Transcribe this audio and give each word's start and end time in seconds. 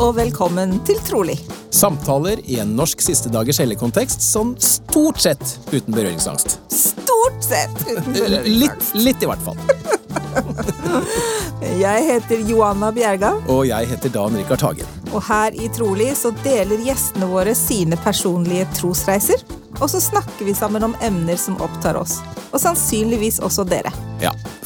og 0.00 0.14
velkommen 0.16 0.78
til 0.88 0.96
Trolig. 1.04 1.36
Samtaler 1.74 2.40
i 2.48 2.56
en 2.62 2.72
norsk 2.76 3.02
siste 3.04 3.30
dagers 3.32 3.60
helligkontekst 3.60 4.22
sånn 4.24 4.54
stort 4.62 5.20
sett 5.22 5.42
uten 5.74 5.92
berøringsangst. 5.94 6.56
Stort 6.72 7.44
sett 7.44 7.76
uten 7.88 8.16
Litt, 8.48 8.90
litt 8.96 9.22
i 9.22 9.28
hvert 9.28 9.44
fall. 9.44 9.60
Jeg 11.80 12.04
heter 12.06 12.42
Joanna 12.48 12.88
Bjerga, 12.94 13.34
Og 13.52 13.66
jeg 13.68 13.88
heter 13.90 14.12
Dan 14.14 14.36
Rikard 14.38 14.62
Hagen. 14.64 14.86
og 15.12 15.22
her 15.26 15.54
i 15.58 15.68
Trolig 15.74 16.12
så 16.16 16.30
deler 16.44 16.80
gjestene 16.86 17.26
våre 17.28 17.54
sine 17.58 17.98
personlige 18.00 18.66
trosreiser. 18.78 19.42
Og 19.80 19.90
så 19.90 20.00
snakker 20.02 20.46
vi 20.46 20.54
sammen 20.54 20.84
om 20.86 20.94
emner 21.04 21.36
som 21.40 21.58
opptar 21.62 21.98
oss, 22.00 22.18
og 22.50 22.60
sannsynligvis 22.62 23.40
også 23.44 23.64
dere. 23.68 23.92
Ja, 24.22 24.32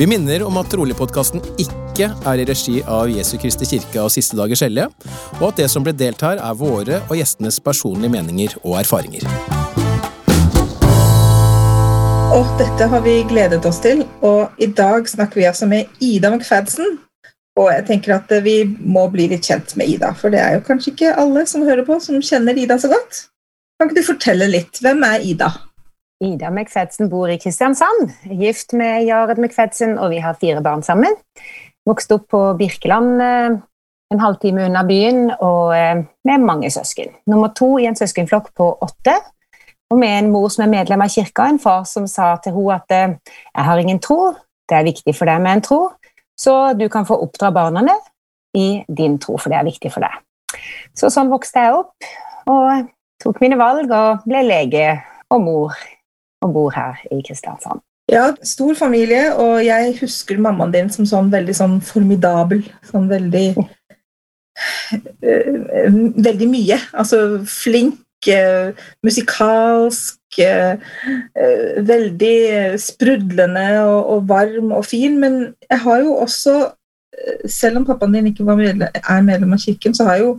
Vi 0.00 0.06
minner 0.08 0.40
om 0.48 0.56
at 0.56 0.70
Trolig-podkasten 0.72 1.42
ikke 1.60 2.06
er 2.08 2.40
i 2.40 2.44
regi 2.48 2.78
av 2.88 3.10
Jesu 3.12 3.34
Kristi 3.36 3.66
kirke 3.68 4.00
og 4.00 4.08
Siste 4.14 4.38
dagers 4.38 4.62
hellige, 4.64 4.86
og 5.42 5.50
at 5.50 5.60
det 5.60 5.66
som 5.68 5.84
ble 5.84 5.92
delt 5.92 6.24
her, 6.24 6.40
er 6.40 6.56
våre 6.56 7.02
og 7.02 7.12
gjestenes 7.18 7.58
personlige 7.60 8.08
meninger 8.14 8.54
og 8.62 8.78
erfaringer. 8.80 9.28
Og 12.32 12.48
dette 12.56 12.88
har 12.94 13.04
vi 13.04 13.18
gledet 13.28 13.60
oss 13.68 13.82
til, 13.84 14.06
og 14.24 14.56
i 14.56 14.72
dag 14.72 15.04
snakker 15.04 15.42
vi 15.42 15.48
altså 15.52 15.68
med 15.68 15.92
Ida 16.00 16.32
McFadsen. 16.32 16.96
Og 17.60 17.68
jeg 17.68 17.84
tenker 17.92 18.16
at 18.16 18.32
vi 18.40 18.62
må 18.80 19.04
bli 19.12 19.28
litt 19.34 19.52
kjent 19.52 19.76
med 19.76 19.98
Ida, 19.98 20.14
for 20.16 20.32
det 20.32 20.40
er 20.40 20.56
jo 20.56 20.68
kanskje 20.70 20.94
ikke 20.94 21.16
alle 21.20 21.44
som 21.44 21.68
hører 21.68 21.84
på, 21.84 22.00
som 22.00 22.24
kjenner 22.24 22.56
Ida 22.56 22.80
så 22.80 22.88
godt. 22.88 23.26
Kan 23.76 23.92
ikke 23.92 24.00
du 24.00 24.14
fortelle 24.14 24.48
litt? 24.48 24.80
Hvem 24.80 25.04
er 25.12 25.28
Ida? 25.28 25.58
Ida 26.20 26.50
McFedsen 26.50 27.08
bor 27.08 27.30
i 27.32 27.38
Kristiansand, 27.40 28.10
gift 28.28 28.74
med 28.76 29.06
Jared 29.08 29.38
McFedsen, 29.40 29.96
og 29.98 30.10
vi 30.12 30.20
har 30.20 30.36
fire 30.40 30.60
barn 30.60 30.82
sammen. 30.84 31.14
Vokste 31.88 32.18
opp 32.18 32.26
på 32.28 32.40
Birkeland, 32.58 33.22
eh, 33.24 33.56
en 34.12 34.20
halvtime 34.20 34.66
unna 34.68 34.82
byen, 34.84 35.30
og 35.40 35.72
eh, 35.76 36.02
med 36.28 36.44
mange 36.44 36.68
søsken. 36.70 37.14
Nummer 37.26 37.54
to 37.56 37.78
i 37.80 37.86
en 37.88 37.96
søskenflokk 37.96 38.50
på 38.52 38.66
åtte, 38.84 39.14
og 39.90 39.98
med 39.98 40.18
en 40.18 40.28
mor 40.34 40.50
som 40.52 40.66
er 40.66 40.74
medlem 40.74 41.00
av 41.00 41.08
kirka, 41.10 41.46
en 41.48 41.58
far 41.62 41.86
som 41.88 42.04
sa 42.06 42.34
til 42.44 42.52
henne 42.58 42.76
at 42.76 42.94
eh, 42.94 43.14
jeg 43.54 43.68
har 43.70 43.80
ingen 43.80 44.00
tro, 44.04 44.34
det 44.68 44.76
er 44.76 44.88
viktig 44.90 45.14
for 45.16 45.30
deg 45.30 45.40
med 45.40 45.56
en 45.56 45.64
tro, 45.64 45.78
så 46.38 46.74
du 46.76 46.84
kan 46.92 47.08
få 47.08 47.16
oppdra 47.24 47.48
barna 47.50 47.96
i 48.56 48.84
din 48.88 49.16
tro, 49.22 49.38
for 49.38 49.48
det 49.48 49.56
er 49.56 49.70
viktig 49.70 49.92
for 49.94 50.04
deg. 50.04 50.20
Så 50.92 51.08
sånn 51.08 51.32
vokste 51.32 51.64
jeg 51.64 51.80
opp, 51.80 52.12
og 52.50 52.92
tok 53.24 53.40
mine 53.40 53.56
valg 53.60 53.88
og 53.88 54.28
ble 54.28 54.44
lege 54.44 54.84
og 55.30 55.42
mor 55.46 55.80
og 56.40 56.52
bor 56.54 56.74
her 56.74 57.00
i 57.12 57.20
Kristiansand. 57.26 57.80
Ja, 58.10 58.32
stor 58.42 58.74
familie, 58.74 59.34
og 59.38 59.60
jeg 59.64 59.94
husker 60.00 60.38
mammaen 60.42 60.72
din 60.74 60.88
som 60.90 61.06
sånn 61.06 61.30
veldig 61.30 61.54
sånn 61.54 61.76
formidabel. 61.84 62.64
Sånn 62.90 63.06
veldig 63.10 63.44
øh, 65.22 65.98
Veldig 66.18 66.48
mye. 66.50 66.80
Altså 66.90 67.20
flink, 67.46 68.00
øh, 68.26 68.72
musikalsk, 69.06 70.40
eh, 70.42 70.82
veldig 71.92 72.34
sprudlende 72.82 73.68
og, 73.84 74.10
og 74.16 74.28
varm 74.28 74.74
og 74.74 74.84
fin. 74.90 75.14
Men 75.22 75.40
jeg 75.70 75.82
har 75.86 76.02
jo 76.02 76.18
også, 76.26 76.56
selv 77.46 77.78
om 77.78 77.86
pappaen 77.86 78.18
din 78.18 78.32
ikke 78.32 78.48
medlem, 78.48 78.88
er 78.90 79.22
medlem 79.22 79.54
av 79.54 79.62
kirken, 79.62 79.94
så 79.94 80.08
har 80.08 80.18
jeg 80.18 80.26
jo 80.26 80.34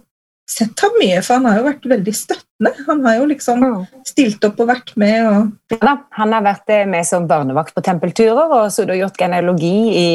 sett 0.51 0.83
ham 0.83 0.95
mye, 0.99 1.19
for 1.23 1.39
han 1.39 1.47
har 1.47 1.59
jo 1.59 1.67
vært 1.67 1.85
veldig 1.91 2.13
støttende. 2.15 2.71
Han 2.87 3.03
har 3.05 3.19
jo 3.19 3.27
liksom 3.29 3.63
stilt 4.07 4.43
opp 4.47 4.59
og 4.61 4.71
vært 4.71 4.95
med 5.01 5.27
og 5.29 5.77
Ja, 5.77 5.95
han 6.17 6.35
har 6.35 6.45
vært 6.45 6.73
eh, 6.73 6.87
med 6.89 7.07
som 7.07 7.27
barnevakt 7.29 7.75
på 7.75 7.83
tempelturer 7.85 8.51
og 8.51 8.67
så 8.73 8.85
har 8.89 8.99
gjort 8.99 9.19
genealogi 9.19 9.75
i, 9.97 10.09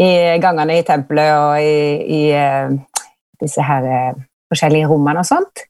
i 0.00 0.08
gangene 0.42 0.80
i 0.80 0.86
tempelet 0.86 1.34
og 1.36 1.60
i, 1.60 1.76
i 2.16 2.22
eh, 2.36 2.72
disse 3.42 3.64
her 3.64 3.86
eh, 3.90 4.24
forskjellige 4.46 4.86
rommene 4.86 5.24
og 5.24 5.26
sånt, 5.26 5.64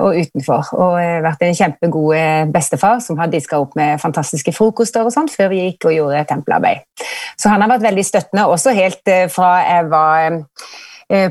og 0.00 0.14
utenfor. 0.16 0.70
Og 0.72 0.94
vært 1.26 1.42
en 1.44 1.58
kjempegod 1.58 2.48
bestefar 2.54 3.02
som 3.04 3.18
har 3.20 3.28
diska 3.28 3.58
opp 3.60 3.74
med 3.76 4.00
fantastiske 4.00 4.54
frokoster 4.56 5.04
og 5.04 5.12
sånt 5.12 5.28
før 5.34 5.50
vi 5.52 5.58
gikk 5.66 5.90
og 5.90 5.92
gjorde 5.92 6.22
tempelarbeid. 6.30 6.80
Så 7.36 7.52
han 7.52 7.60
har 7.60 7.68
vært 7.74 7.84
veldig 7.84 8.06
støttende, 8.08 8.46
også 8.48 8.72
helt 8.72 9.12
fra 9.36 9.50
jeg 9.66 9.90
var 9.92 10.40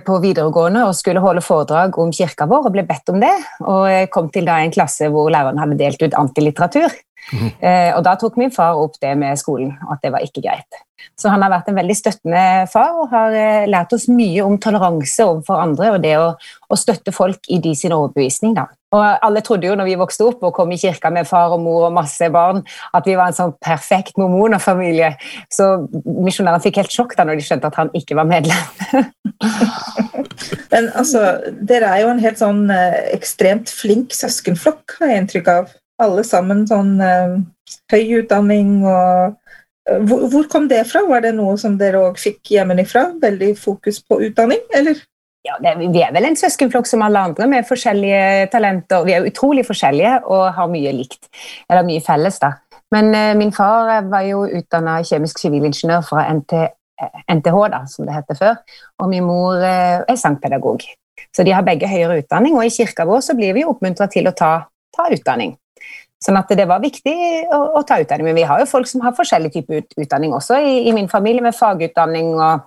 på 0.05 0.19
videregående 0.23 0.85
og 0.88 0.95
skulle 0.97 1.23
holde 1.23 1.44
foredrag 1.44 1.97
om 1.99 2.13
kirka 2.16 2.47
vår 2.49 2.69
og 2.69 2.75
ble 2.75 2.85
bedt 2.88 3.11
om 3.13 3.19
det. 3.23 3.33
Og 3.66 3.88
jeg 3.91 4.11
kom 4.13 4.29
til 4.33 4.47
da 4.47 4.59
en 4.61 4.73
klasse 4.73 5.09
hvor 5.11 5.31
læreren 5.33 5.61
hadde 5.61 5.79
delt 5.79 6.05
ut 6.05 6.19
antilitteratur. 6.19 6.94
Mm. 7.31 7.51
og 7.95 8.01
da 8.03 8.17
tok 8.19 8.35
min 8.35 8.51
far 8.51 8.75
opp 8.75 8.97
det 8.99 9.13
med 9.16 9.39
skolen, 9.39 9.69
at 9.88 10.01
det 10.03 10.09
var 10.11 10.25
ikke 10.25 10.41
greit. 10.44 10.81
Så 11.19 11.31
han 11.31 11.44
har 11.44 11.51
vært 11.53 11.69
en 11.69 11.77
veldig 11.77 11.95
støttende 11.97 12.44
far 12.71 12.97
og 13.03 13.11
har 13.13 13.35
eh, 13.38 13.67
lært 13.69 13.94
oss 13.95 14.07
mye 14.11 14.44
om 14.45 14.57
toleranse 14.61 15.25
overfor 15.25 15.61
andre 15.61 15.94
og 15.95 16.01
det 16.03 16.13
å, 16.19 16.31
å 16.33 16.79
støtte 16.79 17.13
folk 17.15 17.50
i 17.53 17.59
de 17.63 17.73
sin 17.77 17.95
overbevisning. 17.95 18.55
Da. 18.57 18.67
Og 18.94 19.26
alle 19.26 19.42
trodde 19.46 19.68
jo 19.68 19.76
når 19.78 19.90
vi 19.90 20.00
vokste 20.00 20.28
opp 20.28 20.44
og 20.46 20.54
kom 20.56 20.72
i 20.74 20.80
kirka 20.80 21.09
med 21.14 21.28
far 21.30 21.56
og 21.56 21.62
mor 21.64 21.88
og 21.88 21.96
masse 21.96 22.28
barn, 22.34 22.62
at 22.94 23.08
vi 23.09 23.16
var 23.18 23.31
en 23.31 23.38
sånn 23.38 23.56
perfekt 23.64 24.20
mormonerfamilie. 24.22 25.14
Så 25.52 25.88
misjonærene 26.04 26.62
fikk 26.64 26.81
helt 26.84 26.94
sjokk 26.94 27.16
da 27.18 27.26
når 27.28 27.40
de 27.40 27.48
skjønte 27.48 27.72
at 27.72 27.80
han 27.80 27.94
ikke 27.98 28.18
var 28.20 28.30
medlem. 28.30 29.09
Men 30.74 30.90
altså, 30.98 31.24
dere 31.70 31.90
er 31.90 32.04
jo 32.04 32.12
en 32.14 32.22
helt 32.24 32.42
sånn 32.42 32.66
eh, 32.74 33.00
ekstremt 33.16 33.72
flink 33.74 34.14
søskenflokk, 34.16 34.98
har 35.00 35.12
jeg 35.12 35.24
inntrykk 35.24 35.52
av. 35.54 35.72
Alle 36.02 36.25
sammen 36.28 36.66
sånn 36.70 36.98
eh, 37.04 37.38
høy 37.94 38.20
utdanning 38.22 38.81
og 38.81 39.34
eh, 39.90 40.02
hvor, 40.10 40.28
hvor 40.34 40.50
kom 40.52 40.70
det 40.72 40.84
fra? 40.90 41.04
Var 41.10 41.25
det 41.28 41.34
noe 41.38 41.56
som 41.62 41.78
dere 41.81 42.02
òg 42.10 42.22
fikk 42.22 42.56
hjemmefra? 42.56 43.12
Veldig 43.22 43.54
fokus 43.62 44.02
på 44.06 44.22
utdanning, 44.30 44.62
eller? 44.74 45.02
Ja, 45.44 45.58
det, 45.59 45.74
vi 45.92 46.00
er 46.00 46.14
vel 46.16 46.30
en 46.30 46.38
søskenflokk 46.40 46.88
som 46.88 47.02
alle 47.04 47.20
andre 47.28 47.50
med 47.52 47.68
forskjellige 47.68 48.48
talenter. 48.54 49.04
Vi 49.04 49.16
er 49.16 49.26
utrolig 49.28 49.66
forskjellige 49.68 50.22
og 50.31 50.46
har 50.56 50.70
mye 50.72 50.94
likt, 50.96 51.28
eller 51.68 51.84
mye 51.88 52.04
felles. 52.06 52.40
da. 52.40 52.54
Men 52.96 53.12
eh, 53.18 53.34
min 53.36 53.52
far 53.52 54.08
var 54.08 54.24
jo 54.28 54.46
utdanna 54.48 55.02
kjemisk 55.04 55.42
sivilingeniør 55.44 56.06
fra 56.08 56.24
NT, 56.31 56.62
NTH, 57.36 57.58
da, 57.74 57.84
som 57.92 58.08
det 58.08 58.16
heter 58.16 58.40
før, 58.40 58.59
og 59.02 59.09
min 59.12 59.26
mor 59.28 59.59
eh, 59.59 60.00
er 60.08 60.20
sangpedagog. 60.20 60.86
Så 61.36 61.44
de 61.44 61.52
har 61.56 61.66
begge 61.66 61.90
høyere 61.92 62.22
utdanning, 62.22 62.56
og 62.56 62.64
i 62.64 62.72
kirka 62.74 63.06
vår 63.10 63.24
så 63.25 63.36
blir 63.36 63.56
vi 63.58 63.66
oppmuntra 63.68 64.08
til 64.12 64.30
å 64.30 64.36
ta, 64.38 64.54
ta 64.96 65.10
utdanning. 65.12 65.58
Sånn 66.24 66.40
at 66.40 66.52
det 66.56 66.66
var 66.70 66.80
viktig 66.80 67.16
å, 67.52 67.60
å, 67.80 67.81
ta 67.84 67.98
utdanning. 68.00 68.30
Men 68.30 68.38
vi 68.38 68.46
har 68.48 68.62
jo 68.62 68.70
folk 68.70 68.88
som 68.88 69.04
har 69.04 69.16
forskjellig 69.18 69.52
type 69.58 69.81
ut, 69.81 69.96
utdanning 70.00 70.31
også 70.36 70.62
i, 70.64 70.75
i, 70.88 70.94
min 70.96 71.10
familie, 71.12 71.44
med 71.44 71.58
fagutdanning 71.58 72.31
og, 72.38 72.64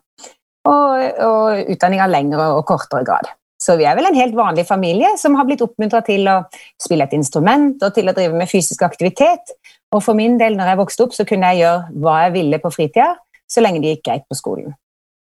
og, 0.66 1.20
og 1.24 1.72
utdanning 1.74 2.02
av 2.02 2.12
lengre 2.12 2.52
og 2.56 2.64
kortere 2.68 3.04
grad. 3.06 3.28
Så 3.62 3.78
vi 3.80 3.86
er 3.88 3.96
vel 3.96 4.10
en 4.10 4.18
helt 4.18 4.36
vanlig 4.36 4.66
familie 4.68 5.14
som 5.18 5.36
har 5.38 5.46
blitt 5.48 5.62
oppmuntra 5.64 6.02
til 6.04 6.28
å 6.28 6.42
spille 6.82 7.06
et 7.06 7.14
instrument 7.16 7.80
og 7.82 7.94
til 7.96 8.10
å 8.10 8.14
drive 8.16 8.36
med 8.36 8.50
fysisk 8.50 8.84
aktivitet. 8.84 9.54
Og 9.96 10.02
for 10.04 10.18
min 10.18 10.36
del, 10.40 10.58
når 10.58 10.72
jeg 10.72 10.80
vokste 10.82 11.06
opp, 11.06 11.14
så 11.16 11.24
kunne 11.28 11.52
jeg 11.54 11.64
gjøre 11.64 12.02
hva 12.04 12.18
jeg 12.26 12.34
ville 12.36 12.60
på 12.60 12.72
fritida, 12.74 13.14
så 13.48 13.62
lenge 13.64 13.80
det 13.80 13.94
gikk 13.94 14.04
greit 14.10 14.26
på 14.28 14.36
skolen. 14.36 14.74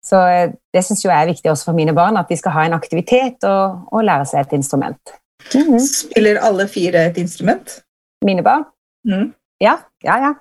Så 0.05 0.17
det 0.73 0.83
syns 0.85 1.03
jeg 1.05 1.13
er 1.13 1.29
viktig 1.29 1.49
også 1.51 1.71
for 1.71 1.77
mine 1.77 1.93
barn, 1.97 2.17
at 2.17 2.29
de 2.29 2.37
skal 2.37 2.53
ha 2.55 2.65
en 2.65 2.77
aktivitet 2.77 3.45
og, 3.49 3.85
og 3.93 4.05
lære 4.05 4.27
seg 4.29 4.45
et 4.45 4.57
instrument. 4.57 5.15
Mm 5.53 5.61
-hmm. 5.61 5.79
Spiller 5.79 6.39
alle 6.41 6.67
fire 6.67 7.05
et 7.05 7.17
instrument? 7.17 7.81
Mine 8.25 8.43
barn? 8.43 8.65
Mm. 9.05 9.33
Ja, 9.61 9.77
ja, 10.03 10.17
ja. 10.17 10.33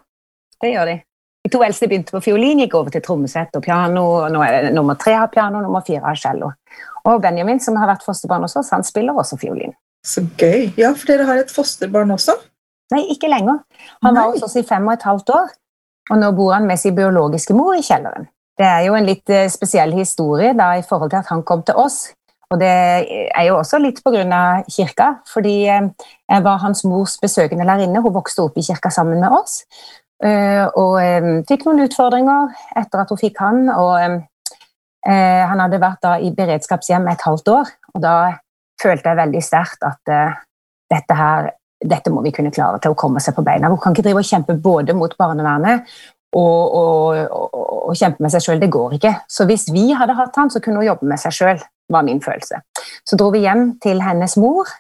Det 0.62 0.70
gjør 0.70 0.84
de. 0.84 1.00
De 1.44 1.50
to 1.52 1.60
eldste 1.60 1.88
begynte 1.90 2.14
på 2.14 2.22
fiolin, 2.24 2.62
gikk 2.64 2.74
over 2.78 2.92
til 2.92 3.02
trommesett 3.04 3.56
og 3.56 3.62
piano. 3.64 4.04
og 4.24 4.32
nå 4.32 4.42
er 4.42 4.68
det 4.68 4.74
Nummer 4.74 4.96
tre 4.96 5.12
har 5.12 5.28
piano, 5.28 5.60
nummer 5.60 5.84
fire 5.84 6.00
har 6.06 6.16
cello. 6.16 6.52
Og 7.04 7.20
Benjamin, 7.20 7.60
som 7.60 7.76
har 7.76 7.90
vært 7.90 8.04
fosterbarn 8.06 8.46
hos 8.46 8.56
oss, 8.56 8.70
han 8.72 8.84
spiller 8.84 9.12
også 9.12 9.36
fiolin. 9.40 9.74
Så 10.04 10.24
gøy. 10.40 10.72
Ja, 10.80 10.94
for 10.96 11.12
dere 11.12 11.26
har 11.28 11.42
et 11.42 11.52
fosterbarn 11.52 12.10
også? 12.14 12.32
Nei, 12.94 13.04
ikke 13.12 13.28
lenger. 13.28 13.60
Han 14.04 14.14
Nei. 14.14 14.22
var 14.22 14.32
hos 14.32 14.44
oss 14.46 14.56
i 14.56 14.64
fem 14.64 14.88
og 14.88 14.96
et 14.96 15.04
halvt 15.04 15.34
år, 15.36 15.52
og 16.10 16.20
nå 16.20 16.32
bor 16.36 16.52
han 16.56 16.66
med 16.68 16.80
sin 16.80 16.96
biologiske 16.96 17.56
mor 17.56 17.76
i 17.76 17.84
kjelleren. 17.84 18.28
Det 18.56 18.66
er 18.66 18.84
jo 18.86 18.94
en 18.96 19.08
litt 19.08 19.32
spesiell 19.50 19.92
historie 19.96 20.52
da, 20.56 20.74
i 20.78 20.84
forhold 20.86 21.10
til 21.10 21.20
at 21.20 21.32
han 21.32 21.42
kom 21.42 21.64
til 21.66 21.76
oss. 21.80 22.06
Og 22.52 22.60
det 22.60 22.70
er 22.70 23.44
jo 23.48 23.56
også 23.58 23.80
litt 23.82 24.00
pga. 24.04 24.62
kirka, 24.70 25.08
fordi 25.32 25.64
jeg 25.64 26.44
var 26.44 26.62
hans 26.62 26.84
mors 26.84 27.18
besøkende 27.18 27.66
lærerinne. 27.66 28.00
Hun 28.00 28.14
vokste 28.14 28.44
opp 28.44 28.56
i 28.56 28.62
kirka 28.62 28.90
sammen 28.90 29.20
med 29.20 29.32
oss. 29.32 29.64
Og 30.22 30.94
fikk 31.48 31.64
noen 31.66 31.82
utfordringer 31.84 32.52
etter 32.78 33.02
at 33.02 33.10
hun 33.10 33.18
fikk 33.18 33.40
han. 33.42 33.66
Og 33.72 34.20
han 35.04 35.60
hadde 35.60 35.80
vært 35.82 36.06
i 36.22 36.30
beredskapshjem 36.36 37.10
et 37.10 37.24
halvt 37.26 37.50
år, 37.52 37.72
og 37.92 38.00
da 38.00 38.14
følte 38.80 39.10
jeg 39.10 39.18
veldig 39.18 39.42
sterkt 39.44 39.84
at 39.84 40.14
dette 40.94 41.18
her 41.18 41.50
dette 41.84 42.12
må 42.12 42.22
vi 42.24 42.32
kunne 42.34 42.52
klare 42.54 42.80
til 42.82 42.94
å 42.94 42.98
komme 42.98 43.20
seg 43.22 43.36
på 43.36 43.44
beina. 43.44 43.68
Hun 43.68 43.80
kan 43.82 43.94
ikke 43.94 44.06
drive 44.06 44.22
og 44.22 44.28
kjempe 44.28 44.56
både 44.60 44.94
mot 44.96 45.12
barnevernet 45.20 45.84
og, 46.34 46.76
og, 46.78 47.18
og, 47.28 47.58
og 47.90 47.98
kjempe 47.98 48.24
med 48.24 48.32
seg 48.32 48.44
sjøl. 48.44 48.62
Det 48.62 48.70
går 48.72 48.96
ikke. 48.98 49.12
Så 49.30 49.46
hvis 49.48 49.68
vi 49.74 49.90
hadde 49.96 50.16
hatt 50.18 50.38
han, 50.40 50.52
så 50.52 50.62
kunne 50.64 50.80
hun 50.80 50.88
jobbe 50.88 51.08
med 51.10 51.20
seg 51.20 51.36
sjøl, 51.36 51.60
var 51.92 52.06
min 52.06 52.22
følelse. 52.24 52.62
Så 53.06 53.18
dro 53.20 53.30
vi 53.34 53.44
hjem 53.44 53.74
til 53.84 54.00
hennes 54.04 54.38
mor, 54.40 54.70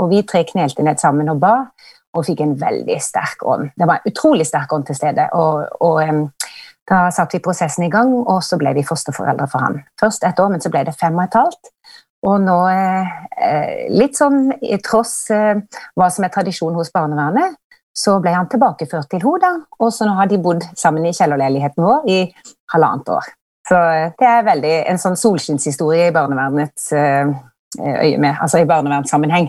og 0.00 0.10
vi 0.10 0.24
tre 0.26 0.42
knelte 0.48 0.86
ned 0.86 1.02
sammen 1.02 1.30
og 1.30 1.42
ba, 1.42 1.54
og 2.14 2.26
fikk 2.26 2.40
en 2.44 2.54
veldig 2.60 2.96
sterk 3.02 3.42
ånd. 3.46 3.72
Det 3.76 3.88
var 3.90 4.00
en 4.00 4.12
utrolig 4.12 4.46
sterk 4.48 4.72
ånd 4.72 4.86
til 4.88 4.98
stede. 4.98 5.28
og, 5.32 5.66
og 5.80 6.32
da 6.84 7.06
satte 7.14 7.38
vi 7.38 7.44
prosessen 7.44 7.86
i 7.86 7.92
gang, 7.92 8.10
og 8.12 8.42
så 8.44 8.58
ble 8.60 8.74
vi 8.76 8.84
fosterforeldre 8.84 9.46
for 9.48 9.64
han. 9.64 9.78
Først 10.00 10.24
ett 10.28 10.40
år, 10.40 10.50
men 10.52 10.60
så 10.60 10.70
ble 10.72 10.82
det 10.84 10.96
fem 11.00 11.16
og 11.16 11.24
et 11.24 11.38
halvt. 11.38 11.70
Og 12.28 12.40
nå, 12.40 12.56
eh, 12.72 13.86
litt 13.92 14.16
sånn 14.16 14.50
i 14.64 14.76
tross 14.84 15.30
eh, 15.32 15.60
hva 15.96 16.08
som 16.12 16.24
er 16.24 16.32
tradisjon 16.32 16.76
hos 16.76 16.92
barnevernet, 16.92 17.56
så 17.94 18.18
ble 18.20 18.34
han 18.34 18.50
tilbakeført 18.50 19.08
til 19.12 19.22
henne. 19.24 19.64
Og 19.78 19.92
så 19.94 20.08
nå 20.08 20.16
har 20.18 20.28
de 20.28 20.40
bodd 20.42 20.64
sammen 20.76 21.06
i 21.06 21.14
kjellerleiligheten 21.16 21.84
vår 21.84 22.08
i 22.10 22.20
halvannet 22.74 23.12
år. 23.16 23.32
Så 23.68 23.80
eh, 23.80 24.12
det 24.20 24.28
er 24.28 24.48
veldig 24.48 24.76
en 24.92 25.00
sånn 25.00 25.20
solskinnshistorie 25.20 26.10
i 26.10 26.14
barnevernets 26.16 26.90
eh, 26.92 27.32
øye 27.80 28.18
med, 28.18 28.34
altså 28.40 28.58
i 28.62 28.68
barnevernssammenheng. 28.68 29.46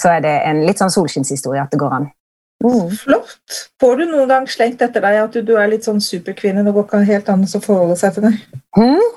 Så 0.00 0.06
er 0.16 0.20
det 0.24 0.34
en 0.48 0.58
litt 0.66 0.78
sånn 0.82 0.94
solskinnshistorie 0.94 1.62
at 1.62 1.72
det 1.74 1.82
går 1.82 1.92
an. 2.00 2.06
Mm. 2.64 2.90
Flott. 2.96 3.40
Får 3.80 3.96
du 3.98 4.04
noen 4.08 4.28
gang 4.30 4.46
slengt 4.48 4.82
etter 4.84 5.00
deg 5.04 5.14
at 5.20 5.32
du, 5.34 5.42
du 5.44 5.54
er 5.60 5.68
litt 5.72 5.84
sånn 5.84 6.00
superkvinne? 6.00 6.64
Det 6.64 6.72
går 6.72 6.84
ikke 6.86 7.10
helt 7.10 7.28
an 7.32 7.44
å 7.44 7.60
forholde 7.60 7.96
seg 8.00 8.10
til 8.16 8.24
deg. 8.28 8.34
Mm. 8.78 9.04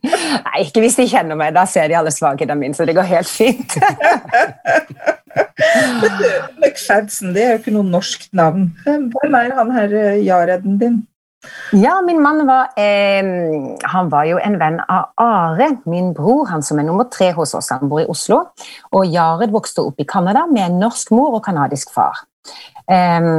Nei, 0.00 0.62
ikke 0.64 0.80
hvis 0.80 0.96
de 0.96 1.04
kjenner 1.10 1.36
meg. 1.36 1.52
Da 1.56 1.66
ser 1.68 1.88
de 1.90 1.96
alle 1.98 2.12
svakhetene 2.14 2.60
mine, 2.62 2.74
så 2.76 2.82
det 2.88 2.96
går 2.96 3.08
helt 3.10 3.28
fint. 3.28 3.76
McFadsen, 6.60 7.34
det 7.36 7.42
er 7.44 7.50
jo 7.52 7.58
ikke 7.60 7.76
noe 7.76 7.86
norsk 7.86 8.20
navn. 8.36 8.62
Hvem 8.86 9.34
er 9.42 9.50
han 9.58 9.68
her 9.76 9.88
Jareden 10.24 10.74
din? 10.80 10.96
Ja, 11.72 12.00
min 12.04 12.20
mann 12.22 12.46
var, 12.46 12.72
eh, 12.76 13.24
han 13.82 14.08
var 14.12 14.24
jo 14.28 14.38
en 14.42 14.58
venn 14.60 14.80
av 14.88 15.12
Are, 15.16 15.70
min 15.88 16.12
bror, 16.12 16.46
han 16.50 16.62
som 16.62 16.78
er 16.78 16.84
nummer 16.84 17.08
tre 17.08 17.30
hos 17.32 17.54
oss. 17.54 17.70
Han 17.70 17.88
bor 17.88 18.02
i 18.02 18.08
Oslo. 18.10 18.42
Og 18.92 19.06
Jared 19.06 19.54
vokste 19.54 19.86
opp 19.86 20.00
i 20.00 20.04
Canada 20.08 20.44
med 20.50 20.66
en 20.66 20.80
norsk 20.82 21.14
mor 21.16 21.38
og 21.38 21.44
canadisk 21.44 21.94
far. 21.94 22.26
Eh, 22.90 23.30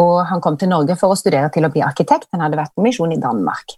og 0.00 0.14
han 0.30 0.40
kom 0.40 0.56
til 0.56 0.70
Norge 0.72 0.96
for 0.96 1.12
å 1.12 1.18
studere 1.18 1.50
til 1.52 1.66
å 1.66 1.72
bli 1.74 1.84
arkitekt. 1.84 2.30
Han 2.32 2.44
hadde 2.46 2.60
vært 2.60 2.74
på 2.76 2.84
misjon 2.86 3.12
i 3.12 3.20
Danmark. 3.20 3.76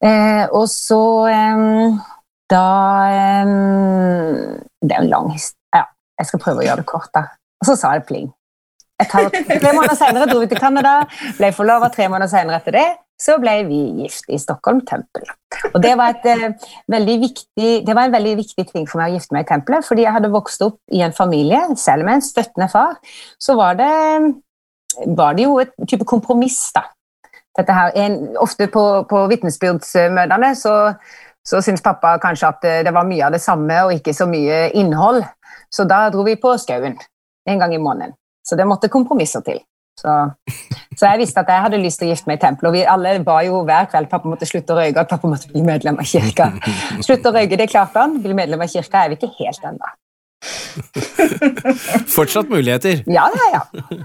Eh, 0.00 0.46
og 0.50 0.68
så 0.68 1.02
Da 2.50 2.66
Det 4.84 4.92
er 4.92 5.00
en 5.00 5.08
lang 5.08 5.30
historie. 5.32 5.60
Ja, 5.74 5.84
jeg 6.18 6.26
skal 6.26 6.40
prøve 6.40 6.60
å 6.60 6.66
gjøre 6.66 6.82
det 6.82 6.86
kort, 6.86 7.10
da. 7.14 7.22
Og 7.60 7.68
så 7.68 7.76
sa 7.76 7.94
det 7.96 8.06
pling. 8.06 8.32
Tre 9.02 9.72
måneder 9.74 9.96
senere 9.98 10.28
dro 10.30 10.38
vi 10.42 10.50
til 10.50 10.60
Canada, 10.60 11.00
ble 11.38 11.50
forlova 11.54 11.90
tre 11.92 12.06
måneder 12.08 12.30
senere 12.30 12.60
etter 12.60 12.78
det. 12.78 12.86
Så 13.20 13.36
ble 13.38 13.60
vi 13.68 13.80
gift 14.02 14.26
i 14.30 14.38
Stockholm 14.42 14.80
tempel. 14.86 15.26
Og 15.70 15.78
det 15.82 15.92
var, 15.98 16.16
et, 16.16 16.24
eh, 16.26 16.72
veldig 16.90 17.14
viktig, 17.20 17.68
det 17.86 17.94
var 17.94 18.08
en 18.08 18.12
veldig 18.12 18.36
viktig 18.40 18.64
ting 18.72 18.88
for 18.90 18.98
meg 18.98 19.12
å 19.12 19.14
gifte 19.14 19.36
meg 19.36 19.46
i 19.46 19.48
tempelet, 19.52 19.86
fordi 19.86 20.02
jeg 20.02 20.12
hadde 20.16 20.32
vokst 20.34 20.62
opp 20.66 20.80
i 20.92 21.00
en 21.00 21.14
familie, 21.14 21.60
selv 21.76 22.04
med 22.04 22.14
en 22.14 22.26
støttende 22.26 22.68
far, 22.70 22.98
så 23.38 23.54
var 23.54 23.78
det, 23.78 24.34
var 25.16 25.34
det 25.34 25.46
jo 25.46 25.60
et 25.62 25.70
type 25.86 26.04
kompromiss, 26.04 26.72
da. 26.74 26.88
Dette 27.56 27.72
her, 27.72 27.92
en, 27.94 28.36
ofte 28.42 28.66
på, 28.66 28.82
på 29.06 29.22
vitnesbyrdsmøtene 29.30 30.50
så, 30.58 30.74
så 31.46 31.62
syntes 31.62 31.86
pappa 31.86 32.16
kanskje 32.18 32.50
at 32.50 32.66
det 32.84 32.94
var 32.94 33.06
mye 33.06 33.28
av 33.28 33.32
det 33.32 33.40
samme 33.40 33.78
og 33.86 33.94
ikke 33.94 34.14
så 34.14 34.26
mye 34.26 34.72
innhold. 34.74 35.22
Så 35.70 35.86
da 35.86 36.08
dro 36.10 36.26
vi 36.26 36.34
på 36.34 36.56
skauen 36.58 36.98
en 37.46 37.62
gang 37.62 37.74
i 37.74 37.78
måneden. 37.78 38.18
Så 38.44 38.58
det 38.60 38.66
måtte 38.68 38.92
kompromisser 38.92 39.44
til. 39.46 39.62
Så, 39.98 40.12
så 40.98 41.06
jeg 41.06 41.20
visste 41.22 41.40
at 41.44 41.50
jeg 41.52 41.64
hadde 41.64 41.80
lyst 41.80 42.00
til 42.02 42.08
å 42.08 42.14
gifte 42.14 42.28
meg 42.30 42.40
i 42.40 42.44
tempelet. 42.44 42.68
Og 42.70 42.76
vi 42.76 42.86
alle 42.94 43.14
ba 43.24 43.38
jo 43.46 43.62
hver 43.66 43.88
kveld 43.92 44.10
pappa 44.10 44.30
måtte 44.30 44.48
slutte 44.50 44.74
å 44.74 44.80
røyke, 44.80 45.04
at 45.04 45.12
pappa 45.12 45.30
måtte 45.30 45.50
bli 45.52 45.62
medlem 45.64 46.00
av 46.02 46.08
kirka. 46.10 46.50
Slutte 47.06 47.30
å 47.30 47.36
røyke, 47.36 47.58
det 47.60 47.70
klarte 47.72 48.02
han. 48.02 48.18
Bli 48.24 48.36
medlem 48.36 48.64
av 48.64 48.72
kirka 48.72 49.04
er 49.04 49.14
vi 49.14 49.20
ikke 49.20 49.32
helt 49.38 49.70
ennå. 49.70 49.94
Fortsatt 52.14 52.50
muligheter. 52.50 53.02
Ja, 53.10 53.26
ja, 53.34 53.46
ja. 53.58 53.98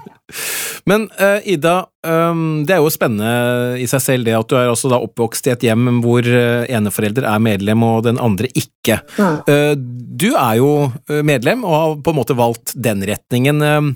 Men 0.89 1.07
uh, 1.19 1.39
Ida, 1.47 1.75
um, 2.05 2.63
det 2.67 2.75
er 2.75 2.83
jo 2.83 2.91
spennende 2.93 3.79
i 3.81 3.87
seg 3.89 4.03
selv 4.03 4.27
det 4.27 4.35
at 4.37 4.49
du 4.49 4.57
er 4.59 4.69
også 4.71 4.91
da 4.91 4.99
oppvokst 5.03 5.49
i 5.49 5.53
et 5.55 5.65
hjem 5.69 6.01
hvor 6.03 6.25
uh, 6.25 6.67
ene 6.69 6.93
forelder 6.93 7.27
er 7.29 7.41
medlem 7.43 7.85
og 7.87 8.03
den 8.07 8.21
andre 8.21 8.51
ikke. 8.53 9.01
Mm. 9.17 9.39
Uh, 9.49 9.73
du 10.19 10.29
er 10.33 10.59
jo 10.59 10.71
medlem 11.25 11.65
og 11.65 11.75
har 11.75 11.97
på 12.05 12.13
en 12.13 12.19
måte 12.19 12.37
valgt 12.37 12.75
den 12.77 13.03
retningen. 13.07 13.63
Um, 13.63 13.91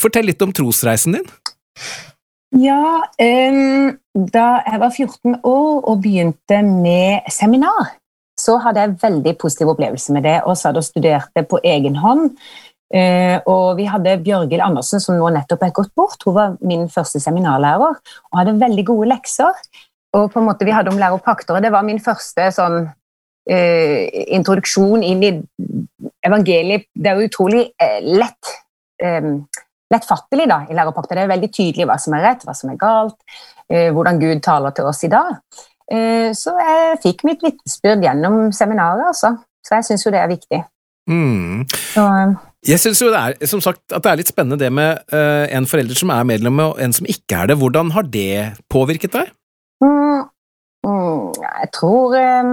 fortell 0.00 0.28
litt 0.28 0.42
om 0.44 0.54
trosreisen 0.56 1.18
din. 1.18 1.28
Ja, 2.56 3.04
um, 3.20 3.96
da 4.32 4.46
jeg 4.64 4.80
var 4.80 4.92
14 4.94 5.40
år 5.44 5.72
og 5.84 6.02
begynte 6.02 6.62
med 6.64 7.28
seminar, 7.32 7.92
så 8.38 8.56
hadde 8.62 8.84
jeg 8.84 8.96
veldig 9.02 9.34
positiv 9.40 9.72
opplevelse 9.74 10.14
med 10.14 10.26
det, 10.28 10.38
og 10.46 10.56
satt 10.58 10.78
og 10.78 10.86
studerte 10.86 11.44
på 11.48 11.60
egen 11.66 11.98
hånd. 11.98 12.30
Eh, 12.94 13.36
og 13.44 13.76
vi 13.76 13.84
hadde 13.84 14.16
Bjørgil 14.24 14.62
Andersen, 14.64 15.02
som 15.02 15.18
nå 15.18 15.28
nettopp 15.34 15.66
er 15.66 15.74
gått 15.76 15.92
bort. 15.98 16.22
Hun 16.24 16.36
var 16.36 16.56
min 16.64 16.86
første 16.92 17.20
seminarlærer 17.20 17.98
og 17.98 18.38
hadde 18.40 18.56
veldig 18.62 18.84
gode 18.88 19.10
lekser. 19.10 19.60
Og 20.16 20.30
på 20.32 20.40
en 20.40 20.48
måte 20.48 20.64
Vi 20.64 20.72
hadde 20.72 20.90
om 20.90 20.98
læropakter, 20.98 21.54
og 21.54 21.62
det 21.62 21.72
var 21.72 21.84
min 21.84 22.00
første 22.00 22.48
sånn 22.54 22.88
eh, 23.50 24.08
introduksjon 24.38 25.04
inn 25.04 25.22
i 25.22 25.32
evangeliet. 26.24 26.88
Det 26.94 27.10
er 27.10 27.18
jo 27.18 27.28
utrolig 27.28 27.66
eh, 27.76 28.00
lett 28.00 28.54
eh, 29.02 29.34
lettfattelig 29.88 30.48
da, 30.48 30.62
i 30.68 30.76
lærepakter. 30.76 31.16
Det 31.16 31.22
er 31.24 31.32
veldig 31.32 31.52
tydelig 31.52 31.88
hva 31.88 31.96
som 32.00 32.16
er 32.16 32.24
rett, 32.24 32.42
hva 32.44 32.52
som 32.56 32.68
er 32.68 32.76
galt, 32.76 33.16
hvordan 33.68 34.18
Gud 34.20 34.42
taler 34.44 34.74
til 34.76 34.84
oss 34.88 35.00
i 35.04 35.08
dag. 35.12 35.38
Eh, 35.88 36.30
så 36.36 36.52
jeg 36.60 36.98
fikk 37.04 37.24
mitt 37.24 37.44
vitnesbyrd 37.44 38.04
gjennom 38.04 38.50
seminaret, 38.52 39.06
altså. 39.08 39.34
Så 39.64 39.78
jeg 39.78 39.88
syns 39.88 40.04
jo 40.06 40.12
det 40.12 40.20
er 40.20 40.30
viktig. 40.30 40.60
Mm. 41.08 41.64
Så, 41.70 42.04
Jeg 42.68 42.80
syns 42.80 43.00
jo 43.00 43.08
det 43.08 43.20
er, 43.20 43.46
som 43.48 43.60
sagt, 43.64 43.80
at 43.92 44.04
det 44.04 44.10
er 44.10 44.20
litt 44.20 44.28
spennende 44.28 44.58
det 44.60 44.68
med 44.72 44.98
uh, 45.12 45.46
en 45.56 45.66
forelder 45.66 45.96
som 45.96 46.12
er 46.12 46.26
medlem 46.28 46.60
og 46.60 46.80
en 46.82 46.92
som 46.92 47.08
ikke 47.08 47.42
er 47.42 47.50
det. 47.50 47.58
Hvordan 47.60 47.92
har 47.96 48.08
det 48.12 48.32
påvirket 48.68 49.14
deg? 49.16 49.30
mm, 49.80 50.24
mm, 50.84 51.32
jeg 51.38 51.68
tror 51.72 52.16
um, 52.18 52.50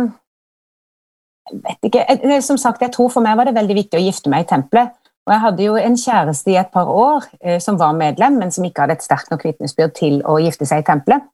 Jeg 1.52 1.62
vet 1.66 1.90
ikke. 1.90 2.06
Jeg, 2.10 2.44
som 2.44 2.58
sagt, 2.58 2.82
jeg 2.82 2.94
tror 2.94 3.10
for 3.10 3.26
meg 3.26 3.38
var 3.38 3.50
det 3.50 3.58
veldig 3.58 3.76
viktig 3.82 4.00
å 4.00 4.06
gifte 4.06 4.32
meg 4.32 4.46
i 4.46 4.50
tempelet. 4.54 4.96
Og 5.26 5.34
jeg 5.34 5.42
hadde 5.42 5.66
jo 5.66 5.76
en 5.76 5.98
kjæreste 5.98 6.54
i 6.54 6.60
et 6.62 6.72
par 6.74 6.88
år 6.88 7.26
uh, 7.44 7.60
som 7.60 7.80
var 7.82 7.98
medlem, 7.98 8.40
men 8.40 8.56
som 8.56 8.64
ikke 8.64 8.86
hadde 8.86 9.00
et 9.00 9.06
sterkt 9.06 9.34
nok 9.34 9.44
vitnesbyrd 9.44 9.98
til 10.00 10.22
å 10.24 10.40
gifte 10.40 10.70
seg 10.70 10.86
i 10.86 10.88
tempelet. 10.88 11.28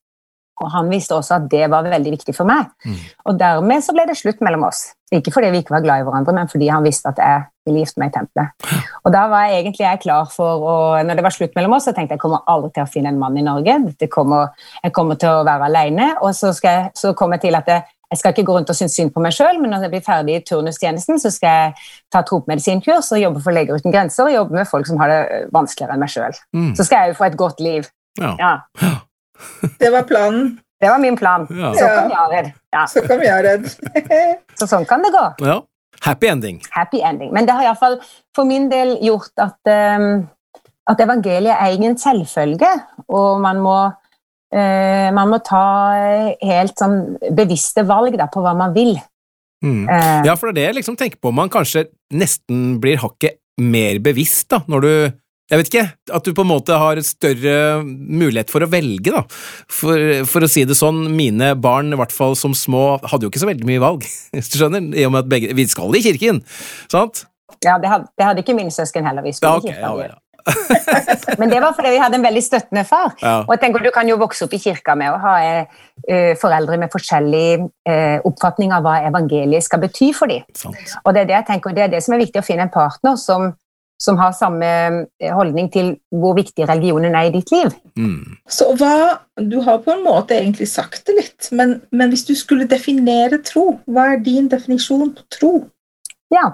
Og 0.61 0.69
han 0.69 0.89
visste 0.91 1.15
også 1.15 1.39
at 1.39 1.45
det 1.51 1.63
var 1.71 1.87
veldig 1.87 2.11
viktig 2.17 2.35
for 2.37 2.49
meg. 2.49 2.67
Mm. 2.85 2.97
Og 3.29 3.37
dermed 3.39 3.85
så 3.85 3.95
ble 3.95 4.05
det 4.09 4.17
slutt 4.19 4.43
mellom 4.45 4.67
oss. 4.67 4.91
Ikke 5.11 5.33
fordi 5.33 5.49
vi 5.51 5.63
ikke 5.63 5.73
var 5.73 5.83
glad 5.83 6.01
i 6.01 6.05
hverandre, 6.07 6.35
men 6.37 6.51
fordi 6.51 6.69
han 6.71 6.85
visste 6.85 7.09
at 7.11 7.19
jeg 7.19 7.41
ville 7.67 7.81
gifte 7.83 8.01
meg 8.01 8.11
i 8.11 8.15
tempelet. 8.15 8.67
Og 9.03 9.13
da 9.13 9.25
var 9.31 9.47
jeg 9.49 9.63
egentlig 9.63 9.83
jeg 9.83 10.01
klar 10.05 10.29
for 10.31 10.67
å 10.71 10.75
Når 11.05 11.17
det 11.17 11.25
var 11.25 11.35
slutt 11.35 11.57
mellom 11.57 11.75
oss, 11.77 11.87
så 11.89 11.95
tenkte 11.95 12.15
jeg 12.15 12.19
jeg 12.19 12.23
kommer 12.23 12.45
aldri 12.47 12.71
til 12.75 12.85
å 12.85 12.91
finne 12.93 13.11
en 13.11 13.19
mann 13.19 13.37
i 13.37 13.43
Norge. 13.45 13.75
Kommer, 14.13 14.53
jeg 14.83 14.93
kommer 14.95 15.19
til 15.19 15.33
å 15.33 15.43
være 15.47 15.67
alene. 15.67 16.13
Og 16.21 16.35
så, 16.37 16.53
skal 16.55 16.77
jeg, 16.77 16.93
så 17.01 17.13
kom 17.17 17.35
jeg 17.35 17.47
til 17.47 17.59
at 17.59 17.67
jeg, 17.67 17.83
jeg 18.11 18.21
skal 18.21 18.35
ikke 18.35 18.47
gå 18.47 18.55
rundt 18.57 18.71
og 18.71 18.77
synes 18.77 18.95
synd 18.95 19.13
på 19.15 19.23
meg 19.23 19.35
sjøl, 19.35 19.59
men 19.61 19.71
når 19.71 19.85
jeg 19.85 19.93
blir 19.93 20.03
ferdig 20.03 20.33
i 20.35 20.41
turnustjenesten, 20.47 21.19
så 21.19 21.31
skal 21.31 21.59
jeg 21.59 21.85
ta 22.11 22.23
tropemedisinkurs 22.27 23.13
og 23.15 23.21
jobbe 23.23 23.43
for 23.43 23.55
Leger 23.55 23.79
uten 23.79 23.93
grenser 23.93 24.27
og 24.27 24.35
jobbe 24.35 24.59
med 24.59 24.67
folk 24.67 24.89
som 24.89 24.99
har 24.99 25.11
det 25.11 25.21
vanskeligere 25.55 25.95
enn 25.95 26.03
meg 26.03 26.11
sjøl. 26.11 26.41
Mm. 26.55 26.73
Så 26.75 26.87
skal 26.87 27.05
jeg 27.05 27.13
jo 27.13 27.21
få 27.21 27.29
et 27.29 27.39
godt 27.39 27.63
liv. 27.63 27.87
Ja. 28.19 28.35
Ja, 28.39 28.99
Det 29.79 29.89
var 29.93 30.03
planen. 30.09 30.59
Det 30.81 30.89
var 30.89 30.99
min 30.99 31.17
plan. 31.17 31.47
Ja. 31.49 31.73
Så 31.77 31.87
kom 31.87 32.09
Jared. 32.09 32.51
Ja, 32.73 32.85
Så 32.89 33.03
kom 33.05 33.21
Jared. 33.21 33.67
så 34.59 34.67
sånn 34.67 34.85
kan 34.89 35.03
det 35.05 35.11
gå. 35.13 35.25
ja. 35.45 35.59
Happy 36.01 36.25
ending. 36.31 36.55
happy 36.73 36.97
ending. 37.05 37.29
Men 37.29 37.45
det 37.45 37.53
har 37.53 37.61
iallfall 37.67 37.99
for 38.33 38.47
min 38.49 38.63
del 38.71 38.95
gjort 39.05 39.37
at, 39.43 39.59
um, 40.01 40.23
at 40.89 41.01
evangeliet 41.03 41.53
er 41.53 41.75
ingen 41.75 41.93
selvfølge, 42.01 42.71
og 43.05 43.37
man 43.43 43.59
må, 43.61 43.75
uh, 44.55 45.09
man 45.13 45.29
må 45.29 45.37
ta 45.45 45.61
eh, 45.99 46.31
helt 46.41 46.73
sånn 46.81 47.19
bevisste 47.37 47.83
valg 47.85 48.17
da, 48.17 48.25
på 48.33 48.41
hva 48.41 48.55
man 48.57 48.73
vil. 48.73 48.95
Mm. 49.61 49.83
Uh, 49.85 50.25
Ja, 50.25 50.33
for 50.33 50.49
det 50.49 50.55
er 50.55 50.57
det 50.57 50.65
jeg 50.71 50.79
liksom 50.79 50.97
tenker 50.97 51.21
på. 51.21 51.29
Man 51.37 51.53
kanskje 51.53 51.85
nesten 52.17 52.79
blir 52.81 52.97
hakket 53.03 53.37
mer 53.61 54.01
bevisst 54.01 54.49
da, 54.49 54.63
når 54.65 54.87
du 54.87 54.93
jeg 55.51 55.59
vet 55.59 55.69
ikke, 55.71 55.83
at 56.15 56.23
du 56.27 56.31
på 56.37 56.45
en 56.45 56.49
måte 56.53 56.77
har 56.79 57.01
større 57.03 57.55
mulighet 57.83 58.49
for 58.53 58.63
å 58.63 58.69
velge, 58.71 59.11
da. 59.11 59.25
For, 59.67 59.99
for 60.31 60.47
å 60.47 60.49
si 60.51 60.63
det 60.69 60.77
sånn, 60.79 61.03
mine 61.17 61.51
barn, 61.59 61.91
i 61.91 61.99
hvert 61.99 62.15
fall 62.15 62.37
som 62.39 62.55
små, 62.55 62.95
hadde 63.11 63.27
jo 63.27 63.33
ikke 63.33 63.43
så 63.43 63.51
veldig 63.51 63.67
mye 63.67 63.83
valg, 63.83 64.07
hvis 64.37 64.49
du 64.53 64.57
skjønner, 64.61 64.87
i 64.95 65.03
og 65.09 65.11
med 65.13 65.25
at 65.25 65.31
begge 65.35 65.51
Vi 65.59 65.67
skal 65.69 65.99
i 65.99 66.03
kirken, 66.07 66.41
sant? 66.91 67.25
ja, 67.61 67.75
det 67.77 67.91
hadde, 67.91 68.07
det 68.17 68.25
hadde 68.25 68.41
ikke 68.41 68.55
mine 68.57 68.71
søsken 68.73 69.05
heller. 69.05 69.21
Vi 69.27 69.35
Ja, 69.35 69.37
skulle 69.37 69.59
i 69.59 69.73
kirken. 69.75 69.83
ja, 69.83 70.09
ja. 70.15 70.17
Men 71.39 71.51
det 71.51 71.59
var 71.61 71.75
fordi 71.77 71.91
vi 71.93 71.99
hadde 72.01 72.17
en 72.17 72.23
veldig 72.25 72.41
støttende 72.41 72.81
far. 72.89 73.11
Ja. 73.21 73.33
Og 73.43 73.51
jeg 73.53 73.59
tenker 73.61 73.83
Du 73.85 73.91
kan 73.93 74.07
jo 74.09 74.15
vokse 74.17 74.47
opp 74.47 74.55
i 74.57 74.59
kirka 74.63 74.95
med 74.97 75.11
å 75.13 75.19
ha 75.21 75.33
eh, 75.45 76.31
foreldre 76.41 76.79
med 76.81 76.89
forskjellig 76.89 77.67
eh, 77.85 78.17
oppfatning 78.25 78.73
av 78.73 78.81
hva 78.87 78.95
evangeliet 79.11 79.67
skal 79.67 79.83
bety 79.83 80.09
for 80.17 80.31
dem. 80.31 80.41
Sant. 80.57 80.95
Og 81.03 81.13
det 81.13 81.21
er 81.25 81.29
det 81.29 81.35
jeg 81.35 81.47
tenker, 81.51 81.75
det 81.77 81.83
er 81.85 81.93
det 81.93 82.01
som 82.01 82.15
er 82.17 82.23
viktig 82.23 82.41
å 82.41 82.47
finne 82.47 82.65
en 82.65 82.73
partner 82.73 83.19
som, 83.21 83.51
som 84.01 84.17
har 84.17 84.33
samme 84.33 84.67
eh, 85.21 85.33
holdning 85.35 85.69
til 85.73 85.93
hvor 86.09 86.33
viktig 86.37 86.65
religionen 86.69 87.15
er 87.17 87.29
i 87.29 87.33
ditt 87.35 87.53
liv. 87.53 87.69
Mm. 87.99 88.39
Så 88.49 88.71
hva, 88.79 89.21
Du 89.37 89.59
har 89.65 89.81
på 89.85 89.93
en 89.93 90.03
måte 90.05 90.35
egentlig 90.37 90.67
sagt 90.69 91.05
det 91.07 91.15
litt, 91.17 91.51
men, 91.51 91.79
men 91.91 92.11
hvis 92.13 92.25
du 92.27 92.35
skulle 92.37 92.69
definere 92.69 93.41
tro, 93.45 93.79
hva 93.85 94.11
er 94.13 94.25
din 94.25 94.49
definisjon 94.51 95.15
på 95.17 95.25
tro? 95.33 95.53
Ja, 96.31 96.45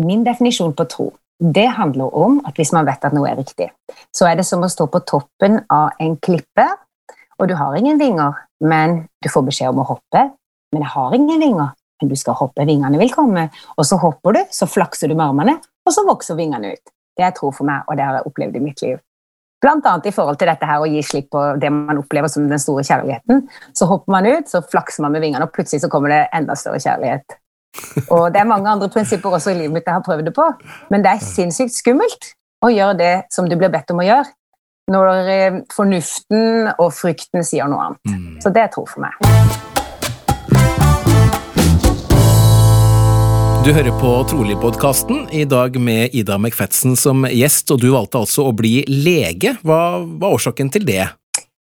min 0.00 0.24
definisjon 0.26 0.74
på 0.74 0.88
tro 0.90 1.12
det 1.38 1.66
handler 1.76 2.14
om 2.14 2.40
at 2.46 2.56
hvis 2.58 2.72
man 2.72 2.86
vet 2.86 3.04
at 3.04 3.14
noe 3.14 3.28
er 3.28 3.38
riktig, 3.40 3.68
så 4.14 4.28
er 4.28 4.38
det 4.38 4.46
som 4.46 4.62
å 4.62 4.70
stå 4.70 4.86
på 4.90 5.02
toppen 5.08 5.60
av 5.72 5.98
en 6.00 6.16
klippe, 6.16 6.66
og 7.38 7.48
du 7.50 7.56
har 7.58 7.74
ingen 7.76 7.98
vinger, 7.98 8.38
men 8.62 9.04
du 9.22 9.28
får 9.28 9.46
beskjed 9.48 9.72
om 9.74 9.82
å 9.82 9.88
hoppe. 9.88 10.28
Men 10.72 10.84
jeg 10.84 10.92
har 10.94 11.16
ingen 11.16 11.42
vinger, 11.42 11.72
men 12.04 12.12
du 12.12 12.20
skal 12.20 12.36
hoppe, 12.38 12.66
vingene 12.68 13.00
vil 13.00 13.12
komme. 13.14 13.48
Og 13.78 13.88
så 13.88 13.98
hopper 14.02 14.36
du, 14.36 14.42
så 14.52 14.68
flakser 14.68 15.08
du 15.08 15.16
med 15.16 15.26
armene, 15.26 15.56
og 15.84 15.96
så 15.96 16.04
vokser 16.06 16.38
vingene 16.38 16.74
ut. 16.76 16.94
Det 17.14 17.24
er 17.24 17.34
tro 17.34 17.50
for 17.54 17.66
meg, 17.68 17.86
og 17.88 17.96
det 17.96 18.04
har 18.04 18.18
jeg 18.18 18.28
opplevd 18.28 18.58
i 18.58 18.64
mitt 18.64 18.82
liv. 18.84 19.00
Blant 19.64 19.86
annet 19.88 20.10
i 20.10 20.12
forhold 20.12 20.36
til 20.36 20.50
dette 20.50 20.68
her 20.68 20.82
å 20.82 20.88
gi 20.90 21.00
slipp 21.06 21.30
på 21.32 21.42
det 21.56 21.70
man 21.72 22.02
opplever 22.02 22.28
som 22.28 22.44
den 22.50 22.60
store 22.60 22.84
kjærligheten. 22.84 23.46
Så 23.72 23.88
hopper 23.88 24.12
man 24.12 24.28
ut, 24.28 24.50
så 24.50 24.60
flakser 24.60 25.06
man 25.06 25.14
med 25.14 25.24
vingene, 25.24 25.46
og 25.46 25.54
plutselig 25.54 25.86
så 25.86 25.90
kommer 25.92 26.12
det 26.12 26.20
enda 26.36 26.56
større 26.58 26.82
kjærlighet. 26.84 27.38
Og 28.04 28.28
det 28.34 28.42
er 28.42 28.50
mange 28.50 28.70
andre 28.70 28.90
prinsipper 28.92 29.34
også 29.34 29.54
i 29.54 29.58
livet 29.62 29.74
mitt 29.74 29.88
jeg 29.88 29.96
har 29.96 30.04
prøvd 30.04 30.28
det 30.28 30.34
på, 30.36 30.46
men 30.92 31.02
det 31.02 31.14
er 31.14 31.24
sinnssykt 31.24 31.74
skummelt 31.74 32.34
å 32.64 32.70
gjøre 32.70 32.98
det 33.00 33.14
som 33.34 33.48
du 33.48 33.56
blir 33.58 33.72
bedt 33.72 33.90
om 33.94 34.02
å 34.04 34.06
gjøre, 34.06 34.28
når 34.92 35.30
eh, 35.32 35.60
fornuften 35.74 36.74
og 36.76 36.90
frykten 36.94 37.46
sier 37.46 37.70
noe 37.70 37.88
annet. 37.88 38.12
Mm. 38.12 38.34
Så 38.44 38.52
det 38.54 38.66
er 38.66 38.74
tro 38.74 38.84
for 38.88 39.06
meg. 39.06 39.73
Du 43.64 43.70
hører 43.72 43.94
på 43.96 44.08
Trolig-podkasten, 44.28 45.22
i 45.32 45.46
dag 45.48 45.78
med 45.80 46.12
Ida 46.12 46.34
McFetzen 46.36 46.98
som 47.00 47.22
gjest, 47.24 47.70
og 47.72 47.78
du 47.80 47.86
valgte 47.94 48.20
altså 48.20 48.44
å 48.44 48.50
bli 48.52 48.82
lege. 48.90 49.54
Hva 49.64 50.02
var 50.04 50.34
årsaken 50.36 50.68
til 50.74 50.84
det? 50.84 51.06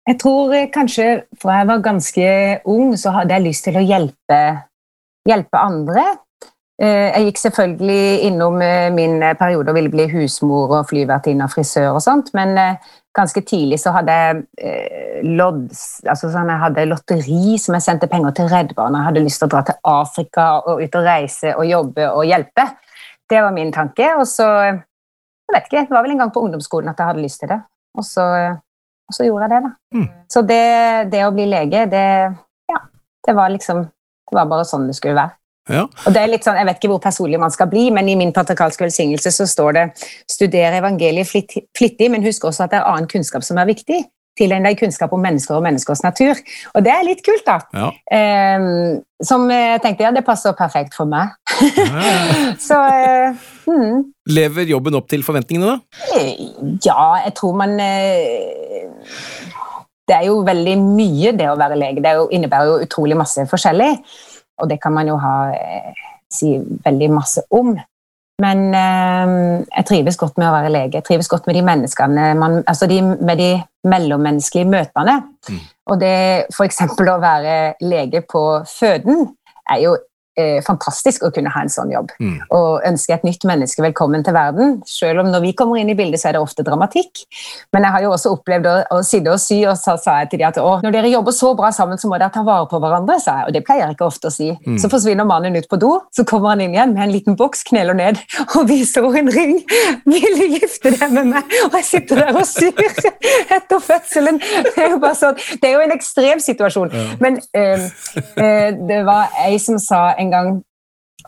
Jeg 0.09 0.17
tror 0.23 0.55
eh, 0.57 0.65
kanskje 0.73 1.05
fra 1.37 1.59
jeg 1.59 1.67
var 1.69 1.83
ganske 1.85 2.31
ung, 2.73 2.95
så 2.97 3.13
hadde 3.13 3.37
jeg 3.37 3.45
lyst 3.45 3.67
til 3.67 3.77
å 3.77 3.83
hjelpe, 3.85 4.39
hjelpe 5.29 5.61
andre. 5.61 6.07
Eh, 6.81 7.07
Jeg 7.15 7.29
gikk 7.29 7.37
selvfølgelig 7.39 8.21
innom 8.27 8.61
eh, 8.61 8.91
min 8.91 9.21
periode 9.39 9.71
og 9.71 9.77
ville 9.77 9.91
bli 9.93 10.09
husmor 10.11 10.73
og 10.75 10.89
flyvertinne 10.89 11.47
og 11.47 11.53
frisør 11.53 11.93
og 11.95 12.01
sånt, 12.03 12.33
men 12.35 12.57
eh, 12.59 12.89
ganske 13.15 13.41
tidlig 13.47 13.79
så 13.79 13.93
hadde 13.95 14.11
jeg 14.11 14.41
eh, 14.59 15.21
lodd, 15.23 15.69
altså 16.03 16.27
sånn, 16.33 16.51
jeg 16.51 16.63
hadde 16.65 16.87
lotteri 16.89 17.55
som 17.61 17.77
jeg 17.77 17.85
sendte 17.85 18.09
penger 18.11 18.35
til 18.35 18.49
Redd 18.51 18.73
Barna. 18.75 18.99
Jeg 18.99 19.09
hadde 19.11 19.23
lyst 19.23 19.39
til 19.39 19.47
å 19.47 19.53
dra 19.53 19.61
til 19.69 19.79
Afrika 19.87 20.49
og 20.65 20.83
ut 20.83 20.99
og 20.99 21.07
reise 21.07 21.53
og 21.55 21.63
jobbe 21.69 22.09
og 22.11 22.27
hjelpe. 22.27 22.67
Det 23.29 23.39
var 23.41 23.55
min 23.55 23.71
tanke. 23.73 24.09
Og 24.19 24.27
så 24.27 24.49
jeg 24.65 25.53
vet 25.53 25.69
ikke, 25.69 25.85
Det 25.87 25.95
var 25.95 26.03
vel 26.03 26.11
en 26.11 26.25
gang 26.25 26.33
på 26.33 26.43
ungdomsskolen 26.43 26.91
at 26.91 26.99
jeg 26.99 27.07
hadde 27.13 27.23
lyst 27.23 27.39
til 27.39 27.49
det. 27.53 27.61
Og 27.95 28.03
så, 28.03 28.25
og 29.07 29.15
så 29.15 29.23
gjorde 29.23 29.47
jeg 29.47 29.53
det, 29.53 29.61
da. 29.63 29.71
Mm. 29.95 30.07
Så 30.35 30.41
det, 30.41 30.61
det 31.13 31.23
å 31.23 31.31
bli 31.31 31.45
lege, 31.47 31.85
det, 31.87 32.05
ja, 32.73 32.79
det 33.27 33.35
var 33.37 33.53
liksom 33.53 33.85
Det 34.25 34.33
var 34.33 34.47
bare 34.49 34.65
sånn 34.65 34.87
det 34.89 34.95
skulle 34.97 35.15
være. 35.15 35.37
Ja. 35.69 35.85
Og 36.05 36.13
det 36.13 36.21
er 36.21 36.29
litt 36.29 36.45
sånn, 36.45 36.59
Jeg 36.59 36.67
vet 36.67 36.77
ikke 36.77 36.91
hvor 36.93 37.01
personlig 37.01 37.39
man 37.41 37.53
skal 37.53 37.69
bli, 37.71 37.87
men 37.93 38.09
i 38.09 38.17
min 38.19 38.33
patrikalske 38.33 38.85
velsignelse 38.85 39.31
så 39.33 39.47
står 39.49 39.71
det 39.73 39.85
'studere 40.29 40.77
evangeliet 40.77 41.27
flittig, 41.27 42.11
men 42.11 42.23
husk 42.23 42.45
også 42.45 42.63
at 42.65 42.71
det 42.71 42.79
er 42.79 42.91
annen 42.91 43.09
kunnskap 43.09 43.43
som 43.43 43.57
er 43.57 43.65
viktig'. 43.65 44.05
Tilegn 44.35 44.65
deg 44.67 44.75
kunnskap 44.75 45.13
om 45.15 45.21
mennesker 45.23 45.55
og 45.55 45.63
menneskers 45.63 46.01
natur. 46.03 46.35
Og 46.75 46.83
det 46.83 46.91
er 46.91 47.05
litt 47.07 47.21
kult, 47.23 47.45
da. 47.47 47.61
Ja. 47.71 48.57
Um, 48.59 48.99
som 49.23 49.47
jeg 49.49 49.79
tenkte 49.81 50.03
ja, 50.03 50.11
det 50.11 50.25
passer 50.27 50.51
perfekt 50.51 50.93
for 50.97 51.07
meg. 51.07 51.31
så 52.67 52.75
uh, 52.75 53.45
hmm, 53.63 54.03
Lever 54.27 54.67
jobben 54.67 54.99
opp 54.99 55.07
til 55.07 55.23
forventningene, 55.23 55.77
da? 55.77 55.79
ja, 56.83 57.23
jeg 57.23 57.33
tror 57.39 57.55
man 57.55 57.79
uh, 57.79 59.15
Det 60.03 60.17
er 60.19 60.27
jo 60.27 60.43
veldig 60.43 60.77
mye, 60.83 61.31
det 61.31 61.47
å 61.47 61.55
være 61.55 61.79
lege. 61.79 62.03
Det 62.03 62.11
er 62.11 62.19
jo, 62.19 62.27
innebærer 62.35 62.73
jo 62.73 62.81
utrolig 62.83 63.15
masse 63.15 63.47
forskjellig. 63.47 63.93
Og 64.61 64.69
det 64.71 64.79
kan 64.83 64.95
man 64.95 65.09
jo 65.09 65.17
ha, 65.19 65.35
eh, 65.51 66.07
si 66.31 66.55
veldig 66.59 67.11
masse 67.13 67.43
om. 67.51 67.75
Men 68.41 68.63
eh, 68.75 69.35
jeg 69.69 69.87
trives 69.87 70.17
godt 70.19 70.39
med 70.41 70.49
å 70.49 70.55
være 70.55 70.73
lege. 70.73 70.99
Jeg 70.99 71.07
trives 71.07 71.29
godt 71.31 71.47
med 71.47 71.55
de 71.55 71.63
menneskene, 71.65 72.33
man, 72.39 72.59
altså 72.67 72.87
de, 72.91 72.99
med 73.01 73.39
de 73.39 73.51
mellommenneskelige 73.87 74.67
møtene. 74.71 75.21
Mm. 75.49 75.61
Og 75.91 76.01
det 76.01 76.17
f.eks. 76.51 76.81
å 76.89 77.21
være 77.21 77.55
lege 77.85 78.25
på 78.27 78.43
føden 78.67 79.29
er 79.71 79.81
jo 79.85 79.95
eh, 80.39 80.61
fantastisk 80.65 81.25
å 81.25 81.31
kunne 81.35 81.51
ha 81.51 81.63
en 81.65 81.71
sånn 81.71 81.91
jobb. 81.93 82.13
Mm. 82.21 82.37
Og 82.55 82.85
ønske 82.87 83.15
et 83.15 83.25
nytt 83.27 83.45
menneske 83.47 83.83
velkommen 83.83 84.23
til 84.25 84.35
verden. 84.37 84.79
Selv 84.89 85.23
om 85.23 85.31
når 85.33 85.43
vi 85.47 85.53
kommer 85.57 85.81
inn 85.81 85.91
i 85.91 85.97
bildet, 85.97 86.21
så 86.21 86.29
er 86.29 86.37
det 86.37 86.43
ofte 86.45 86.65
dramatikk. 86.65 87.25
Men 87.75 87.87
jeg 87.87 87.95
har 87.95 88.05
jo 88.05 88.13
også 88.15 88.35
opplevd 88.37 88.69
å, 88.71 88.75
å 88.97 89.01
sitte 89.05 89.33
og 89.33 89.41
sy, 89.41 89.59
og 89.67 89.75
så 89.81 89.97
sa 90.01 90.19
jeg 90.21 90.31
til 90.31 90.43
dem 90.43 90.51
at 90.51 90.61
å, 90.61 90.77
når 90.85 90.95
dere 90.95 91.13
jobber 91.13 91.35
så 91.35 91.51
bra 91.57 91.71
sammen, 91.75 91.99
så 92.01 92.11
må 92.11 92.19
dere 92.21 92.33
ta 92.33 92.45
vare 92.47 92.69
på 92.71 92.79
hverandre. 92.83 93.19
sa 93.19 93.41
jeg. 93.41 93.49
Og 93.49 93.57
det 93.57 93.65
pleier 93.67 93.87
jeg 93.87 93.97
ikke 93.97 94.09
ofte 94.09 94.31
å 94.31 94.35
si. 94.35 94.51
Mm. 94.65 94.79
Så 94.81 94.91
forsvinner 94.91 95.27
mannen 95.27 95.59
ut 95.59 95.69
på 95.71 95.79
do, 95.81 95.91
så 96.15 96.27
kommer 96.27 96.53
han 96.53 96.63
inn 96.65 96.77
igjen 96.77 96.95
med 96.95 97.07
en 97.07 97.15
liten 97.15 97.39
boks, 97.39 97.65
kneler 97.67 97.97
ned 97.97 98.21
og 98.55 98.69
viser 98.71 99.03
henne 99.11 99.25
en 99.25 99.31
ring. 99.33 99.55
Vil 100.05 100.37
du 100.39 100.45
gifte 100.59 100.91
deg 100.95 101.13
med 101.13 101.31
meg? 101.33 101.55
Og 101.67 101.77
jeg 101.79 101.87
sitter 101.89 102.21
der 102.21 102.37
og 102.37 102.45
syr 102.47 102.73
etter 103.55 103.81
fødselen. 103.81 104.39
Det 104.39 104.83
er 104.83 104.93
jo 104.93 104.99
bare 105.01 105.17
sånn, 105.17 105.37
det 105.61 105.69
er 105.69 105.77
jo 105.77 105.83
en 105.85 105.95
ekstrem 105.95 106.41
situasjon. 106.43 106.93
Men 107.23 107.39
eh, 107.55 107.87
eh, 108.41 108.69
det 108.75 109.01
var 109.07 109.33
ei 109.45 109.57
som 109.61 109.79
sa 109.81 110.07
en 110.19 110.24
gang 110.31 110.63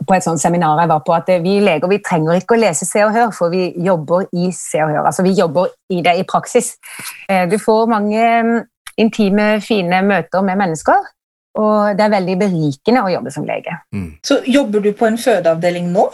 på 0.05 0.13
et 0.13 0.25
sånt 0.25 0.41
seminar 0.41 0.79
jeg 0.81 0.91
var 0.91 1.03
på, 1.05 1.13
at 1.15 1.29
vi 1.43 1.57
leger 1.63 1.89
vi 1.89 1.99
trenger 2.05 2.37
ikke 2.37 2.57
å 2.57 2.61
lese 2.61 2.85
Se 2.85 3.03
og 3.05 3.13
Hør, 3.15 3.31
for 3.35 3.53
vi 3.53 3.71
jobber 3.83 4.27
i 4.35 4.51
Se 4.55 4.81
og 4.83 4.91
Hør. 4.93 5.05
Altså 5.09 5.25
vi 5.25 5.33
jobber 5.37 5.71
i 5.93 6.01
det 6.05 6.17
i 6.19 6.25
praksis. 6.27 6.75
Eh, 7.29 7.47
Du 7.49 7.57
får 7.57 7.89
mange 7.89 8.21
mm, 8.43 8.59
intime, 8.97 9.49
fine 9.61 10.01
møter 10.05 10.45
med 10.45 10.59
mennesker, 10.59 11.09
og 11.57 11.97
det 11.97 12.05
er 12.05 12.13
veldig 12.13 12.37
berikende 12.37 13.03
å 13.03 13.11
jobbe 13.11 13.33
som 13.33 13.45
lege. 13.47 13.73
Mm. 13.95 14.11
Så 14.25 14.41
jobber 14.45 14.85
du 14.85 14.91
på 14.93 15.09
en 15.09 15.17
fødeavdeling 15.17 15.91
nå? 15.93 16.07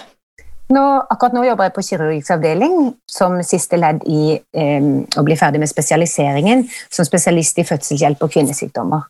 Nå, 0.73 0.83
akkurat 1.11 1.35
nå 1.35 1.43
jobber 1.43 1.67
jeg 1.67 1.73
på 1.75 1.83
kirurgisk 1.85 2.31
avdeling 2.33 2.93
som 3.11 3.35
siste 3.45 3.77
ledd 3.77 4.05
i 4.07 4.37
eh, 4.39 4.85
å 5.19 5.23
bli 5.27 5.35
ferdig 5.37 5.59
med 5.61 5.69
spesialiseringen 5.69 6.63
som 6.87 7.05
spesialist 7.05 7.59
i 7.59 7.65
fødselshjelp 7.67 8.23
og 8.23 8.31
kvinnesykdommer. 8.31 9.03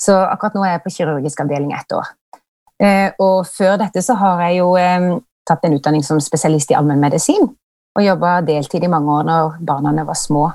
Så 0.00 0.14
akkurat 0.14 0.54
nå 0.56 0.62
er 0.64 0.76
jeg 0.76 0.84
på 0.86 0.94
kirurgisk 0.94 1.42
avdeling 1.42 1.74
ett 1.76 1.98
år. 1.98 2.06
Eh, 2.82 3.12
og 3.22 3.46
før 3.46 3.76
dette 3.84 4.02
så 4.02 4.16
har 4.18 4.40
jeg 4.46 4.58
jo 4.58 4.72
eh, 4.80 5.08
tatt 5.46 5.66
en 5.66 5.76
utdanning 5.76 6.02
som 6.06 6.20
spesialist 6.22 6.72
i 6.72 6.78
allmennmedisin 6.78 7.46
og 7.92 8.04
jobba 8.04 8.40
deltid 8.46 8.84
i 8.84 8.90
mange 8.90 9.12
år 9.12 9.26
når 9.28 9.56
barna 9.68 10.04
var 10.08 10.18
små. 10.18 10.48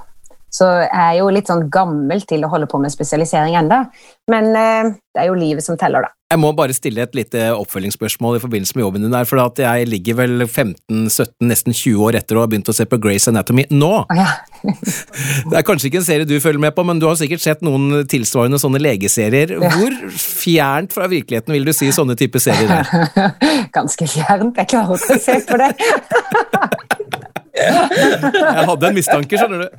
Så 0.58 0.68
jeg 0.88 0.90
er 1.04 1.18
jo 1.20 1.32
litt 1.34 1.50
sånn 1.50 1.68
gammel 1.74 2.24
til 2.26 2.46
å 2.46 2.52
holde 2.52 2.70
på 2.72 2.80
med 2.82 2.94
spesialisering 2.94 3.58
enda, 3.60 3.84
men 4.32 4.54
eh, 4.58 4.94
det 5.14 5.24
er 5.24 5.30
jo 5.30 5.38
livet 5.38 5.66
som 5.66 5.78
teller, 5.80 6.08
da. 6.08 6.14
Jeg 6.28 6.42
må 6.44 6.50
bare 6.52 6.76
stille 6.76 7.06
et 7.06 7.14
lite 7.16 7.40
oppfølgingsspørsmål 7.56 8.36
i 8.36 8.42
forbindelse 8.44 8.76
med 8.76 8.84
jobben 8.84 9.06
din 9.06 9.14
der, 9.14 9.28
for 9.30 9.40
at 9.40 9.62
jeg 9.64 9.88
ligger 9.88 10.18
vel 10.20 10.44
15-17, 10.44 11.30
nesten 11.48 11.72
20 11.78 12.02
år 12.04 12.18
etter 12.20 12.36
å 12.36 12.44
ha 12.44 12.50
begynt 12.52 12.68
å 12.68 12.76
se 12.76 12.84
på 12.90 13.00
Grace 13.00 13.32
Anatomy 13.32 13.64
nå. 13.72 13.92
Å 14.04 14.18
ja. 14.18 14.28
Det 15.48 15.56
er 15.56 15.64
kanskje 15.64 15.88
ikke 15.88 16.02
en 16.02 16.08
serie 16.10 16.28
du 16.28 16.36
følger 16.44 16.60
med 16.66 16.76
på, 16.76 16.84
men 16.90 17.00
du 17.00 17.08
har 17.08 17.16
sikkert 17.20 17.46
sett 17.46 17.64
noen 17.64 18.04
tilsvarende 18.12 18.60
sånne 18.60 18.82
legeserier. 18.82 19.56
Hvor 19.62 19.96
fjernt 20.20 20.98
fra 20.98 21.08
virkeligheten 21.08 21.56
vil 21.56 21.70
du 21.70 21.72
si 21.78 21.94
sånne 21.96 22.18
type 22.20 22.42
serier 22.44 22.76
er? 22.82 23.32
Ganske 23.78 24.10
fjernt. 24.12 24.60
Jeg 24.60 24.74
klarer 24.74 25.00
ikke 25.00 25.22
å 25.22 25.26
se 25.30 25.40
på 25.48 25.62
det. 25.64 27.24
Jeg 27.58 28.66
hadde 28.70 28.90
en 28.92 28.98
mistanke, 28.98 29.40
skjønner 29.40 29.66
du. 29.66 29.70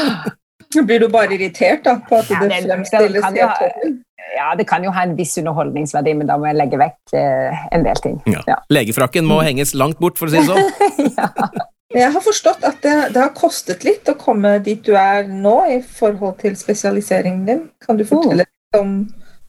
Blir 0.88 1.04
du 1.04 1.08
bare 1.12 1.36
irritert 1.36 1.84
da, 1.86 1.98
på 2.08 2.18
at 2.18 2.30
Ja, 2.32 2.40
det 2.42 2.62
fremstilles 2.66 3.28
det 3.34 3.44
ha- 3.46 3.54
toppen? 3.60 4.00
Ja, 4.34 4.48
det 4.58 4.64
kan 4.66 4.82
jo 4.82 4.90
ha 4.90 5.04
en 5.06 5.12
viss 5.14 5.36
underholdningsverdi, 5.38 6.14
men 6.18 6.26
da 6.26 6.34
må 6.40 6.48
jeg 6.48 6.56
legge 6.58 6.78
vekk 6.80 7.12
eh, 7.14 7.60
en 7.76 7.84
del 7.86 8.00
ting. 8.02 8.16
Ja. 8.26 8.40
Ja. 8.48 8.56
Legefrakken 8.72 9.28
må 9.28 9.36
henges 9.46 9.74
langt 9.78 10.00
bort, 10.02 10.18
for 10.18 10.26
å 10.26 10.32
si 10.34 10.40
det 10.40 10.48
sånn. 10.48 11.62
Jeg 11.94 12.10
har 12.10 12.24
forstått 12.24 12.64
at 12.66 12.80
det, 12.82 12.94
det 13.14 13.20
har 13.22 13.30
kostet 13.38 13.84
litt 13.86 14.08
å 14.10 14.16
komme 14.18 14.56
dit 14.64 14.80
du 14.82 14.96
er 14.98 15.28
nå 15.30 15.52
i 15.70 15.76
forhold 15.86 16.40
til 16.40 16.56
spesialiseringen 16.58 17.44
din. 17.46 17.60
Kan 17.86 18.00
du 18.00 18.02
fortelle 18.08 18.42
litt 18.42 18.78
om, 18.80 18.96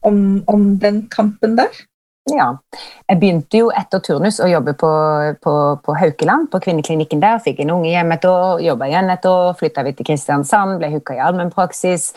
om, 0.06 0.20
om 0.52 0.66
den 0.78 1.00
kampen 1.10 1.56
der? 1.58 1.72
Ja. 2.26 2.48
Jeg 3.06 3.20
begynte 3.22 3.58
jo 3.60 3.68
etter 3.70 4.00
turnus 4.02 4.40
å 4.42 4.48
jobbe 4.50 4.72
på, 4.78 4.88
på, 5.42 5.52
på 5.86 5.94
Haukeland, 5.94 6.48
på 6.50 6.58
kvinneklinikken 6.64 7.20
der. 7.22 7.38
Fikk 7.44 7.60
en 7.62 7.70
unge 7.76 7.92
hjem 7.92 8.14
et 8.16 8.26
år, 8.26 8.62
jobba 8.66 8.88
igjen 8.90 9.12
et 9.14 9.28
år, 9.30 9.52
flytta 9.60 9.84
vi 9.86 9.92
til 9.94 10.08
Kristiansand, 10.08 10.80
ble 10.80 10.90
hooka 10.96 11.14
i 11.14 11.22
allmennpraksis. 11.22 12.08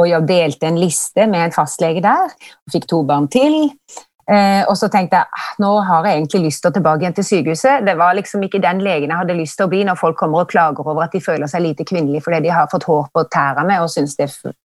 Og 0.00 0.08
jeg 0.08 0.28
delte 0.30 0.70
en 0.70 0.80
liste 0.80 1.26
med 1.28 1.50
en 1.50 1.52
fastlege 1.56 2.00
der, 2.04 2.32
og 2.32 2.72
fikk 2.72 2.88
to 2.88 3.02
barn 3.04 3.28
til. 3.32 3.58
Eh, 4.30 4.62
og 4.70 4.76
så 4.78 4.88
tenkte 4.88 5.18
jeg 5.18 5.26
"Ah, 5.26 5.52
nå 5.58 5.74
har 5.84 6.06
jeg 6.06 6.20
egentlig 6.20 6.42
lyst 6.44 6.62
til 6.62 6.70
å 6.70 6.74
tilbake 6.74 7.02
igjen 7.02 7.16
til 7.18 7.24
sykehuset. 7.24 7.84
Det 7.84 7.96
var 7.98 8.14
liksom 8.14 8.42
ikke 8.46 8.62
den 8.62 8.80
legen 8.80 9.10
jeg 9.10 9.18
hadde 9.18 9.36
lyst 9.36 9.56
til 9.58 9.66
å 9.66 9.72
bli 9.72 9.84
når 9.84 9.98
folk 9.98 10.16
kommer 10.16 10.40
og 10.40 10.48
klager 10.48 10.86
over 10.86 11.02
at 11.02 11.12
de 11.12 11.20
føler 11.20 11.50
seg 11.50 11.62
lite 11.62 11.84
kvinnelige 11.84 12.22
fordi 12.22 12.40
de 12.46 12.48
har 12.54 12.68
fått 12.70 12.86
hår 12.86 13.08
på 13.12 13.28
tærne 13.28 13.82
og 13.82 13.90
syns 13.90 14.16
det 14.16 14.30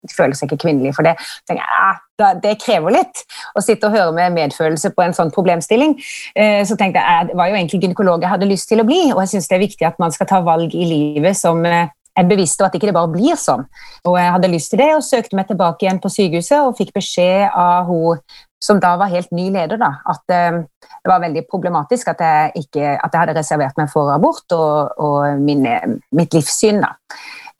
føler 0.10 0.38
seg 0.38 0.50
ikke 0.50 0.63
kvinnelig 0.65 0.96
for 0.98 1.08
det. 1.08 1.15
jeg, 1.50 1.62
ja, 1.62 2.34
Det 2.41 2.58
krever 2.62 2.96
litt 2.96 3.24
å 3.58 3.63
sitte 3.63 3.88
og 3.88 3.96
høre 3.96 4.12
med 4.15 4.36
medfølelse 4.38 4.93
på 4.96 5.05
en 5.05 5.15
sånn 5.17 5.31
problemstilling. 5.34 5.98
Eh, 6.36 6.62
Så 6.65 6.77
tenkte 6.79 7.01
jeg, 7.01 7.31
det 7.31 7.38
var 7.38 7.50
jo 7.50 7.58
egentlig 7.58 7.81
gynekolog 7.81 8.22
jeg 8.22 8.34
hadde 8.34 8.50
lyst 8.50 8.70
til 8.70 8.81
å 8.81 8.88
bli, 8.88 9.12
og 9.13 9.24
jeg 9.24 9.36
syns 9.36 9.50
det 9.50 9.58
er 9.58 9.65
viktig 9.67 9.88
at 9.88 10.00
man 10.00 10.12
skal 10.12 10.29
ta 10.29 10.41
valg 10.46 10.74
i 10.75 10.86
livet 10.86 11.38
som 11.38 11.65
eh, 11.65 11.89
er 12.17 12.27
bevisst, 12.27 12.60
og 12.62 12.67
at 12.67 12.75
ikke 12.75 12.89
det 12.89 12.98
bare 12.98 13.12
blir 13.12 13.38
sånn. 13.39 13.65
Og 14.05 14.17
jeg 14.20 14.31
hadde 14.36 14.51
lyst 14.51 14.74
til 14.74 14.81
det, 14.84 14.91
og 14.96 15.05
søkte 15.05 15.38
meg 15.38 15.48
tilbake 15.48 15.86
igjen 15.86 16.01
på 16.03 16.12
sykehuset 16.12 16.60
og 16.60 16.77
fikk 16.79 16.93
beskjed 16.98 17.50
av 17.55 17.88
hun 17.89 18.20
som 18.62 18.77
da 18.77 18.93
var 19.00 19.10
helt 19.10 19.31
ny 19.34 19.48
leder, 19.50 19.79
da, 19.81 19.96
at 20.05 20.34
eh, 20.34 20.60
det 21.01 21.10
var 21.10 21.24
veldig 21.24 21.48
problematisk 21.50 22.12
at 22.12 22.20
jeg, 22.22 22.65
ikke, 22.65 22.91
at 22.93 23.10
jeg 23.10 23.24
hadde 23.24 23.38
reservert 23.39 23.79
meg 23.79 23.89
for 23.89 24.12
abort 24.13 24.53
og, 24.53 24.91
og 25.01 25.41
min, 25.41 25.65
mitt 26.13 26.36
livssyn. 26.38 26.84
da. 26.84 26.93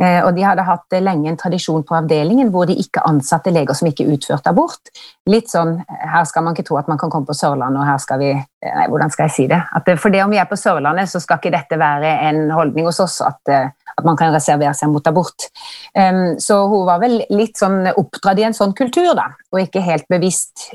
Eh, 0.01 0.20
og 0.25 0.34
De 0.36 0.46
hadde 0.46 0.65
hatt 0.65 0.96
eh, 0.96 1.03
lenge 1.03 1.29
en 1.29 1.38
tradisjon 1.39 1.84
på 1.86 1.96
avdelingen 2.00 2.50
hvor 2.53 2.65
de 2.70 2.77
ikke 2.81 3.03
ansatte 3.08 3.53
leger 3.53 3.77
som 3.77 3.89
ikke 3.89 4.08
utførte 4.10 4.50
abort. 4.50 4.91
Litt 5.29 5.51
sånn, 5.51 5.77
Her 5.86 6.25
skal 6.29 6.46
man 6.46 6.58
ikke 6.58 6.65
tro 6.72 6.79
at 6.81 6.89
man 6.89 7.00
kan 7.01 7.12
komme 7.13 7.29
på 7.29 7.38
Sørlandet, 7.38 7.81
og 7.84 7.89
her 7.89 8.01
skal 8.01 8.22
vi 8.22 8.31
eh, 8.34 8.72
Nei, 8.72 8.88
hvordan 8.89 9.13
skal 9.13 9.27
jeg 9.27 9.36
si 9.36 9.48
det? 9.51 9.62
At, 9.77 9.93
for 10.01 10.13
det 10.13 10.24
om 10.25 10.34
vi 10.34 10.41
er 10.41 10.50
på 10.50 10.60
Sørlandet, 10.60 11.12
så 11.12 11.22
skal 11.22 11.41
ikke 11.41 11.53
dette 11.53 11.79
være 11.81 12.15
en 12.29 12.43
holdning 12.55 12.89
hos 12.89 13.01
oss 13.03 13.20
at, 13.25 13.41
eh, 13.51 13.70
at 13.98 14.08
man 14.08 14.17
kan 14.17 14.34
reservere 14.34 14.74
seg 14.77 14.91
mot 14.93 15.08
abort. 15.10 15.50
Um, 15.98 16.39
så 16.39 16.62
hun 16.72 16.86
var 16.88 17.01
vel 17.01 17.20
litt 17.34 17.60
sånn 17.60 17.89
oppdratt 17.91 18.39
i 18.39 18.46
en 18.48 18.55
sånn 18.55 18.74
kultur, 18.77 19.12
da, 19.17 19.27
og 19.51 19.60
ikke 19.65 19.84
helt 19.84 20.08
bevisst 20.10 20.70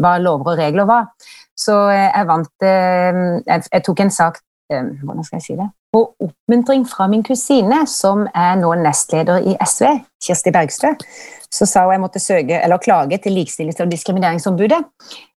hva 0.00 0.16
lover 0.18 0.54
og 0.54 0.58
regler 0.60 0.88
var. 0.88 1.12
Så 1.56 1.76
eh, 1.90 2.10
jeg 2.10 2.28
vant 2.28 2.66
eh, 2.68 3.22
jeg, 3.46 3.84
tok 3.86 4.02
en 4.04 4.12
sak 4.12 4.40
eh, 4.40 4.42
Hvordan 4.68 5.24
skal 5.24 5.38
jeg 5.38 5.44
si 5.44 5.56
det? 5.58 5.66
På 5.94 6.02
oppmuntring 6.20 6.84
fra 6.88 7.06
min 7.08 7.22
kusine, 7.24 7.84
som 7.86 8.26
er 8.34 8.56
nå 8.60 8.72
nestleder 8.80 9.44
i 9.46 9.54
SV, 9.62 9.86
Kirsti 10.26 10.52
Bergstø, 10.54 10.92
så 11.52 11.68
sa 11.68 11.84
hun 11.86 11.94
jeg 11.94 12.02
måtte 12.02 12.22
søke, 12.22 12.58
eller 12.58 12.82
klage 12.82 13.18
til 13.22 13.36
Likestillings- 13.38 13.80
og 13.82 13.90
diskrimineringsombudet. 13.92 14.82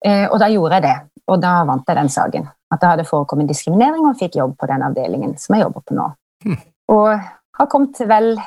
Eh, 0.06 0.26
og 0.32 0.40
da 0.40 0.50
gjorde 0.54 0.80
jeg 0.80 0.88
det. 0.88 0.96
Og 1.28 1.42
da 1.44 1.58
vant 1.68 1.84
jeg 1.88 2.00
den 2.00 2.10
saken. 2.10 2.48
At 2.72 2.82
det 2.82 2.90
hadde 2.94 3.08
forekommet 3.08 3.50
diskriminering, 3.52 4.08
og 4.08 4.18
fikk 4.20 4.40
jobb 4.40 4.56
på 4.60 4.70
den 4.72 4.86
avdelingen 4.88 5.36
som 5.40 5.56
jeg 5.56 5.68
jobber 5.68 5.84
på 5.84 5.98
nå. 6.00 6.08
Og 6.96 7.20
har 7.60 7.70
kommet 7.72 8.00
vel 8.08 8.38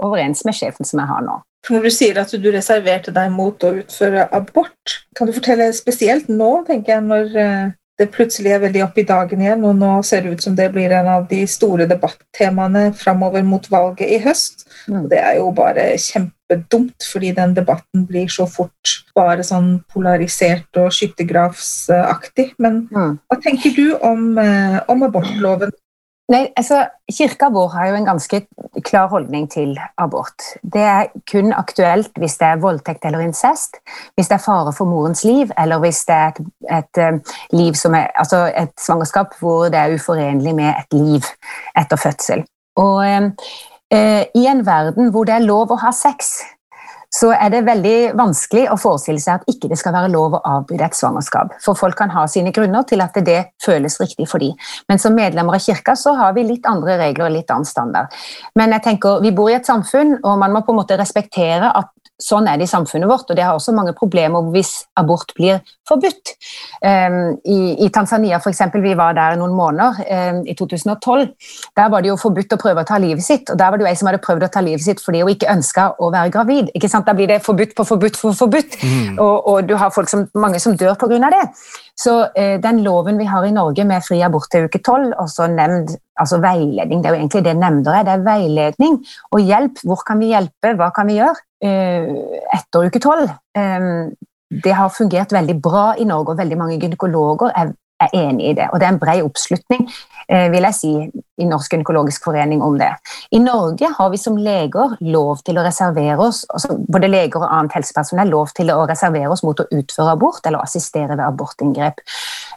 overens 0.00 0.44
med 0.48 0.56
sjefen 0.56 0.88
som 0.88 1.02
jeg 1.02 1.10
har 1.10 1.24
nå. 1.26 1.40
Når 1.68 1.84
du 1.84 1.90
sier 1.92 2.16
at 2.22 2.30
du 2.32 2.48
reserverte 2.54 3.12
deg 3.12 3.32
mot 3.34 3.66
å 3.68 3.74
utføre 3.82 4.24
abort, 4.32 4.94
kan 5.16 5.28
du 5.28 5.34
fortelle 5.36 5.68
spesielt 5.76 6.30
nå, 6.32 6.48
tenker 6.68 6.94
jeg, 6.94 7.04
når 7.04 7.36
eh, 7.36 7.74
det 8.00 8.08
plutselig 8.14 8.54
er 8.54 8.62
veldig 8.62 8.82
oppe 8.86 9.02
i 9.02 9.08
dagen 9.08 9.42
igjen, 9.44 9.64
og 9.68 9.76
nå 9.76 9.90
ser 10.06 10.24
det 10.24 10.32
ut 10.34 10.44
som 10.44 10.54
det 10.56 10.70
blir 10.72 10.92
en 10.96 11.08
av 11.18 11.26
de 11.28 11.42
store 11.50 11.84
debattemaene 11.90 12.86
framover 12.96 13.44
mot 13.44 13.66
valget 13.72 14.08
i 14.08 14.20
høst. 14.24 14.64
Mm. 14.88 15.02
Og 15.02 15.10
det 15.12 15.18
er 15.20 15.36
jo 15.36 15.50
bare 15.56 15.84
kjempedumt, 16.00 17.04
fordi 17.12 17.34
den 17.36 17.52
debatten 17.58 18.06
blir 18.08 18.32
så 18.32 18.46
fort 18.48 18.94
bare 19.16 19.44
sånn 19.46 19.82
polarisert 19.92 20.80
og 20.80 20.88
skyttergravsaktig. 20.96 22.54
Men 22.58 22.88
Mm. 22.88 23.18
hva 23.28 23.40
tenker 23.42 23.76
du 23.76 23.98
om, 24.00 24.38
eh, 24.38 24.80
om 24.88 25.02
abortloven? 25.02 25.70
Nei, 26.30 26.44
altså, 26.54 26.84
Kirka 27.10 27.48
vår 27.50 27.72
har 27.74 27.88
jo 27.90 27.96
en 27.98 28.06
ganske 28.06 28.38
klar 28.86 29.08
holdning 29.10 29.48
til 29.50 29.72
abort. 29.98 30.44
Det 30.62 30.82
er 30.86 31.08
kun 31.30 31.50
aktuelt 31.56 32.14
hvis 32.22 32.36
det 32.38 32.46
er 32.46 32.60
voldtekt 32.62 33.08
eller 33.08 33.24
incest, 33.24 33.80
hvis 34.14 34.30
det 34.30 34.36
er 34.36 34.44
fare 34.44 34.70
for 34.76 34.86
morens 34.86 35.24
liv, 35.26 35.50
eller 35.58 35.82
hvis 35.82 36.04
det 36.06 36.14
er 36.14 36.30
et, 36.30 36.38
et, 36.78 37.02
eh, 37.02 37.34
liv 37.58 37.74
som 37.74 37.98
er, 37.98 38.12
altså 38.14 38.44
et 38.54 38.70
svangerskap 38.78 39.34
hvor 39.40 39.66
det 39.74 39.80
er 39.80 39.96
uforenlig 39.96 40.54
med 40.54 40.70
et 40.70 40.98
liv 41.00 41.26
etter 41.82 41.98
fødsel. 41.98 42.46
Og 42.78 43.02
eh, 43.08 43.26
eh, 43.90 44.22
I 44.34 44.46
en 44.52 44.62
verden 44.66 45.10
hvor 45.10 45.26
det 45.26 45.34
er 45.34 45.48
lov 45.50 45.74
å 45.74 45.80
ha 45.82 45.90
sex, 45.90 46.36
så 47.10 47.32
er 47.34 47.50
det 47.50 47.64
veldig 47.66 48.12
vanskelig 48.18 48.68
å 48.70 48.76
forestille 48.78 49.20
seg 49.22 49.40
at 49.40 49.50
ikke 49.50 49.70
det 49.70 49.78
skal 49.80 49.94
være 49.96 50.12
lov 50.12 50.36
å 50.38 50.42
avbryte 50.46 50.86
et 50.86 50.98
svangerskap. 50.98 51.56
For 51.64 51.78
folk 51.78 51.98
kan 51.98 52.12
ha 52.14 52.26
sine 52.30 52.52
grunner 52.54 52.86
til 52.86 53.02
at 53.02 53.18
det 53.26 53.40
føles 53.62 53.98
riktig 54.02 54.28
for 54.30 54.42
dem. 54.42 54.54
Men 54.88 55.02
som 55.02 55.16
medlemmer 55.18 55.58
av 55.58 55.64
kirka 55.64 55.96
så 55.98 56.14
har 56.18 56.36
vi 56.38 56.46
litt 56.46 56.68
andre 56.70 57.00
regler 57.02 57.26
og 57.26 57.34
litt 57.34 57.50
annen 57.50 57.66
standard. 57.66 58.14
Men 58.54 58.76
jeg 58.76 58.86
tenker, 58.86 59.18
vi 59.24 59.34
bor 59.34 59.50
i 59.50 59.58
et 59.58 59.66
samfunn, 59.66 60.20
og 60.22 60.38
man 60.38 60.54
må 60.54 60.62
på 60.62 60.74
en 60.74 60.82
måte 60.82 60.98
respektere 61.00 61.72
at 61.74 61.90
sånn 62.22 62.48
er 62.50 62.60
det 62.60 62.68
i 62.68 62.70
samfunnet 62.70 63.10
vårt. 63.10 63.30
Og 63.30 63.38
det 63.38 63.44
har 63.46 63.56
også 63.56 63.74
mange 63.76 63.94
problemer 63.96 64.50
hvis 64.54 64.72
abort 65.00 65.34
blir 65.36 65.60
forbudt. 65.88 66.34
Um, 66.84 67.36
i, 67.44 67.58
I 67.86 67.90
Tanzania 67.94 68.40
eksempel, 68.40 68.82
vi 68.84 68.94
var 68.98 69.16
der 69.18 69.38
noen 69.40 69.54
måneder 69.56 70.00
um, 70.36 70.42
i 70.48 70.54
2012. 70.58 71.26
Der 71.78 71.90
var 71.92 72.02
det 72.04 72.12
jo 72.12 72.18
forbudt 72.20 72.56
å 72.56 72.60
prøve 72.60 72.84
å 72.84 72.88
ta 72.88 73.00
livet 73.02 73.24
sitt. 73.26 73.50
Og 73.50 73.58
der 73.60 73.72
var 73.72 73.80
det 73.80 73.86
jo 73.86 73.90
ei 73.90 73.98
som 73.98 74.10
hadde 74.10 74.22
prøvd 74.24 74.46
å 74.46 74.52
ta 74.52 74.64
livet 74.64 74.84
sitt 74.84 75.02
fordi 75.04 75.22
hun 75.24 75.34
ikke 75.34 75.50
ønska 75.52 75.90
å 75.98 76.12
være 76.14 76.34
gravid. 76.34 76.72
ikke 76.74 76.90
sant? 76.92 77.08
Da 77.08 77.16
blir 77.16 77.30
det 77.30 77.42
forbudt 77.46 77.76
på 77.76 77.86
forbudt 77.88 78.18
for 78.20 78.36
forbudt. 78.36 78.78
Og, 79.20 79.36
og 79.50 79.68
du 79.68 79.76
har 79.80 79.92
folk 79.94 80.10
som, 80.10 80.26
mange 80.38 80.60
som 80.62 80.76
dør 80.78 80.96
pga. 81.00 81.18
det. 81.32 81.44
Så 82.00 82.14
eh, 82.38 82.56
den 82.62 82.80
loven 82.84 83.18
vi 83.20 83.26
har 83.28 83.44
i 83.44 83.52
Norge 83.52 83.84
med 83.84 84.04
fri 84.06 84.22
abort 84.24 84.48
til 84.52 84.68
uke 84.68 84.80
12, 84.80 85.12
også 85.20 85.50
nemnd, 85.52 85.92
altså 86.20 86.38
veiledning, 86.40 87.02
det 87.02 87.10
er 87.10 87.16
jo 87.16 87.20
egentlig 87.20 87.44
det 87.44 87.56
nemnder 87.58 87.98
er, 87.98 88.06
det 88.06 88.14
er 88.14 88.24
veiledning 88.24 88.96
og 89.30 89.44
hjelp. 89.44 89.82
Hvor 89.84 90.00
kan 90.08 90.22
vi 90.22 90.32
hjelpe, 90.32 90.74
hva 90.80 90.88
kan 90.96 91.10
vi 91.10 91.18
gjøre 91.18 91.36
eh, 91.66 92.08
etter 92.56 92.88
uke 92.88 93.02
12? 93.02 93.28
Eh, 93.60 93.90
det 94.64 94.74
har 94.74 94.90
fungert 94.94 95.32
veldig 95.32 95.60
bra 95.62 95.84
i 96.00 96.08
Norge, 96.08 96.32
og 96.32 96.40
veldig 96.40 96.58
mange 96.58 96.80
gynekologer 96.80 97.52
er, 97.54 97.74
er 98.00 98.14
enig 98.16 98.50
i 98.50 98.54
det. 98.58 98.68
Og 98.72 98.80
det 98.80 98.86
er 98.88 98.94
en 98.94 99.00
bred 99.02 99.22
oppslutning 99.26 99.84
eh, 100.30 100.48
vil 100.52 100.66
jeg 100.68 100.76
si, 100.76 100.92
i 101.40 101.48
Norsk 101.48 101.74
gynekologisk 101.74 102.24
forening 102.28 102.62
om 102.64 102.78
det. 102.80 102.90
I 103.36 103.40
Norge 103.42 103.92
har 103.96 104.10
vi 104.12 104.20
som 104.20 104.38
leger 104.40 104.96
lov 105.00 105.44
til 105.46 105.60
å 105.60 105.64
reservere 105.66 106.18
oss, 106.24 106.42
altså 106.52 106.78
både 106.88 107.10
leger 107.10 107.42
og 107.42 107.48
annet 107.50 107.78
helsepersonell 107.78 108.32
lov 108.32 108.54
til 108.56 108.72
å 108.74 108.82
reservere 108.90 109.30
oss 109.32 109.44
mot 109.46 109.60
å 109.60 109.68
utføre 109.70 110.16
abort 110.16 110.46
eller 110.46 110.64
assistere 110.64 111.16
ved 111.16 111.26
abortinngrep. 111.26 112.02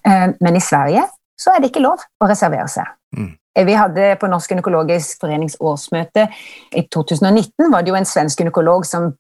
Eh, 0.07 0.27
Men 0.39 0.59
i 0.59 0.63
Sverige 0.63 1.07
så 1.39 1.53
er 1.53 1.61
det 1.61 1.71
ikke 1.71 1.83
lov 1.83 2.03
å 2.21 2.29
reservere 2.29 2.69
seg. 2.71 2.91
Mm. 3.17 3.31
Eh, 3.55 3.65
Vi 3.65 3.73
hadde 3.77 4.15
På 4.19 4.27
Norsk 4.27 4.51
gynekologisk 4.51 5.21
forenings 5.21 5.57
årsmøte 5.59 6.27
i 6.75 6.85
2019 6.93 7.71
var 7.71 7.83
det 7.83 7.93
jo 7.93 7.99
en 7.99 8.09
svensk 8.09 8.39
gynekolog 8.39 8.85
som 8.85 9.11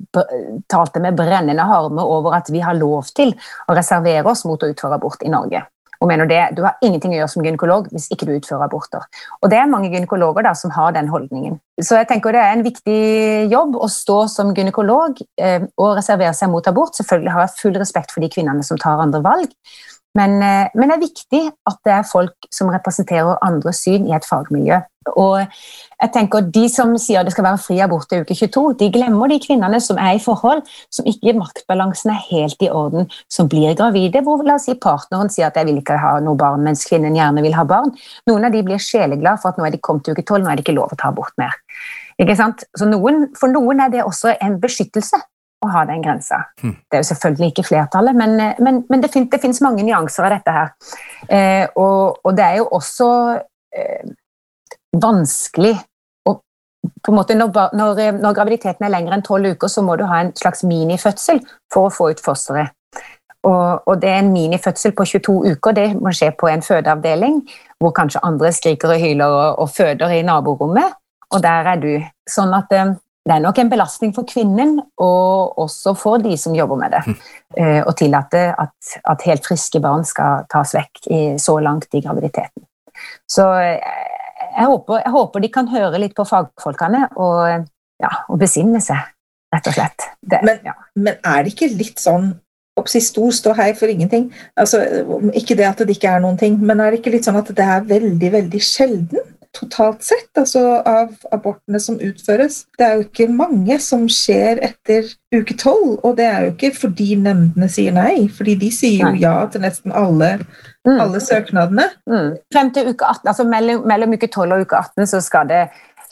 talte 0.69 1.01
med 1.03 1.17
brennende 1.17 1.65
harme 1.69 2.01
over 2.01 2.37
at 2.39 2.49
vi 2.49 2.59
har 2.59 2.77
lov 2.77 3.11
til 3.15 3.35
å 3.67 3.77
reservere 3.77 4.25
oss 4.29 4.45
mot 4.45 4.61
å 4.61 4.71
utføre 4.71 4.97
abort 4.97 5.23
i 5.23 5.31
Norge. 5.33 5.63
Og 6.03 6.09
mener 6.11 6.27
det, 6.27 6.41
Du 6.57 6.63
har 6.65 6.75
ingenting 6.83 7.13
å 7.13 7.21
gjøre 7.21 7.31
som 7.31 7.45
gynekolog 7.45 7.87
hvis 7.93 8.09
ikke 8.11 8.27
du 8.27 8.33
utfører 8.35 8.67
aborter. 8.67 9.05
Og 9.41 9.49
Det 9.49 9.57
er 9.57 9.71
mange 9.71 9.89
gynekologer 9.93 10.43
da 10.43 10.53
som 10.53 10.73
har 10.75 10.91
den 10.91 11.07
holdningen. 11.07 11.59
Så 11.81 11.95
jeg 11.95 12.09
tenker 12.09 12.35
det 12.35 12.43
er 12.43 12.57
en 12.57 12.65
viktig 12.65 12.99
jobb 13.51 13.77
å 13.79 13.87
stå 13.87 14.27
som 14.27 14.51
gynekolog 14.53 15.23
eh, 15.39 15.63
og 15.79 15.95
reservere 15.97 16.35
seg 16.35 16.51
mot 16.51 16.67
abort. 16.67 16.93
Selvfølgelig 16.99 17.31
har 17.31 17.47
jeg 17.47 17.57
full 17.61 17.79
respekt 17.79 18.11
for 18.11 18.21
de 18.21 18.29
kvinnene 18.29 18.67
som 18.67 18.77
tar 18.77 19.01
andre 19.01 19.23
valg. 19.23 19.55
Men, 20.17 20.41
eh, 20.45 20.69
men 20.75 20.89
det 20.89 20.95
er 20.95 21.05
viktig 21.07 21.43
at 21.69 21.77
det 21.85 21.93
er 21.93 22.09
folk 22.09 22.47
som 22.53 22.69
representerer 22.69 23.39
andre 23.41 23.73
syn 23.73 24.05
i 24.09 24.13
et 24.13 24.27
fagmiljø. 24.27 24.77
Og 25.19 25.39
jeg 25.41 26.11
tenker 26.13 26.45
De 26.53 26.63
som 26.71 26.93
sier 27.01 27.25
det 27.25 27.33
skal 27.33 27.43
være 27.43 27.59
fri 27.59 27.79
abort 27.83 28.07
til 28.09 28.21
uke 28.23 28.35
22, 28.37 28.75
de 28.79 28.91
glemmer 28.93 29.31
de 29.31 29.39
kvinnene 29.43 29.81
som 29.83 29.97
er 29.99 30.15
i 30.15 30.21
forhold 30.23 30.61
som 30.93 31.09
ikke 31.09 31.33
maktbalansen 31.35 32.13
er 32.13 32.21
helt 32.29 32.63
i 32.63 32.69
orden, 32.69 33.09
som 33.27 33.49
blir 33.51 33.75
gravide, 33.75 34.21
hvor 34.23 34.45
la 34.45 34.55
oss 34.59 34.69
si 34.69 34.77
partneren 34.79 35.33
sier 35.33 35.49
at 35.49 35.59
jeg 35.59 35.67
vil 35.67 35.81
ikke 35.81 35.99
ha 35.99 36.15
noe 36.23 36.39
barn, 36.39 36.63
mens 36.63 36.85
kvinnen 36.87 37.17
gjerne 37.17 37.43
vil 37.43 37.57
ha 37.57 37.65
barn. 37.67 37.91
Noen 38.29 38.47
av 38.47 38.55
de 38.55 38.63
blir 38.63 38.79
sjeleglade 38.79 39.41
for 39.41 39.51
at 39.51 39.59
nå 39.59 39.67
er 39.67 39.75
de 39.75 39.81
kommet 39.83 40.05
til 40.07 40.15
uke 40.15 40.23
12, 40.23 40.43
nå 40.45 40.53
er 40.53 40.61
det 40.61 40.67
ikke 40.67 40.77
lov 40.77 40.93
å 40.93 40.99
ta 40.99 41.11
abort 41.11 41.35
mer. 41.41 41.57
Ikke 42.21 42.37
sant? 42.37 42.63
Så 42.77 42.85
noen, 42.87 43.31
For 43.35 43.51
noen 43.51 43.81
er 43.81 43.89
det 43.89 44.05
også 44.05 44.37
en 44.37 44.59
beskyttelse 44.61 45.17
å 45.63 45.71
ha 45.73 45.85
den 45.89 46.03
grensa. 46.03 46.41
Hmm. 46.61 46.75
Det 46.89 46.97
er 46.97 47.03
jo 47.03 47.09
selvfølgelig 47.11 47.51
ikke 47.51 47.67
flertallet, 47.69 48.17
men, 48.19 48.35
eh, 48.39 48.59
men, 48.63 48.83
men 48.89 49.03
det, 49.03 49.11
fin, 49.13 49.29
det 49.31 49.41
finnes 49.43 49.61
mange 49.65 49.85
nyanser 49.85 50.27
av 50.27 50.35
dette 50.35 50.57
her. 50.57 50.75
Eh, 51.29 51.65
og, 51.79 52.19
og 52.23 52.37
det 52.37 52.45
er 52.45 52.59
jo 52.61 52.69
også 52.79 53.09
eh, 53.77 54.13
vanskelig 55.01 55.73
å 56.29 56.37
på 57.03 57.11
en 57.11 57.17
måte 57.17 57.35
når, 57.39 57.75
når, 57.75 57.99
eh, 58.03 58.15
når 58.19 58.37
graviditeten 58.37 58.85
er 58.85 58.93
lengre 58.93 59.17
enn 59.17 59.25
tolv 59.25 59.55
uker, 59.55 59.71
så 59.71 59.83
må 59.85 59.97
du 59.99 60.05
ha 60.09 60.21
en 60.23 60.33
slags 60.37 60.63
minifødsel 60.67 61.43
for 61.73 61.89
å 61.89 61.93
få 61.93 62.11
ut 62.13 62.23
fosteret. 62.23 62.75
Og, 63.43 63.87
og 63.87 63.99
det 63.99 64.09
er 64.09 64.21
en 64.21 64.31
minifødsel 64.31 64.93
på 64.95 65.05
22 65.05 65.33
uker. 65.55 65.75
Det 65.75 65.87
må 65.99 66.13
skje 66.15 66.29
på 66.39 66.47
en 66.47 66.63
fødeavdeling, 66.63 67.41
hvor 67.79 67.91
kanskje 67.95 68.23
andre 68.23 68.53
skriker 68.55 68.93
og 68.95 69.01
hyler 69.03 69.35
og, 69.35 69.59
og 69.65 69.73
føder 69.73 70.15
i 70.15 70.21
naborommet. 70.23 70.95
Og 71.33 71.41
der 71.43 71.67
er 71.73 71.81
du. 71.81 71.91
Sånn 72.29 72.53
at 72.55 72.71
eh, 72.71 72.93
det 73.23 73.31
er 73.37 73.43
nok 73.43 73.59
en 73.61 73.69
belastning 73.71 74.11
for 74.15 74.27
kvinnen, 74.27 74.75
og 74.99 75.59
også 75.63 75.93
for 75.95 76.19
de 76.23 76.35
som 76.39 76.55
jobber 76.57 76.79
med 76.81 76.91
det. 76.91 77.03
Eh, 77.55 77.79
å 77.85 77.93
tillate 77.95 78.39
at, 78.59 78.95
at 79.07 79.23
helt 79.27 79.45
friske 79.47 79.79
barn 79.83 80.03
skal 80.07 80.43
tas 80.51 80.73
vekk 80.75 81.07
i, 81.07 81.21
så 81.39 81.55
langt 81.63 81.87
i 81.95 82.01
graviditeten. 82.03 82.65
Så 83.31 83.45
eh, 83.61 83.79
jeg 84.57 84.67
håper, 84.69 85.03
jeg 85.05 85.13
håper 85.15 85.43
de 85.43 85.51
kan 85.53 85.69
høre 85.71 86.01
litt 86.03 86.15
på 86.17 86.25
fagfolkene 86.27 87.07
og, 87.15 87.67
ja, 88.03 88.11
og 88.27 88.41
besinne 88.41 88.81
seg, 88.83 88.99
rett 89.53 89.69
og 89.71 89.77
slett. 89.77 90.09
Det, 90.19 90.41
Men- 90.43 90.59
ja. 90.67 90.75
Men 90.95 91.15
er 91.23 91.43
det 91.45 91.53
ikke 91.55 91.71
litt 91.77 92.03
sånn 92.03 92.33
oppsi 92.77 92.99
stor 93.05 93.31
ståhei 93.33 93.71
for 93.77 93.87
ingenting? 93.87 94.27
Altså, 94.59 94.81
ikke 95.37 95.55
det 95.57 95.69
at 95.69 95.81
det 95.85 95.95
ikke 95.95 96.11
er 96.17 96.21
noen 96.25 96.37
ting, 96.41 96.57
men 96.59 96.81
er 96.81 96.91
det 96.91 96.99
ikke 97.01 97.13
litt 97.15 97.25
sånn 97.29 97.39
at 97.39 97.49
det 97.55 97.65
er 97.65 97.87
veldig, 97.87 98.31
veldig 98.33 98.61
sjelden? 98.61 99.31
Totalt 99.53 100.01
sett, 100.03 100.29
altså 100.39 100.61
av 100.85 101.11
abortene 101.35 101.79
som 101.79 101.99
utføres, 102.01 102.63
det 102.79 102.85
er 102.87 102.93
jo 102.97 103.03
ikke 103.05 103.27
mange 103.29 103.77
som 103.83 104.07
skjer 104.09 104.59
etter 104.65 105.11
uke 105.35 105.53
tolv. 105.61 105.99
Og 106.03 106.17
det 106.17 106.25
er 106.25 106.45
jo 106.47 106.51
ikke 106.55 106.71
fordi 106.75 107.09
nemndene 107.21 107.69
sier 107.69 107.93
nei, 107.93 108.27
fordi 108.33 108.55
de 108.63 108.71
sier 108.73 109.05
jo 109.05 109.13
ja 109.21 109.35
til 109.53 109.61
nesten 109.65 109.93
alle, 109.95 110.39
Mm. 110.83 110.99
alle 110.99 111.19
søknadene. 111.23 111.85
Mm. 112.11 112.31
Frem 112.53 112.71
til 112.75 112.89
uke 112.89 113.05
18, 113.07 113.27
altså 113.31 113.43
mellom, 113.47 113.85
mellom 113.87 114.13
uke 114.17 114.27
12 114.27 114.51
og 114.51 114.61
uke 114.65 114.75
18 114.75 115.07
så 115.07 115.21
skal 115.23 115.47
det 115.47 115.61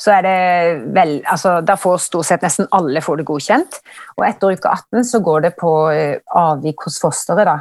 så 0.02 0.14
er 0.16 0.22
det 0.26 0.94
vel, 0.96 1.12
altså 1.30 1.60
Da 1.62 1.76
får 1.78 1.98
stort 2.02 2.26
sett 2.26 2.42
nesten 2.42 2.66
alle 2.74 3.02
får 3.02 3.18
det 3.20 3.26
godkjent. 3.28 3.76
Og 4.18 4.24
etter 4.26 4.56
uke 4.56 4.70
18 4.72 5.04
så 5.06 5.20
går 5.22 5.42
det 5.42 5.52
på 5.60 5.74
eh, 5.92 6.16
avvik 6.34 6.86
hos 6.88 7.00
fosteret, 7.04 7.46
da, 7.46 7.58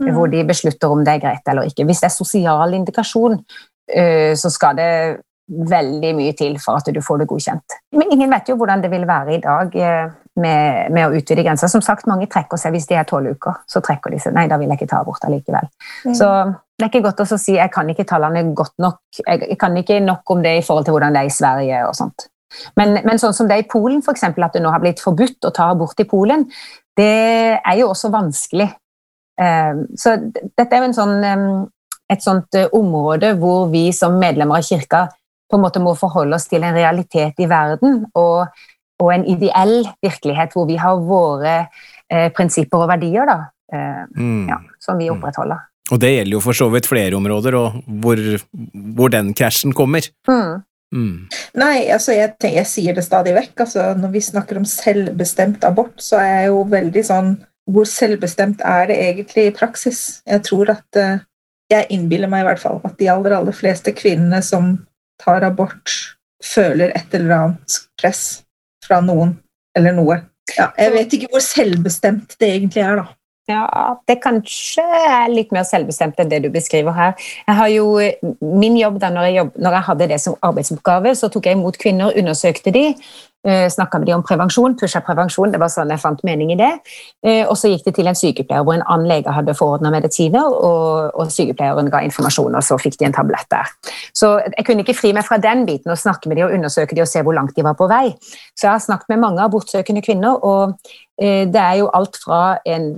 Mm. 0.00 0.14
hvor 0.16 0.30
de 0.32 0.44
beslutter 0.48 0.88
om 0.88 1.02
det 1.04 1.12
er 1.12 1.18
greit 1.20 1.48
eller 1.48 1.62
ikke. 1.68 1.84
Hvis 1.84 2.00
det 2.00 2.06
er 2.08 2.14
sosial 2.14 2.72
indikasjon, 2.72 3.34
så 4.38 4.50
skal 4.52 4.76
det 4.78 4.90
veldig 5.50 6.12
mye 6.14 6.34
til 6.38 6.56
for 6.62 6.78
at 6.78 6.88
du 6.94 7.00
får 7.02 7.22
det 7.22 7.28
godkjent. 7.30 7.76
Men 7.98 8.12
ingen 8.14 8.30
vet 8.30 8.50
jo 8.50 8.56
hvordan 8.58 8.82
det 8.84 8.90
vil 8.92 9.06
være 9.08 9.34
i 9.34 9.40
dag 9.42 9.76
eh, 9.76 10.12
med, 10.40 10.90
med 10.94 11.06
å 11.06 11.18
utvide 11.18 11.44
grensa. 11.46 11.68
Som 11.70 11.82
sagt, 11.82 12.06
mange 12.10 12.28
trekker 12.30 12.60
seg 12.60 12.74
hvis 12.74 12.86
de 12.90 12.98
er 12.98 13.08
tolv 13.08 13.34
uker. 13.34 13.62
Så 13.70 13.82
trekker 13.84 14.14
de 14.14 14.20
seg. 14.22 14.34
Nei, 14.36 14.46
da 14.50 14.60
vil 14.60 14.70
jeg 14.70 14.80
ikke 14.80 14.90
ta 14.92 15.00
abort 15.02 15.24
allikevel. 15.26 15.70
Mm. 16.06 16.14
Så 16.16 16.28
det 16.80 16.86
er 16.86 16.92
ikke 16.92 17.06
godt 17.08 17.24
å 17.24 17.38
si 17.40 17.56
jeg 17.56 17.72
kan 17.74 17.90
ikke 17.92 18.06
tallene 18.08 18.44
godt 18.56 18.76
nok. 18.82 19.00
Jeg, 19.24 19.56
kan 19.60 19.74
ikke 19.80 19.98
nok 20.04 20.36
om 20.36 20.44
det 20.44 20.60
i 20.60 20.66
forhold 20.66 20.86
til 20.86 20.96
hvordan 20.96 21.16
det 21.16 21.24
er 21.24 21.32
i 21.32 21.34
Sverige 21.34 21.80
og 21.88 21.96
sånt. 21.98 22.28
Men, 22.78 22.96
men 23.06 23.18
sånn 23.22 23.34
som 23.34 23.50
det 23.50 23.58
er 23.58 23.64
i 23.64 23.70
Polen, 23.70 24.00
eksempel, 24.10 24.46
at 24.46 24.56
det 24.56 24.62
nå 24.62 24.70
har 24.72 24.82
blitt 24.82 25.02
forbudt 25.02 25.46
å 25.46 25.52
ta 25.54 25.68
abort 25.74 26.00
i 26.02 26.06
Polen, 26.08 26.46
det 26.98 27.10
er 27.58 27.76
jo 27.78 27.90
også 27.92 28.10
vanskelig. 28.10 28.70
Eh, 29.40 29.84
Så 29.98 30.16
dette 30.32 30.70
er 30.70 30.82
jo 30.82 30.88
en 30.88 30.96
sånn, 30.96 31.14
eh, 31.26 31.44
et 32.10 32.24
sånt 32.24 32.58
eh, 32.58 32.68
område 32.76 33.34
hvor 33.40 33.68
vi 33.72 33.88
som 33.96 34.18
medlemmer 34.20 34.60
av 34.60 34.66
kirka 34.66 35.06
på 35.50 35.58
en 35.58 35.64
måte 35.64 35.82
må 35.82 35.96
forholde 35.98 36.36
oss 36.36 36.48
til 36.50 36.62
en 36.66 36.76
realitet 36.76 37.40
i 37.42 37.48
verden 37.50 38.04
og, 38.18 38.46
og 39.02 39.08
en 39.14 39.26
ideell 39.26 39.82
virkelighet 40.02 40.54
hvor 40.54 40.68
vi 40.68 40.78
har 40.78 41.00
våre 41.02 41.56
eh, 42.10 42.28
prinsipper 42.36 42.84
og 42.84 42.92
verdier 42.92 43.26
da, 43.30 43.40
eh, 43.72 44.04
Mm. 44.16 44.48
ja, 44.50 44.60
som 44.78 44.98
vi 44.98 45.10
opprettholder. 45.10 45.66
Og 45.90 45.98
det 45.98 46.12
gjelder 46.14 46.36
jo 46.36 46.40
for 46.44 46.54
så 46.54 46.68
vidt 46.70 46.86
flere 46.86 47.16
områder, 47.18 47.56
og 47.58 47.80
hvor, 48.02 48.20
hvor 48.94 49.10
den 49.10 49.32
krasjen 49.34 49.74
kommer. 49.74 50.06
Mm. 50.28 50.62
Mm. 50.94 51.28
Nei, 51.58 51.86
altså 51.94 52.14
jeg, 52.14 52.32
tenker, 52.38 52.60
jeg 52.60 52.66
sier 52.66 52.94
det 52.94 53.04
stadig 53.06 53.34
vekk. 53.34 53.52
Altså, 53.64 53.92
når 53.98 54.10
vi 54.14 54.22
snakker 54.26 54.58
om 54.58 54.66
selvbestemt 54.66 55.66
abort, 55.66 55.96
så 56.02 56.18
er 56.18 56.30
jeg 56.30 56.50
jo 56.50 56.64
veldig 56.70 57.04
sånn 57.06 57.30
Hvor 57.70 57.84
selvbestemt 57.86 58.62
er 58.66 58.88
det 58.88 58.96
egentlig 58.98 59.42
i 59.46 59.52
praksis? 59.54 59.98
Jeg 60.26 60.42
tror 60.42 60.72
at 60.72 60.98
eh, 60.98 61.20
Jeg 61.70 61.86
innbiller 61.94 62.30
meg 62.30 62.44
i 62.44 62.48
hvert 62.48 62.62
fall 62.62 62.80
at 62.86 62.96
de 62.98 63.10
aller, 63.12 63.36
aller 63.36 63.54
fleste 63.54 63.94
kvinnene 63.96 64.40
som 64.42 64.74
tar 65.22 65.44
abort, 65.46 65.94
føler 66.42 66.92
et 66.96 67.14
eller 67.14 67.36
annet 67.36 67.78
press 68.00 68.42
fra 68.86 69.00
noen 69.04 69.36
eller 69.78 69.94
noe. 69.94 70.18
Ja, 70.56 70.70
jeg 70.80 70.94
vet 70.96 71.16
ikke 71.16 71.30
hvor 71.34 71.44
selvbestemt 71.44 72.34
det 72.40 72.48
egentlig 72.56 72.82
er, 72.82 73.02
da. 73.02 73.10
Ja, 73.50 73.96
det 74.06 74.20
kanskje 74.22 74.82
er 74.84 75.30
litt 75.32 75.50
mer 75.54 75.64
selvbestemt 75.66 76.20
enn 76.22 76.30
det 76.30 76.42
du 76.44 76.50
beskriver 76.54 76.94
her. 76.94 77.14
Jeg 77.48 77.58
har 77.58 77.70
jo, 77.72 77.86
min 78.40 78.76
jobb 78.78 79.00
da 79.02 79.10
når 79.10 79.26
jeg, 79.28 79.36
jobb, 79.40 79.56
når 79.64 79.76
jeg 79.76 79.86
hadde 79.88 80.08
det 80.12 80.20
som 80.22 80.36
arbeidsoppgave, 80.46 81.14
så 81.18 81.30
tok 81.32 81.48
jeg 81.48 81.58
imot 81.58 81.78
kvinner, 81.80 82.14
undersøkte 82.20 82.72
de, 82.74 82.84
snakka 83.46 83.98
med 83.98 84.10
de 84.10 84.12
om 84.12 84.22
prevensjon, 84.26 84.74
pusha 84.76 85.00
prevensjon, 85.04 85.52
det 85.52 85.60
var 85.62 85.70
sånn 85.72 85.90
jeg 85.92 86.02
fant 86.02 86.20
mening 86.26 86.52
i 86.52 86.58
det. 86.60 86.70
Eh, 87.24 87.42
og 87.46 87.56
så 87.56 87.70
gikk 87.72 87.86
det 87.86 87.94
til 87.96 88.10
en 88.10 88.18
sykepleier 88.18 88.66
hvor 88.66 88.76
en 88.76 88.84
annen 88.84 89.08
lege 89.08 89.32
hadde 89.32 89.54
forordna 89.56 89.92
medisiner, 89.94 90.44
og, 90.44 91.14
og 91.14 91.32
sykepleieren 91.32 91.88
ga 91.92 92.02
informasjon, 92.04 92.58
og 92.58 92.66
så 92.66 92.76
fikk 92.80 92.98
de 93.00 93.08
en 93.08 93.16
tablett 93.16 93.48
der. 93.52 93.72
Så 94.16 94.34
jeg 94.44 94.66
kunne 94.68 94.84
ikke 94.84 94.98
fri 94.98 95.14
meg 95.16 95.24
fra 95.28 95.40
den 95.40 95.64
biten 95.68 95.92
og 95.92 96.00
snakke 96.00 96.28
med 96.28 96.40
de 96.40 96.46
og 96.48 96.54
undersøke 96.58 96.96
de 96.96 97.04
og 97.06 97.10
se 97.10 97.24
hvor 97.24 97.36
langt 97.36 97.56
de 97.56 97.64
var 97.64 97.78
på 97.78 97.88
vei. 97.90 98.12
Så 98.52 98.66
jeg 98.66 98.74
har 98.74 98.84
snakket 98.84 99.14
med 99.14 99.24
mange 99.24 99.42
abortsøkende 99.46 100.04
kvinner, 100.04 100.36
og 100.44 100.76
eh, 101.20 101.48
det 101.48 101.64
er 101.64 101.80
jo 101.80 101.90
alt 101.96 102.20
fra 102.20 102.58
en 102.68 102.92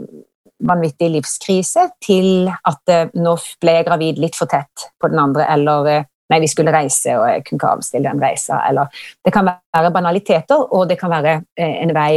vanvittig 0.63 1.11
livskrise 1.17 1.89
til 2.03 2.49
at 2.51 2.93
eh, 2.93 3.11
nå 3.19 3.35
ble 3.63 3.77
jeg 3.79 3.87
gravid 3.89 4.21
litt 4.23 4.39
for 4.39 4.51
tett 4.51 4.91
på 5.01 5.11
den 5.13 5.23
andre, 5.23 5.47
eller 5.55 5.91
eh, 5.91 6.09
nei, 6.33 6.41
vi 6.43 6.51
skulle 6.51 6.75
reise 6.75 7.17
og 7.19 7.27
jeg 7.29 7.45
kunne 7.47 7.61
ikke 7.61 7.75
avstille 7.77 8.09
den 8.09 8.23
reisa, 8.23 8.63
eller 8.69 9.05
det 9.25 9.35
kan 9.35 9.49
være 9.49 9.93
banaliteter, 9.95 10.65
og 10.73 10.89
det 10.91 10.99
kan 11.01 11.13
være 11.13 11.43
eh, 11.59 11.77
en 11.83 11.95
vei 11.97 12.15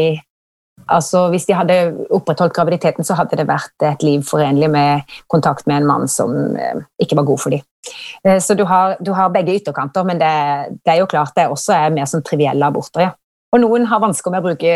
Altså, 0.92 1.30
Hvis 1.32 1.46
de 1.48 1.56
hadde 1.56 1.76
opprettholdt 2.14 2.54
graviditeten, 2.54 3.06
så 3.08 3.16
hadde 3.16 3.38
det 3.40 3.48
vært 3.48 3.84
et 3.88 4.04
liv 4.04 4.22
forenlig 4.28 4.68
med 4.70 5.14
kontakt 5.32 5.64
med 5.72 5.80
en 5.80 5.88
mann 5.88 6.08
som 6.12 6.34
eh, 6.60 6.82
ikke 7.02 7.16
var 7.16 7.26
god 7.30 7.40
for 7.42 7.56
dem. 7.56 7.64
Eh, 8.28 8.42
så 8.44 8.58
du 8.60 8.66
har, 8.68 8.98
du 9.00 9.14
har 9.16 9.32
begge 9.34 9.56
ytterkanter, 9.56 10.04
men 10.04 10.20
det, 10.20 10.34
det 10.84 10.94
er 10.94 11.00
jo 11.00 11.08
klart 11.10 11.34
det 11.40 11.48
også 11.48 11.74
er 11.78 11.96
mer 11.96 12.10
sånn 12.12 12.26
trivielle 12.28 12.68
aborter. 12.68 13.08
ja. 13.08 13.14
Og 13.56 13.62
noen 13.64 13.86
har 13.88 14.02
vansker 14.04 14.34
med 14.34 14.44
å 14.44 14.50
bruke 14.50 14.72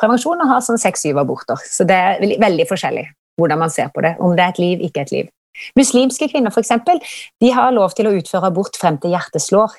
prevensjon 0.00 0.40
og 0.40 0.48
har 0.48 0.62
sånn 0.64 0.80
seks-syv 0.80 1.18
aborter. 1.20 1.60
Så 1.68 1.84
det 1.84 1.98
er 2.00 2.22
veldig, 2.40 2.64
forskjellig 2.70 3.04
hvordan 3.36 3.60
man 3.60 3.72
ser 3.72 3.90
på 3.92 4.00
det. 4.04 4.14
Om 4.24 4.36
det 4.38 4.44
er 4.44 4.54
et 4.54 4.60
liv, 4.62 4.84
ikke 4.88 5.04
et 5.04 5.12
liv. 5.12 5.30
Muslimske 5.78 6.28
kvinner 6.32 6.52
for 6.54 6.64
eksempel, 6.64 7.00
de 7.42 7.50
har 7.54 7.72
lov 7.74 7.94
til 7.96 8.08
å 8.08 8.14
utføre 8.18 8.50
abort 8.50 8.78
frem 8.80 8.98
til 9.02 9.14
hjertet 9.14 9.44
slår. 9.44 9.74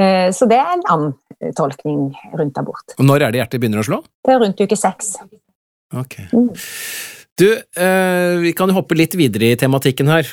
Eh, 0.00 0.30
Så 0.34 0.48
det 0.50 0.58
er 0.58 0.74
en 0.76 0.84
annen 0.86 1.14
eh, 1.40 1.52
tolkning 1.56 2.10
rundt 2.38 2.58
abort. 2.58 2.94
Og 2.98 3.04
når 3.04 3.26
er 3.26 3.32
det 3.32 3.42
hjertet 3.42 3.60
begynner 3.62 3.82
å 3.82 3.88
slå? 3.88 4.02
Det 4.24 4.34
er 4.34 4.40
rundt 4.44 4.60
uke 4.60 4.78
seks. 4.78 5.16
Ok. 5.96 6.16
Mm. 6.32 6.52
Du, 7.40 7.48
eh, 7.56 8.36
vi 8.44 8.52
kan 8.52 8.70
hoppe 8.76 8.96
litt 8.98 9.16
videre 9.18 9.52
i 9.52 9.58
tematikken 9.58 10.08
her. 10.12 10.28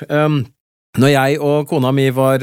Når 0.97 1.11
jeg 1.13 1.39
og 1.43 1.67
kona 1.69 1.91
mi 1.93 2.09
var 2.09 2.41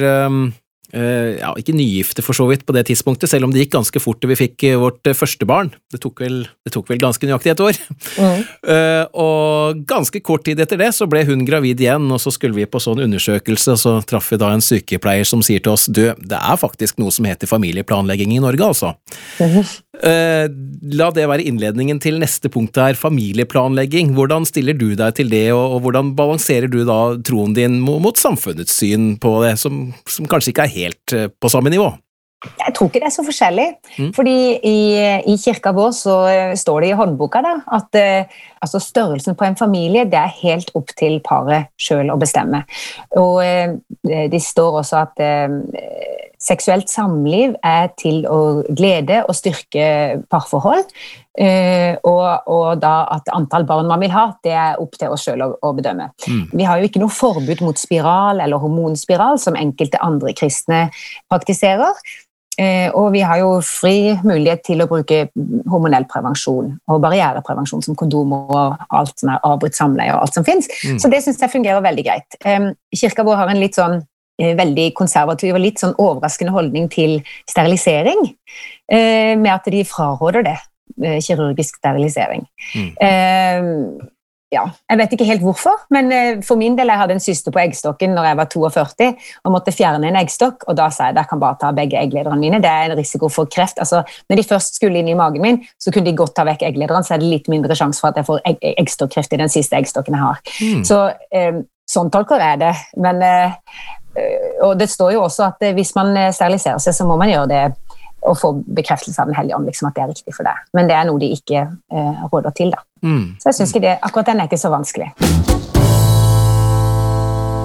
ja, 0.95 1.51
ikke 1.59 1.75
nygifte 1.77 2.23
for 2.25 2.37
så 2.37 2.47
vidt 2.49 2.65
på 2.67 2.75
det 2.77 2.87
tidspunktet, 2.89 3.31
selv 3.31 3.49
om 3.49 3.53
det 3.55 3.65
gikk 3.65 3.75
ganske 3.75 4.03
fort 4.03 4.21
til 4.23 4.31
vi 4.31 4.39
fikk 4.39 4.67
eh, 4.69 4.79
vårt 4.81 5.07
eh, 5.11 5.17
første 5.17 5.47
barn. 5.49 5.73
Det 5.93 6.01
tok 6.03 6.23
vel, 6.25 6.43
det 6.65 6.75
tok 6.75 6.91
vel 6.91 7.01
ganske 7.03 7.29
nøyaktig 7.29 7.55
et 7.55 7.63
år. 7.65 7.81
Mm. 8.15 8.43
Eh, 8.75 9.05
og 9.21 9.81
ganske 9.89 10.21
kort 10.25 10.45
tid 10.47 10.61
etter 10.63 10.79
det 10.81 10.91
så 10.97 11.09
ble 11.11 11.25
hun 11.29 11.45
gravid 11.49 11.83
igjen, 11.83 12.07
og 12.15 12.21
så 12.23 12.33
skulle 12.35 12.57
vi 12.57 12.67
på 12.69 12.81
sånn 12.83 13.03
undersøkelse, 13.05 13.75
og 13.75 13.81
så 13.81 13.95
traff 14.09 14.31
vi 14.33 14.39
da 14.41 14.53
en 14.55 14.65
sykepleier 14.65 15.27
som 15.29 15.43
sier 15.45 15.63
til 15.65 15.75
oss 15.75 15.87
du, 15.91 16.07
det 16.15 16.39
er 16.39 16.61
faktisk 16.61 17.01
noe 17.03 17.13
som 17.15 17.27
heter 17.29 17.51
familieplanlegging 17.51 18.37
i 18.37 18.43
Norge, 18.45 18.71
altså. 18.71 18.95
Eh, 20.03 20.47
la 20.99 21.09
det 21.15 21.27
være 21.31 21.45
innledningen 21.47 22.01
til 22.03 22.19
neste 22.23 22.51
punkt 22.53 22.79
her, 22.81 22.97
familieplanlegging. 22.99 24.15
Hvordan 24.17 24.47
stiller 24.49 24.77
du 24.77 24.91
deg 24.99 25.19
til 25.19 25.31
det, 25.33 25.47
og, 25.55 25.77
og 25.77 25.85
hvordan 25.85 26.15
balanserer 26.19 26.71
du 26.71 26.83
da 26.89 27.17
troen 27.25 27.55
din 27.57 27.79
mot, 27.83 28.01
mot 28.03 28.19
samfunnets 28.19 28.75
syn 28.81 29.15
på 29.23 29.37
det, 29.45 29.55
som, 29.63 29.87
som 30.11 30.31
kanskje 30.31 30.55
ikke 30.55 30.67
er 30.67 30.75
helt 30.79 31.17
eh, 31.17 31.31
på 31.31 31.53
samme 31.53 31.73
nivå? 31.73 31.93
Jeg 32.45 32.75
tror 32.77 32.91
ikke 32.91 33.01
det 33.01 33.07
er 33.09 33.15
så 33.15 33.23
forskjellig. 33.25 33.69
Mm. 33.97 34.11
Fordi 34.13 34.37
i, 34.69 34.81
i 35.33 35.37
kirka 35.41 35.73
vår 35.73 35.95
så 35.97 36.17
eh, 36.29 36.57
står 36.61 36.85
det 36.85 36.91
i 36.91 36.99
håndboka 36.99 37.41
da, 37.45 37.55
at 37.79 37.97
uh, 37.97 38.43
altså 38.67 38.83
størrelsen 38.83 39.39
på 39.39 39.47
en 39.47 39.57
familie 39.57 40.05
det 40.11 40.19
er 40.21 40.35
helt 40.43 40.75
opp 40.77 40.93
til 40.99 41.17
paret 41.25 41.71
sjøl 41.81 42.13
å 42.13 42.19
bestemme. 42.21 42.65
Og 43.17 43.41
det 44.05 44.41
står 44.45 44.81
også 44.83 45.01
at 45.07 45.25
seksuelt 46.45 46.91
samliv 46.93 47.55
er 47.65 47.91
til 48.01 48.25
å 48.29 48.41
glede 48.69 49.23
og 49.25 49.37
styrke 49.37 49.87
parforhold. 50.31 50.85
Eh, 51.35 51.97
og, 52.07 52.47
og 52.47 52.83
da 52.83 53.09
at 53.17 53.31
antall 53.35 53.65
barn 53.67 53.89
man 53.91 54.03
vil 54.05 54.13
ha, 54.15 54.29
det 54.47 54.53
er 54.55 54.83
opp 54.83 54.95
til 55.01 55.15
oss 55.15 55.25
sjøl 55.27 55.43
å, 55.43 55.49
å 55.65 55.73
bedømme. 55.75 56.13
Mm. 56.29 56.45
Vi 56.53 56.69
har 56.69 56.79
jo 56.79 56.91
ikke 56.91 57.03
noe 57.03 57.15
forbud 57.15 57.65
mot 57.67 57.81
spiral 57.81 58.43
eller 58.45 58.63
hormonspiral, 58.63 59.41
som 59.43 59.59
enkelte 59.59 60.03
andre 60.05 60.37
kristne 60.37 60.87
praktiserer. 61.33 61.99
Eh, 62.55 62.87
og 62.95 63.09
vi 63.17 63.25
har 63.27 63.41
jo 63.41 63.57
fri 63.67 64.15
mulighet 64.23 64.63
til 64.69 64.85
å 64.85 64.87
bruke 64.87 65.25
hormonell 65.67 66.05
prevensjon 66.07 66.69
og 66.87 67.01
barriereprevensjon 67.03 67.83
som 67.83 67.97
kondomer 67.99 68.47
og 68.47 68.85
alt 68.95 69.19
som 69.19 69.33
er 69.35 69.43
avbrutt 69.43 69.75
samleie 69.75 70.15
og 70.15 70.23
alt 70.23 70.39
som 70.39 70.47
finnes. 70.47 70.71
Mm. 70.87 71.01
Så 71.03 71.11
det 71.11 71.25
syns 71.25 71.43
jeg 71.43 71.51
fungerer 71.51 71.83
veldig 71.83 72.05
greit. 72.07 72.39
Eh, 72.47 72.71
kirka 72.95 73.27
vår 73.27 73.43
har 73.43 73.51
en 73.51 73.63
litt 73.63 73.75
sånn 73.81 74.05
veldig 74.39 74.89
konservativ 74.99 75.55
og 75.55 75.63
litt 75.63 75.79
sånn 75.83 75.95
overraskende 75.99 76.55
holdning 76.55 76.89
til 76.91 77.21
sterilisering, 77.51 78.27
eh, 78.91 79.35
med 79.39 79.53
at 79.55 79.71
de 79.71 79.85
fraråder 79.85 80.43
det. 80.43 80.59
eh, 81.03 81.21
Kirurgisk 81.23 81.77
sterilisering. 81.77 82.47
Mm. 82.75 82.91
Eh, 83.01 84.09
ja, 84.55 84.63
jeg 84.91 84.99
vet 85.01 85.15
ikke 85.17 85.27
helt 85.27 85.43
hvorfor, 85.43 85.81
men 85.91 86.13
eh, 86.13 86.43
for 86.47 86.61
min 86.61 86.77
del 86.79 86.91
jeg 86.93 87.01
hadde 87.01 87.17
en 87.17 87.23
syster 87.23 87.51
på 87.51 87.59
eggstokken 87.59 88.13
når 88.15 88.29
jeg 88.29 88.39
var 88.39 88.51
42 88.53 89.09
og 89.43 89.55
måtte 89.55 89.75
fjerne 89.75 90.07
en 90.07 90.19
eggstokk, 90.21 90.67
og 90.69 90.77
da 90.79 90.91
sa 90.95 91.09
jeg 91.09 91.17
at 91.17 91.23
jeg 91.23 91.31
kan 91.33 91.43
bare 91.43 91.59
ta 91.59 91.73
begge 91.75 91.99
egglederne 91.99 92.39
mine. 92.39 92.61
Det 92.63 92.71
er 92.71 92.93
en 92.93 92.99
risiko 93.01 93.31
for 93.33 93.51
kreft. 93.51 93.81
Altså, 93.83 94.05
når 94.31 94.37
de 94.37 94.47
først 94.47 94.79
skulle 94.79 95.01
inn 95.01 95.11
i 95.11 95.19
magen 95.19 95.43
min, 95.43 95.63
så 95.81 95.91
kunne 95.91 96.07
de 96.07 96.17
godt 96.17 96.37
ta 96.37 96.47
vekk 96.47 96.63
egglederne, 96.69 97.03
så 97.03 97.17
er 97.17 97.25
det 97.25 97.33
litt 97.33 97.51
mindre 97.51 97.75
sjanse 97.75 98.05
for 98.05 98.13
at 98.13 98.21
jeg 98.21 98.29
får 98.29 98.45
egg 98.53 98.63
eggstokkreft 98.77 99.35
i 99.35 99.41
den 99.43 99.51
siste 99.53 99.81
eggstokken 99.81 100.15
jeg 100.15 100.23
har. 100.23 100.43
Mm. 100.61 100.85
Så 100.87 101.01
eh, 101.35 101.65
sånn 101.95 102.13
tolker 102.15 102.43
jeg 102.43 102.61
det. 102.65 102.75
Men, 103.01 103.23
eh, 103.23 103.57
og 104.67 104.77
det 104.79 104.91
står 104.91 105.15
jo 105.17 105.25
også 105.27 105.49
at 105.49 105.65
eh, 105.67 105.75
hvis 105.77 105.95
man 105.99 106.13
eh, 106.19 106.33
steriliserer 106.35 106.83
seg, 106.83 106.97
så 106.97 107.07
må 107.09 107.19
man 107.21 107.33
gjøre 107.33 107.51
det 107.51 107.65
og 108.25 108.39
få 108.41 108.53
bekreftelse 108.77 109.21
av 109.21 109.29
Den 109.29 109.37
hellige 109.37 109.59
ånd, 109.59 109.69
liksom 109.69 109.91
at 109.91 109.97
det 109.97 110.05
er 110.05 110.13
riktig 110.13 110.35
for 110.37 110.49
deg. 110.49 110.61
Men 110.77 110.89
det 110.89 110.97
er 110.97 111.09
noe 111.09 111.21
de 111.21 111.31
ikke 111.35 111.65
eh, 111.65 112.23
råder 112.33 112.57
til. 112.57 112.73
da. 112.73 112.81
Mm. 113.05 113.37
Så 113.41 113.51
jeg 113.51 113.59
synes 113.59 113.75
ikke 113.75 113.85
det, 113.85 113.99
akkurat 114.01 114.31
den 114.33 114.41
er 114.41 114.49
ikke 114.49 114.61
så 114.61 114.73
vanskelig. 114.73 115.11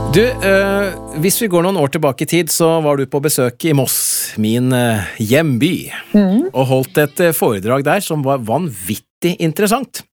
Du, 0.10 0.24
eh, 0.26 0.96
hvis 1.22 1.38
vi 1.38 1.48
går 1.54 1.64
noen 1.68 1.78
år 1.80 1.94
tilbake 1.94 2.26
i 2.26 2.30
tid, 2.30 2.52
så 2.52 2.80
var 2.82 2.98
du 2.98 3.06
på 3.06 3.22
besøk 3.22 3.62
i 3.70 3.76
Moss, 3.78 4.00
min 4.42 4.74
eh, 4.74 5.06
hjemby, 5.22 5.74
og 6.50 6.64
holdt 6.72 6.98
et 7.06 7.22
foredrag 7.38 7.86
der 7.86 8.04
som 8.04 8.26
var 8.26 8.42
vanvittig 8.44 9.36
interessant. 9.38 10.04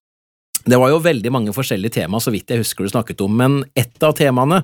Det 0.66 0.78
var 0.82 0.90
jo 0.90 1.02
veldig 1.04 1.30
mange 1.34 1.54
forskjellige 1.54 2.00
tema, 2.00 2.18
så 2.22 2.32
vidt 2.34 2.50
jeg 2.50 2.64
husker 2.64 2.86
du 2.86 2.90
snakket 2.90 3.22
om, 3.22 3.36
men 3.38 3.60
ett 3.78 4.02
av 4.02 4.16
temaene 4.18 4.62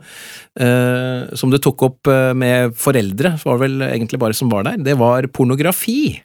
eh, 0.59 1.31
som 1.39 1.53
du 1.53 1.61
tok 1.63 1.87
opp 1.89 2.11
eh, 2.11 2.33
med 2.35 2.75
foreldre, 2.79 3.37
som 3.39 3.53
var 3.53 3.61
det 3.61 3.69
vel 3.69 3.87
egentlig 3.93 4.21
bare 4.23 4.37
som 4.37 4.51
var 4.53 4.67
der, 4.67 4.83
det 4.83 4.99
var 4.99 5.31
pornografi. 5.31 6.19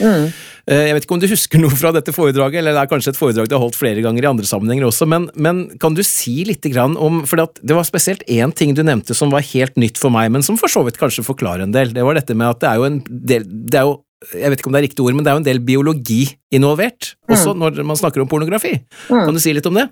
Mm. 0.00 0.28
Eh, 0.66 0.82
Jeg 0.88 0.94
vet 0.96 1.04
ikke 1.06 1.14
om 1.14 1.20
du 1.22 1.28
husker 1.30 1.60
noe 1.62 1.76
fra 1.78 1.92
dette 1.94 2.12
foredraget, 2.14 2.60
eller 2.60 2.74
det 2.76 2.82
er 2.82 2.90
kanskje 2.90 3.12
et 3.14 3.18
foredrag 3.18 3.48
du 3.48 3.54
har 3.56 3.62
holdt 3.62 3.78
flere 3.78 4.02
ganger 4.04 4.24
i 4.24 4.30
andre 4.30 4.48
sammenhenger 4.48 4.88
også, 4.88 5.08
men, 5.08 5.28
men 5.34 5.64
kan 5.82 5.94
du 5.96 6.02
si 6.06 6.40
litt 6.48 6.64
grann 6.72 6.96
om 6.98 7.22
For 7.28 7.38
det 7.38 7.76
var 7.76 7.86
spesielt 7.86 8.24
én 8.28 8.52
ting 8.56 8.74
du 8.74 8.82
nevnte 8.84 9.14
som 9.16 9.30
var 9.32 9.46
helt 9.52 9.78
nytt 9.80 10.00
for 10.00 10.12
meg, 10.12 10.32
men 10.34 10.44
som 10.44 10.58
for 10.60 10.72
så 10.72 10.82
vidt 10.86 10.98
kanskje 11.00 11.24
forklarer 11.26 11.66
en 11.66 11.76
del. 11.76 11.94
Det 11.94 12.04
var 12.04 12.18
dette 12.18 12.34
med 12.36 12.50
at 12.50 12.60
det 12.64 12.72
er 12.72 12.80
jo 12.80 12.88
en 12.90 13.00
del 13.06 13.46
det 13.46 13.80
er 13.80 13.88
jo, 13.88 14.00
Jeg 14.32 14.48
vet 14.48 14.60
ikke 14.60 14.70
om 14.70 14.76
det 14.76 14.80
er 14.80 14.88
riktig 14.88 15.04
ord, 15.04 15.16
men 15.16 15.24
det 15.24 15.30
er 15.30 15.36
jo 15.36 15.42
en 15.42 15.50
del 15.50 15.60
biologi 15.60 16.22
involvert, 16.54 17.14
også 17.28 17.52
når 17.58 17.82
man 17.84 17.98
snakker 18.00 18.22
om 18.22 18.30
pornografi. 18.30 18.72
Mm. 19.10 19.26
Kan 19.26 19.36
du 19.36 19.42
si 19.42 19.52
litt 19.52 19.68
om 19.68 19.76
det? 19.76 19.90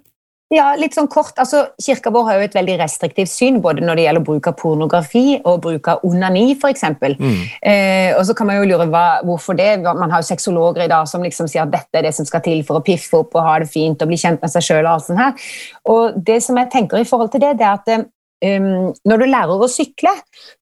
Ja, 0.52 0.74
litt 0.76 0.94
sånn 0.94 1.08
kort. 1.10 1.38
altså 1.40 1.62
Kirka 1.82 2.10
vår 2.12 2.26
har 2.28 2.36
jo 2.38 2.46
et 2.46 2.54
veldig 2.54 2.74
restriktivt 2.82 3.30
syn 3.32 3.60
både 3.64 3.82
når 3.84 3.96
det 3.98 4.04
gjelder 4.04 4.24
bruk 4.26 4.48
av 4.50 4.56
pornografi 4.60 5.22
og 5.40 5.62
bruk 5.64 5.88
av 5.90 6.04
onani, 6.06 6.44
f.eks. 6.52 6.84
Mm. 7.00 7.38
Eh, 7.64 8.10
og 8.14 8.22
så 8.28 8.36
kan 8.36 8.50
man 8.50 8.60
jo 8.60 8.68
lure 8.68 8.86
hva, 8.92 9.04
hvorfor 9.24 9.56
det. 9.58 9.70
Man 9.86 10.12
har 10.12 10.22
jo 10.22 10.28
sexologer 10.28 10.84
i 10.84 10.90
dag 10.92 11.08
som 11.10 11.24
liksom 11.24 11.48
sier 11.50 11.64
at 11.64 11.72
dette 11.72 11.98
er 11.98 12.06
det 12.06 12.14
som 12.16 12.28
skal 12.28 12.44
til 12.44 12.60
for 12.66 12.78
å 12.78 12.84
piffe 12.84 13.22
opp 13.22 13.34
og 13.34 13.48
ha 13.48 13.56
det 13.62 13.70
fint 13.72 14.04
og 14.04 14.12
bli 14.12 14.20
kjent 14.20 14.44
med 14.44 14.52
seg 14.52 14.68
sjøl. 14.68 14.84
Og 14.84 14.92
alt 14.92 15.08
sånt 15.08 15.22
her. 15.22 15.48
Og 15.90 16.20
det 16.28 16.38
som 16.44 16.60
jeg 16.60 16.70
tenker 16.76 17.00
i 17.00 17.08
forhold 17.08 17.32
til 17.32 17.42
det, 17.46 17.56
det 17.58 17.66
er 17.66 17.80
at 17.80 17.90
eh, 17.96 18.06
når 18.44 19.20
du 19.20 19.24
lærer 19.24 19.62
å 19.62 19.68
sykle, 19.70 20.12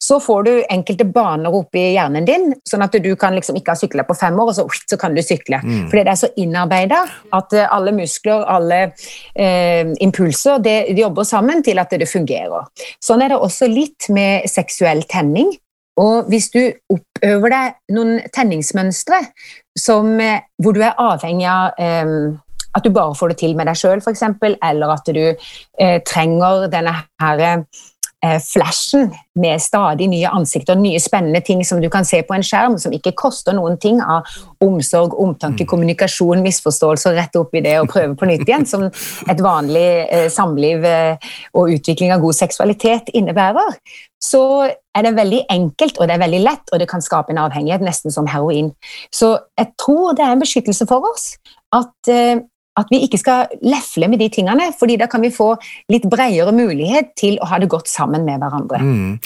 så 0.00 0.18
får 0.22 0.44
du 0.46 0.50
enkelte 0.70 1.06
baner 1.08 1.54
oppi 1.54 1.82
hjernen 1.94 2.26
din, 2.28 2.50
sånn 2.68 2.84
at 2.84 2.94
du 3.02 3.10
kan 3.18 3.34
liksom 3.36 3.58
ikke 3.58 3.74
ha 3.74 3.80
sykla 3.80 4.04
på 4.06 4.16
fem 4.18 4.38
år, 4.38 4.52
og 4.52 4.56
så, 4.56 4.66
så 4.90 4.98
kan 5.00 5.16
du 5.16 5.22
sykle. 5.24 5.62
Mm. 5.64 5.88
Fordi 5.90 6.04
det 6.04 6.12
er 6.12 6.20
så 6.20 6.30
innarbeida 6.42 7.02
at 7.38 7.56
uh, 7.56 7.64
alle 7.74 7.94
muskler, 7.96 8.44
alle 8.50 8.80
uh, 8.92 9.92
impulser, 10.04 10.62
det, 10.62 10.76
de 10.92 11.04
jobber 11.04 11.26
sammen 11.28 11.64
til 11.66 11.82
at 11.82 11.94
det 11.98 12.10
fungerer. 12.10 12.70
Sånn 13.02 13.24
er 13.24 13.34
det 13.34 13.42
også 13.42 13.70
litt 13.70 14.10
med 14.14 14.48
seksuell 14.50 15.04
tenning. 15.10 15.52
Og 16.00 16.30
hvis 16.32 16.48
du 16.54 16.62
oppøver 16.92 17.52
deg 17.52 17.74
noen 17.92 18.22
tenningsmønstre 18.32 19.20
som, 19.78 20.14
uh, 20.20 20.40
hvor 20.62 20.76
du 20.76 20.82
er 20.84 20.98
avhengig 21.00 21.50
av 21.50 21.76
um, 22.06 22.38
at 22.74 22.84
du 22.84 22.90
bare 22.90 23.14
får 23.14 23.32
det 23.32 23.40
til 23.42 23.56
med 23.56 23.68
deg 23.70 23.78
sjøl, 23.78 24.02
f.eks., 24.02 24.22
eller 24.62 24.94
at 24.94 25.08
du 25.08 25.24
eh, 25.32 25.98
trenger 26.08 26.68
denne 26.72 26.94
her 27.22 27.44
eh, 28.22 28.38
flashen 28.40 29.10
med 29.34 29.62
stadig 29.62 30.06
nye 30.08 30.28
ansikter, 30.30 30.76
nye 30.78 31.00
spennende 31.00 31.40
ting 31.44 31.64
som 31.64 31.80
du 31.82 31.88
kan 31.90 32.04
se 32.04 32.22
på 32.22 32.36
en 32.36 32.44
skjerm, 32.46 32.76
som 32.78 32.94
ikke 32.94 33.14
koster 33.18 33.56
noen 33.56 33.78
ting 33.82 34.00
av 34.00 34.28
omsorg, 34.62 35.16
omtanke, 35.18 35.66
kommunikasjon, 35.68 36.42
misforståelser, 36.44 37.16
rette 37.18 37.40
opp 37.40 37.54
i 37.56 37.64
det 37.64 37.78
og 37.80 37.90
prøve 37.92 38.14
på 38.18 38.28
nytt 38.30 38.46
igjen, 38.46 38.68
som 38.68 38.86
et 38.86 39.42
vanlig 39.42 39.86
eh, 40.04 40.28
samliv 40.32 40.86
eh, 40.86 41.32
og 41.56 41.74
utvikling 41.74 42.14
av 42.14 42.22
god 42.24 42.38
seksualitet 42.38 43.12
innebærer. 43.16 43.80
Så 44.22 44.42
er 44.68 45.02
det 45.02 45.16
veldig 45.16 45.40
enkelt 45.50 45.98
og 45.98 46.06
det 46.06 46.14
er 46.14 46.22
veldig 46.22 46.42
lett, 46.44 46.68
og 46.70 46.78
det 46.78 46.86
kan 46.90 47.02
skape 47.02 47.34
en 47.34 47.42
avhengighet, 47.42 47.82
nesten 47.82 48.14
som 48.14 48.28
heroin. 48.30 48.70
Så 49.10 49.34
jeg 49.58 49.72
tror 49.80 50.14
det 50.14 50.24
er 50.26 50.36
en 50.36 50.44
beskyttelse 50.44 50.86
for 50.90 51.10
oss 51.10 51.32
at 51.72 52.12
eh, 52.12 52.38
at 52.80 52.88
vi 52.92 53.02
ikke 53.04 53.18
skal 53.20 53.50
lefle 53.60 54.08
med 54.08 54.20
de 54.22 54.28
tingene, 54.32 54.70
fordi 54.78 54.96
da 55.00 55.08
kan 55.10 55.20
vi 55.24 55.28
få 55.32 55.50
litt 55.92 56.06
bredere 56.08 56.54
mulighet 56.56 57.10
til 57.20 57.36
å 57.42 57.48
ha 57.50 57.58
det 57.60 57.68
godt 57.72 57.90
sammen 57.90 58.24
med 58.24 58.40
hverandre. 58.40 58.80
Mm. 58.80 59.18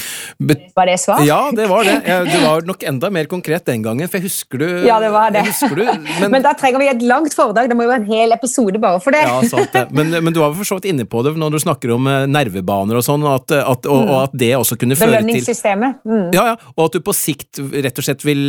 Var 0.75 0.91
det 0.91 0.97
svar? 1.01 1.23
ja, 1.27 1.39
det 1.55 1.69
var 1.71 1.87
det. 1.87 2.01
Du 2.27 2.37
var 2.43 2.67
nok 2.67 2.83
enda 2.91 3.11
mer 3.15 3.29
konkret 3.31 3.67
den 3.69 3.85
gangen, 3.85 4.09
for 4.11 4.19
jeg 4.19 4.27
husker 4.27 4.63
du 4.63 4.67
Ja, 4.87 4.99
det 5.03 5.13
var 5.15 5.31
det. 5.35 5.45
du, 5.47 5.85
men, 6.21 6.31
Men 6.35 6.43
da 6.45 6.55
trenger 6.59 6.83
vi 6.83 6.91
et 6.91 7.05
langt 7.07 7.35
foredrag. 7.37 7.71
Det 7.71 7.79
må 7.79 7.87
jo 7.87 7.93
være 7.93 8.03
en 8.05 8.11
hel 8.11 8.35
episode 8.35 8.81
bare 8.83 9.01
for 9.03 9.15
det. 9.15 9.23
Ja, 9.27 9.39
sant 9.47 9.73
det. 9.75 9.87
Men, 9.97 10.11
men 10.25 10.35
du 10.35 10.41
var 10.43 10.55
for 10.59 10.67
så 10.67 10.81
vidt 10.81 10.91
inne 10.91 11.07
på 11.07 11.23
det 11.27 11.37
når 11.39 11.55
du 11.57 11.61
snakker 11.63 11.95
om 11.95 12.11
eh, 12.11 12.27
nervebaner 12.31 12.99
og 12.99 13.07
sånn, 13.07 13.25
at, 13.31 13.55
og, 13.63 13.87
og 13.87 14.15
at 14.25 14.35
det 14.37 14.53
også 14.59 14.79
kunne 14.81 14.99
føre 14.99 15.13
til 15.13 15.17
Belønningssystemet. 15.21 16.03
Mm. 16.07 16.27
ja, 16.35 16.49
ja, 16.53 16.57
og 16.75 16.89
at 16.89 16.99
du 16.99 17.05
på 17.07 17.15
sikt 17.17 17.63
rett 17.87 18.03
og 18.03 18.07
slett 18.09 18.27
vil 18.27 18.43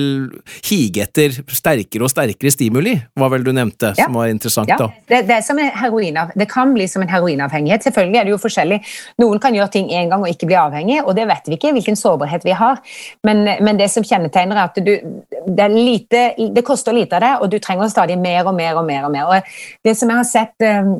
hige 0.65 1.05
etter 1.05 1.37
sterkere 1.53 2.07
og 2.07 2.11
sterkere 2.13 2.51
stimuli, 2.53 2.97
var 3.17 3.31
vel 3.33 3.45
du 3.45 3.53
nevnte, 3.55 3.93
Ja. 3.97 4.07
som 4.07 4.17
var 4.17 4.31
interessant 4.31 4.69
Ja, 4.71 4.77
da. 4.81 4.86
Det, 5.09 5.21
det, 5.29 5.39
en 5.51 5.61
heroinav, 5.81 6.31
det 6.35 6.47
kan 6.51 6.73
bli 6.75 6.87
som 6.87 7.03
en 7.03 7.11
heroinavhengighet. 7.11 7.83
Selvfølgelig 7.87 8.19
er 8.19 8.27
det 8.27 8.33
jo 8.33 8.39
forskjellig. 8.41 8.79
Noen 9.21 9.41
kan 9.43 9.55
gjøre 9.55 9.71
ting 9.73 9.91
én 9.91 10.11
gang 10.11 10.23
og 10.23 10.31
ikke 10.31 10.49
bli 10.49 10.57
avhengig, 10.59 11.01
og 11.03 11.15
det 11.17 11.27
vet 11.29 11.49
vi 11.49 11.57
ikke 11.57 11.73
hvilken 11.77 11.99
sårbarhet 11.99 12.47
vi 12.47 12.55
har. 12.57 12.81
Men, 13.27 13.43
men 13.63 13.79
det 13.79 13.89
som 13.93 14.05
kjennetegner, 14.05 14.57
er 14.57 14.71
at 14.71 14.79
du, 14.79 14.93
det, 15.47 15.59
er 15.63 15.75
lite, 15.75 16.23
det 16.55 16.65
koster 16.67 16.95
lite 16.95 17.19
av 17.19 17.25
det, 17.25 17.35
og 17.41 17.51
du 17.51 17.59
trenger 17.63 17.91
stadig 17.91 18.17
mer 18.21 18.47
og 18.47 18.57
mer 18.57 18.79
og 18.79 18.87
mer. 18.87 19.05
og 19.05 19.13
mer. 19.13 19.29
Og 19.29 19.85
det 19.85 19.97
som 19.97 20.11
jeg 20.11 20.21
har 20.21 20.27
sett 20.27 20.67
um, 20.67 20.97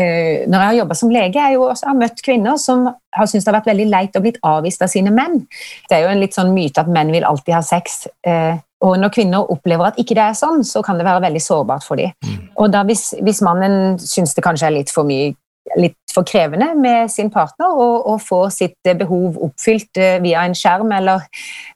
når 0.00 0.56
jeg 0.56 0.68
har 0.68 0.78
jobba 0.78 0.96
som 0.96 1.10
lege, 1.12 1.42
er 1.42 1.56
jo 1.56 1.66
også 1.66 1.84
jeg 1.84 1.90
har 1.90 1.98
møtt 1.98 2.22
kvinner 2.24 2.58
som 2.62 2.86
har 2.88 3.28
syntes 3.28 3.44
det 3.44 3.50
har 3.50 3.58
vært 3.58 3.70
veldig 3.72 3.88
leit 3.90 4.16
å 4.16 4.22
blitt 4.24 4.38
avvist 4.46 4.84
av 4.86 4.92
sine 4.92 5.12
menn. 5.12 5.42
Det 5.90 5.96
er 5.96 6.04
jo 6.06 6.12
en 6.12 6.22
litt 6.22 6.36
sånn 6.36 6.54
myte 6.54 6.80
at 6.80 6.90
menn 6.92 7.10
vil 7.12 7.26
alltid 7.26 7.56
ha 7.56 7.62
sex. 7.66 8.06
eh, 8.24 8.56
og 8.80 8.96
når 8.96 9.12
kvinner 9.12 9.50
opplever 9.52 9.90
at 9.90 9.98
ikke 10.00 10.16
det 10.16 10.24
er 10.24 10.38
sånn, 10.38 10.64
så 10.64 10.80
kan 10.84 10.96
det 10.96 11.04
være 11.04 11.24
veldig 11.26 11.42
sårbart 11.44 11.84
for 11.84 12.00
dem. 12.00 12.14
Og 12.60 12.72
da 12.72 12.80
hvis, 12.88 13.10
hvis 13.20 13.42
mannen 13.44 13.98
syns 14.00 14.32
det 14.36 14.44
kanskje 14.44 14.70
er 14.70 14.76
litt 14.78 14.92
for 14.94 15.08
mye 15.08 15.34
litt 15.78 15.98
for 16.14 16.26
krevende 16.26 16.72
med 16.74 17.10
sin 17.12 17.30
partner 17.30 17.70
og, 17.70 18.06
og 18.08 18.22
får 18.24 18.48
sitt 18.54 18.88
eh, 18.88 18.96
behov 18.98 19.38
oppfylt 19.44 20.00
eh, 20.00 20.16
via 20.24 20.44
en 20.46 20.56
skjerm 20.56 20.90
eller 20.96 21.26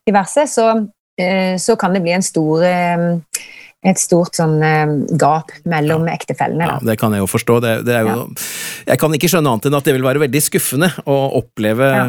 diverse, 0.08 0.46
så, 0.50 0.70
eh, 1.20 1.54
så 1.60 1.76
kan 1.78 1.94
det 1.94 2.02
bli 2.02 2.14
en 2.16 2.24
stor 2.24 2.64
et 3.84 3.98
stort 4.00 4.32
sånn 4.38 4.62
eh, 4.64 4.92
gap 5.20 5.50
mellom 5.68 6.06
ektefellene. 6.08 6.64
Ja, 6.70 6.76
det 6.80 6.96
kan 7.00 7.12
jeg 7.12 7.20
jo 7.20 7.26
forstå. 7.28 7.58
Det, 7.60 7.72
det 7.84 7.98
jo, 8.06 8.22
Jeg 8.88 8.98
kan 9.02 9.12
ikke 9.16 9.28
skjønne 9.28 9.50
annet 9.52 9.66
enn 9.68 9.76
at 9.76 9.84
det 9.84 9.94
vil 9.96 10.06
være 10.06 10.22
veldig 10.24 10.40
skuffende 10.40 10.88
å 11.04 11.18
oppleve, 11.40 11.90
Ja. 11.92 12.06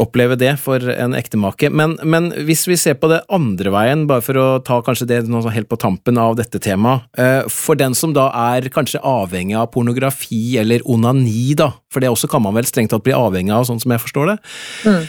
oppleve 0.00 0.36
det 0.40 0.56
for 0.62 0.82
en 0.90 1.14
ektemake. 1.14 1.70
Men, 1.70 1.96
men 2.02 2.30
hvis 2.46 2.66
vi 2.66 2.76
ser 2.80 2.94
på 2.98 3.10
det 3.12 3.20
andre 3.30 3.70
veien, 3.74 4.06
bare 4.10 4.24
for 4.24 4.34
å 4.40 4.46
ta 4.66 4.80
kanskje 4.82 5.06
det 5.10 5.20
sånn 5.28 5.50
helt 5.54 5.70
på 5.70 5.78
tampen 5.80 6.18
av 6.18 6.34
dette 6.40 6.58
temaet, 6.62 7.06
eh, 7.18 7.42
for 7.48 7.78
den 7.78 7.94
som 7.94 8.12
da 8.16 8.28
er 8.54 8.68
kanskje 8.72 9.02
avhengig 9.06 9.56
av 9.58 9.70
pornografi 9.74 10.56
eller 10.60 10.82
onani, 10.90 11.54
da, 11.58 11.70
for 11.92 12.00
det 12.02 12.10
også 12.10 12.28
kan 12.30 12.42
man 12.42 12.54
vel 12.58 12.66
strengt 12.68 12.90
tatt 12.94 13.04
bli 13.06 13.14
avhengig 13.16 13.54
av, 13.54 13.66
sånn 13.70 13.80
som 13.82 13.94
jeg 13.94 14.02
forstår 14.02 14.34
det, 14.34 14.38
Mm. 14.84 15.06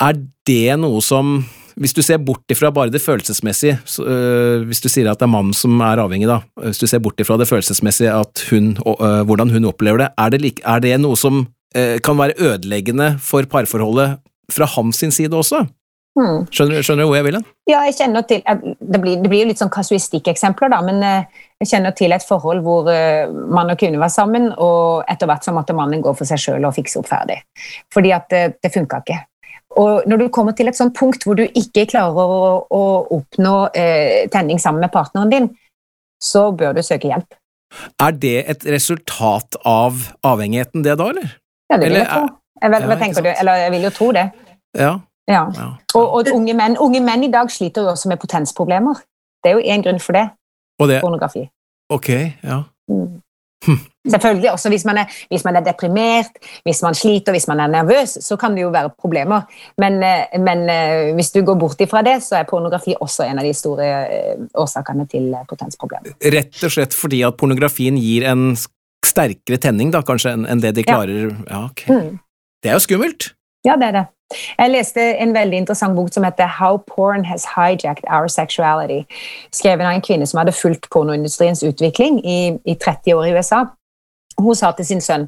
er 0.00 0.14
det 0.46 0.78
noe 0.80 1.00
som 1.04 1.46
hvis 1.78 1.94
du 1.94 2.00
ser 2.02 2.20
bort 2.22 2.52
ifra 2.52 2.70
bare 2.74 2.92
det 2.92 3.02
følelsesmessige, 3.02 3.78
så, 3.86 4.04
øh, 4.04 4.66
hvis 4.66 4.82
du 4.84 4.88
sier 4.90 5.10
at 5.10 5.20
det 5.20 5.28
er 5.28 5.32
mannen 5.32 5.54
som 5.56 5.80
er 5.84 6.02
avhengig, 6.02 6.28
da, 6.30 6.40
hvis 6.64 6.80
du 6.82 6.86
ser 6.90 7.02
bort 7.04 7.20
ifra 7.20 7.38
det 7.38 7.48
følelsesmessige, 7.48 8.12
at 8.12 8.44
hun, 8.50 8.74
øh, 8.82 9.22
hvordan 9.28 9.50
hun 9.54 9.70
opplever 9.70 10.04
det, 10.04 10.08
er 10.18 10.34
det, 10.34 10.42
like, 10.42 10.62
er 10.64 10.82
det 10.84 10.94
noe 11.00 11.16
som 11.16 11.46
øh, 11.76 11.98
kan 12.04 12.18
være 12.18 12.38
ødeleggende 12.38 13.16
for 13.22 13.46
parforholdet 13.50 14.18
fra 14.52 14.68
hans 14.76 15.04
side 15.14 15.36
også? 15.36 15.66
Mm. 16.18 16.48
Skjønner, 16.50 16.82
skjønner 16.82 17.04
du 17.04 17.10
hvor 17.12 17.18
jeg 17.18 17.26
vil 17.28 17.36
hen? 17.38 17.44
Ja, 17.70 17.82
jeg 17.86 17.94
kjenner 18.00 18.24
til, 18.26 18.40
eh, 18.42 18.62
det 18.80 19.00
blir, 19.02 19.20
det 19.22 19.30
blir 19.30 19.44
jo 19.44 19.50
litt 19.52 19.60
sånn 19.60 19.70
kasuistikkeksempler, 19.70 20.72
da, 20.72 20.80
men 20.82 20.98
eh, 21.06 21.44
jeg 21.62 21.70
kjenner 21.74 21.94
til 21.94 22.14
et 22.14 22.26
forhold 22.26 22.64
hvor 22.66 22.90
eh, 22.90 23.30
mann 23.30 23.70
og 23.70 23.78
kvinne 23.78 24.00
var 24.02 24.10
sammen, 24.10 24.50
og 24.56 25.06
etter 25.10 25.30
hvert 25.30 25.46
så 25.46 25.54
måtte 25.54 25.76
mannen 25.78 26.02
gå 26.02 26.14
for 26.18 26.28
seg 26.28 26.42
sjøl 26.42 26.66
og 26.66 26.74
fikse 26.74 26.98
opp 26.98 27.10
ferdig. 27.10 27.38
Fordi 27.94 28.14
at 28.16 28.26
det, 28.34 28.42
det 28.64 28.72
funka 28.74 29.02
ikke. 29.04 29.20
Og 29.78 30.06
når 30.10 30.24
du 30.24 30.28
kommer 30.34 30.56
til 30.58 30.70
et 30.70 30.76
sånt 30.78 30.96
punkt 30.98 31.24
hvor 31.26 31.38
du 31.38 31.44
ikke 31.46 31.86
klarer 31.90 32.18
å, 32.18 32.48
å 32.66 32.84
oppnå 33.14 33.56
eh, 33.78 34.24
tenning 34.32 34.58
sammen 34.62 34.82
med 34.82 34.92
partneren 34.94 35.30
din, 35.32 35.50
så 36.22 36.48
bør 36.50 36.74
du 36.74 36.82
søke 36.82 37.10
hjelp. 37.12 37.36
Er 38.00 38.16
det 38.16 38.38
et 38.50 38.64
resultat 38.66 39.58
av 39.68 40.00
avhengigheten, 40.26 40.82
det 40.82 40.96
da, 40.98 41.10
eller? 41.12 41.36
Ja, 41.68 41.76
det 41.76 41.90
vil 41.90 42.00
jeg 42.00 42.08
tro. 42.08 42.24
Jeg, 42.58 42.72
vet, 42.72 42.80
Ja, 42.80 42.88
hva 42.90 42.96
tenker 42.98 43.26
du? 43.26 43.30
Eller 43.34 43.62
jeg 43.62 43.74
vil 43.76 43.86
jo 43.86 43.92
tro 43.94 44.08
det. 44.16 44.24
Ja. 44.78 44.92
Ja. 45.28 45.44
ja. 45.54 45.68
Og, 45.94 46.04
og 46.16 46.32
unge, 46.32 46.56
menn, 46.56 46.78
unge 46.80 47.02
menn 47.04 47.26
i 47.28 47.30
dag 47.32 47.52
sliter 47.52 47.84
jo 47.84 47.92
også 47.92 48.10
med 48.10 48.20
potensproblemer. 48.22 49.04
Det 49.44 49.52
er 49.52 49.60
jo 49.60 49.74
én 49.74 49.84
grunn 49.84 50.00
for 50.02 50.16
det. 50.16 50.26
Det 50.88 51.00
Pornografi. 51.02 51.44
Ok, 51.92 52.08
ja. 52.42 52.62
Mm. 52.90 53.20
Hm. 53.66 53.78
Selvfølgelig, 54.08 54.52
også 54.52 54.70
hvis 54.72 54.84
man, 54.84 54.98
er, 54.98 55.04
hvis 55.28 55.44
man 55.44 55.56
er 55.56 55.64
deprimert, 55.66 56.38
hvis 56.64 56.82
man 56.82 56.94
sliter, 56.94 57.32
hvis 57.34 57.48
man 57.48 57.60
er 57.60 57.66
nervøs, 57.66 58.18
så 58.24 58.36
kan 58.36 58.54
det 58.56 58.62
jo 58.62 58.70
være 58.72 58.90
problemer. 58.98 59.40
Men, 59.78 59.98
eh, 60.02 60.40
men 60.40 60.64
eh, 60.70 61.14
hvis 61.14 61.30
du 61.34 61.42
går 61.44 61.58
bort 61.60 61.80
ifra 61.80 62.02
det, 62.06 62.22
så 62.24 62.38
er 62.38 62.48
pornografi 62.48 62.94
også 63.00 63.26
en 63.26 63.42
av 63.42 63.44
de 63.44 63.52
store 63.54 63.88
eh, 64.06 64.44
årsakene 64.54 65.06
til 65.10 65.34
potensproblemer. 65.50 66.16
Rett 66.36 66.64
og 66.64 66.72
slett 66.72 66.96
fordi 66.96 67.22
at 67.26 67.36
pornografien 67.40 67.98
gir 68.00 68.28
en 68.30 68.52
sterkere 69.06 69.60
tenning, 69.62 69.92
da, 69.94 70.02
kanskje, 70.06 70.36
enn 70.38 70.62
det 70.62 70.74
de 70.78 70.86
klarer 70.86 71.34
Ja, 71.48 71.66
ok. 71.66 71.84
Mm. 71.90 72.14
Det 72.62 72.70
er 72.70 72.78
jo 72.78 72.86
skummelt. 72.86 73.32
Ja, 73.66 73.76
det 73.78 73.90
er 73.90 74.00
det. 74.00 74.06
Jeg 74.28 74.70
leste 74.70 75.00
en 75.22 75.32
veldig 75.32 75.62
interessant 75.62 75.96
bok 75.96 76.10
som 76.12 76.26
heter 76.26 76.50
How 76.58 76.76
Porn 76.90 77.24
Has 77.24 77.46
Hijacked 77.54 78.04
Our 78.12 78.28
Sexuality. 78.28 79.06
Skrevet 79.54 79.86
av 79.86 79.94
en 79.94 80.04
kvinne 80.04 80.28
som 80.28 80.42
hadde 80.42 80.52
fulgt 80.52 80.90
pornoindustriens 80.92 81.64
utvikling 81.64 82.20
i, 82.26 82.38
i 82.68 82.74
30 82.76 83.16
år 83.16 83.30
i 83.30 83.32
USA. 83.38 83.64
Hun 84.38 84.54
sa 84.54 84.70
til 84.76 84.86
sin 84.86 85.00
sønn 85.02 85.26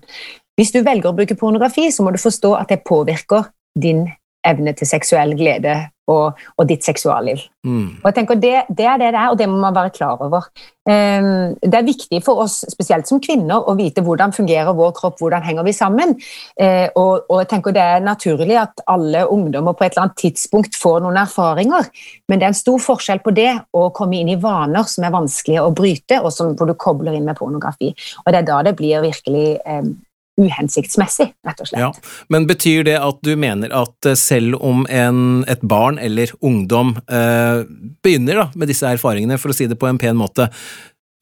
Hvis 0.61 0.75
du 0.75 0.83
velger 0.85 1.11
å 1.11 1.17
bruke 1.17 1.39
pornografi, 1.39 1.89
så 1.91 2.05
må 2.05 2.13
du 2.13 2.21
forstå 2.21 2.53
at 2.59 2.69
det 2.69 2.83
påvirker 2.85 3.49
din 3.81 4.05
evne 4.47 4.75
til 4.77 4.89
seksuell 4.89 5.35
glede 5.39 5.77
og, 6.11 6.41
og 6.59 6.69
ditt 6.69 6.85
seksualliv. 6.87 7.43
Mm. 7.67 8.01
Og 8.01 8.07
jeg 8.09 8.17
tenker 8.17 8.39
det, 8.41 8.55
det, 8.69 8.87
er 8.89 8.99
det 9.01 9.13
det 9.15 9.21
er, 9.21 9.31
og 9.33 9.39
det 9.39 9.49
må 9.51 9.59
man 9.63 9.77
være 9.77 9.93
klar 9.95 10.21
over. 10.25 10.49
Um, 10.89 11.55
det 11.61 11.77
er 11.77 11.87
viktig 11.87 12.23
for 12.27 12.43
oss, 12.43 12.61
spesielt 12.73 13.09
som 13.09 13.21
kvinner, 13.23 13.63
å 13.69 13.77
vite 13.79 14.03
hvordan 14.05 14.35
fungerer 14.35 14.75
vår 14.77 14.95
kropp, 14.97 15.21
hvordan 15.21 15.45
henger 15.47 15.67
vi 15.67 15.75
sammen. 15.77 16.17
Uh, 16.59 16.89
og, 16.99 17.29
og, 17.29 17.37
jeg 17.43 17.51
tenker 17.53 17.77
det 17.77 17.85
er 17.85 18.05
naturlig 18.05 18.59
at 18.63 18.85
alle 18.91 19.27
ungdommer 19.31 19.77
på 19.77 19.87
et 19.87 19.95
eller 19.95 20.09
annet 20.09 20.21
tidspunkt 20.25 20.79
får 20.81 21.05
noen 21.05 21.21
erfaringer, 21.21 21.91
men 22.31 22.41
det 22.41 22.49
er 22.49 22.55
en 22.55 22.63
stor 22.63 22.83
forskjell 22.83 23.23
på 23.25 23.35
det 23.37 23.51
å 23.77 23.89
komme 23.95 24.19
inn 24.21 24.33
i 24.35 24.41
vaner 24.41 24.89
som 24.91 25.07
er 25.07 25.15
vanskelige 25.15 25.65
å 25.65 25.75
bryte, 25.77 26.23
og 26.25 26.33
som, 26.35 26.57
hvor 26.59 26.71
du 26.71 26.77
kobler 26.81 27.17
inn 27.17 27.29
med 27.29 27.39
pornografi. 27.39 27.95
Og 28.25 28.33
det 28.33 28.43
er 28.43 28.51
da 28.51 28.63
det 28.67 28.79
blir 28.81 29.05
virkelig 29.05 29.61
um, 29.67 29.95
uhensiktsmessig, 30.41 31.31
rett 31.47 31.61
og 31.63 31.69
slett. 31.69 31.83
Ja. 31.83 31.91
Men 32.33 32.47
betyr 32.49 32.85
det 32.87 32.97
at 33.01 33.19
du 33.27 33.33
mener 33.41 33.73
at 33.77 34.09
eh, 34.09 34.19
selv 34.19 34.61
om 34.65 34.87
en, 34.89 35.43
et 35.51 35.63
barn 35.67 35.99
eller 36.01 36.33
ungdom 36.41 36.95
eh, 37.11 37.67
begynner 38.05 38.45
da, 38.45 38.47
med 38.55 38.71
disse 38.71 38.89
erfaringene, 38.89 39.41
for 39.41 39.53
å 39.53 39.57
si 39.57 39.69
det 39.71 39.79
på 39.81 39.91
en 39.91 40.01
pen 40.01 40.19
måte, 40.21 40.51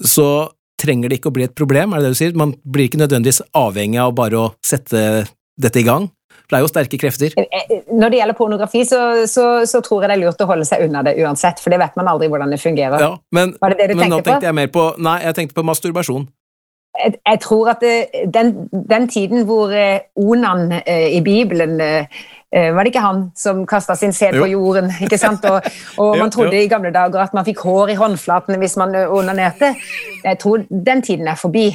så 0.04 0.28
trenger 0.78 1.10
det 1.10 1.18
ikke 1.18 1.32
å 1.32 1.34
bli 1.34 1.48
et 1.48 1.56
problem, 1.58 1.92
er 1.92 2.02
det 2.02 2.10
det 2.10 2.14
du 2.14 2.20
sier? 2.20 2.38
Man 2.38 2.54
blir 2.62 2.86
ikke 2.86 3.00
nødvendigvis 3.00 3.42
avhengig 3.58 3.98
av 4.02 4.14
bare 4.18 4.38
å 4.38 4.52
sette 4.64 5.26
dette 5.58 5.82
i 5.82 5.86
gang? 5.86 6.06
For 6.48 6.54
det 6.54 6.58
er 6.58 6.64
jo 6.64 6.70
sterke 6.70 6.98
krefter. 7.00 7.34
Eh, 7.36 7.48
eh, 7.60 7.80
når 7.92 8.12
det 8.12 8.20
gjelder 8.22 8.36
pornografi, 8.38 8.80
så, 8.88 9.00
så, 9.28 9.44
så, 9.68 9.82
tror 9.84 10.04
jeg 10.04 10.12
det 10.12 10.16
er 10.16 10.22
lurt 10.22 10.40
å 10.40 10.48
holde 10.48 10.64
seg 10.64 10.86
unna 10.86 11.02
det 11.04 11.18
uansett, 11.20 11.60
for 11.60 11.74
det 11.74 11.80
vet 11.82 11.98
man 11.98 12.08
aldri 12.08 12.30
hvordan 12.32 12.54
det 12.54 12.60
fungerer. 12.62 13.02
Ja, 13.04 13.10
men, 13.36 13.52
Var 13.60 13.74
det 13.74 13.82
det 13.82 13.88
du 13.90 13.98
men 13.98 14.06
tenkte 14.06 14.22
på? 14.22 14.30
tenkte 14.30 14.48
jeg 14.48 14.56
mer 14.56 14.70
på 14.72 14.86
Nei, 15.04 15.18
jeg 15.26 15.36
tenkte 15.36 15.58
på 15.58 15.66
masturbasjon. 15.68 16.24
Jeg, 17.04 17.14
jeg 17.26 17.40
tror 17.40 17.70
at 17.70 17.80
det, 17.80 18.06
den, 18.34 18.68
den 18.90 19.08
tiden 19.08 19.44
hvor 19.48 19.72
eh, 19.74 20.00
Onan 20.16 20.72
eh, 20.72 21.16
i 21.16 21.20
Bibelen 21.20 21.80
eh, 21.80 22.06
eh, 22.52 22.74
Var 22.74 22.82
det 22.82 22.92
ikke 22.92 23.04
han 23.04 23.22
som 23.36 23.66
kasta 23.66 23.94
sin 23.94 24.12
sæd 24.12 24.40
på 24.40 24.46
jorden? 24.46 24.92
ikke 25.02 25.18
sant? 25.18 25.44
Og, 25.44 25.62
og 25.98 26.18
man 26.22 26.30
trodde 26.30 26.56
jo. 26.56 26.62
i 26.62 26.68
gamle 26.68 26.92
dager 26.94 27.20
at 27.22 27.34
man 27.34 27.44
fikk 27.44 27.60
hår 27.64 27.94
i 27.94 27.98
håndflatene 27.98 28.58
hvis 28.58 28.76
man 28.76 28.94
eh, 28.94 29.12
onanerte. 29.12 29.74
Jeg 30.24 30.38
tror 30.38 30.64
den 30.70 31.02
tiden 31.02 31.28
er 31.28 31.34
forbi. 31.34 31.70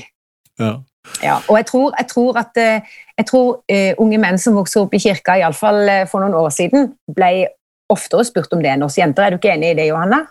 Ja. 0.60 0.76
Ja, 1.24 1.36
og 1.50 1.58
jeg 1.58 1.66
tror, 1.66 1.94
jeg 2.00 2.08
tror 2.08 2.38
at 2.40 2.58
eh, 2.58 2.80
jeg 3.18 3.26
tror, 3.30 3.50
uh, 3.72 3.92
unge 4.02 4.18
menn 4.18 4.40
som 4.42 4.56
vokser 4.58 4.82
opp 4.82 4.94
i 4.98 5.02
kirka, 5.04 5.36
iallfall 5.38 5.84
uh, 5.86 6.06
for 6.10 6.24
noen 6.24 6.34
år 6.38 6.50
siden, 6.54 6.94
ble 7.14 7.46
oftere 7.94 8.26
spurt 8.26 8.56
om 8.56 8.64
det 8.64 8.72
enn 8.74 8.86
oss 8.88 8.98
jenter. 8.98 9.28
Er 9.28 9.36
du 9.36 9.38
ikke 9.38 9.52
enig 9.54 9.74
i 9.74 9.78
det, 9.78 9.90
Johanna? 9.92 10.24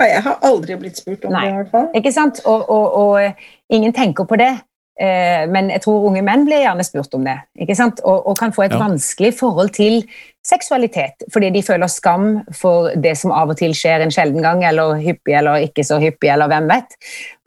Ja, 0.00 0.06
Jeg 0.08 0.22
har 0.24 0.38
aldri 0.42 0.76
blitt 0.80 0.96
spurt 0.98 1.24
om 1.28 1.32
Nei. 1.32 1.44
det, 1.46 1.52
i 1.52 1.56
hvert 1.60 1.70
fall. 1.70 1.88
Ikke 1.98 2.12
sant? 2.12 2.40
Og, 2.48 2.68
og, 2.70 2.94
og 2.96 3.74
ingen 3.76 3.92
tenker 3.92 4.24
på 4.24 4.36
det. 4.40 4.52
Eh, 5.00 5.46
men 5.48 5.70
jeg 5.72 5.80
tror 5.84 6.04
unge 6.08 6.20
menn 6.24 6.44
blir 6.44 6.60
gjerne 6.62 6.84
spurt 6.84 7.14
om 7.16 7.24
det. 7.24 7.38
Ikke 7.64 7.74
sant? 7.76 8.00
Og, 8.04 8.26
og 8.28 8.36
kan 8.38 8.52
få 8.52 8.66
et 8.66 8.74
Ja. 8.76 8.78
vanskelig 8.82 9.32
forhold 9.38 9.70
til 9.76 10.02
seksualitet. 10.44 11.24
Fordi 11.32 11.50
de 11.54 11.62
føler 11.62 11.86
skam 11.88 12.42
for 12.52 12.90
det 12.96 13.14
som 13.18 13.32
av 13.32 13.48
og 13.54 13.56
til 13.60 13.72
skjer 13.76 14.04
en 14.04 14.10
sjelden 14.12 14.42
gang, 14.44 14.64
eller 14.68 14.94
hyppig 15.00 15.36
eller 15.38 15.64
ikke 15.68 15.84
så 15.84 15.98
hyppig, 16.02 16.28
eller 16.32 16.48
hvem 16.52 16.68
vet. 16.72 16.96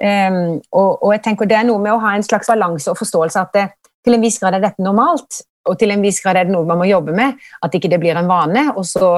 Um, 0.01 0.62
og, 0.71 1.03
og 1.03 1.12
jeg 1.13 1.23
tenker 1.27 1.45
det 1.49 1.58
er 1.60 1.67
noe 1.69 1.81
med 1.81 1.93
å 1.93 1.99
ha 2.01 2.15
en 2.15 2.23
slags 2.25 2.49
balanse 2.49 2.89
og 2.91 2.97
forståelse 2.97 3.41
at 3.41 3.53
det, 3.58 3.67
til 4.05 4.17
en 4.17 4.21
viss 4.25 4.39
grad 4.41 4.58
er 4.58 4.62
dette 4.65 4.84
normalt, 4.86 5.41
og 5.69 5.77
til 5.81 5.91
en 5.93 6.01
viss 6.05 6.21
grad 6.21 6.38
er 6.38 6.45
det 6.45 6.53
noe 6.53 6.65
man 6.65 6.77
må 6.81 6.86
jobbe 6.89 7.13
med. 7.15 7.38
At 7.65 7.73
ikke 7.77 7.89
det 7.93 7.99
blir 8.03 8.17
en 8.17 8.27
vane, 8.29 8.67
og 8.75 8.86
så 8.86 9.15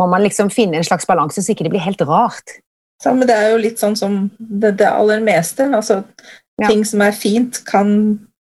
må 0.00 0.06
man 0.10 0.22
liksom 0.24 0.50
finne 0.50 0.76
en 0.80 0.86
slags 0.86 1.06
balanse 1.06 1.42
så 1.42 1.52
ikke 1.54 1.64
det 1.68 1.72
blir 1.74 1.84
helt 1.84 2.02
rart. 2.08 2.56
Ja, 3.04 3.12
men 3.12 3.28
det 3.28 3.34
er 3.36 3.50
jo 3.52 3.58
litt 3.60 3.78
sånn 3.82 3.96
som 3.98 4.30
det, 4.38 4.76
det 4.80 4.88
aller 4.90 5.20
meste. 5.24 5.68
Altså, 5.74 6.02
Ja. 6.54 6.68
Ting 6.70 6.84
som 6.86 7.00
er 7.02 7.10
fint, 7.10 7.56
kan, 7.66 7.88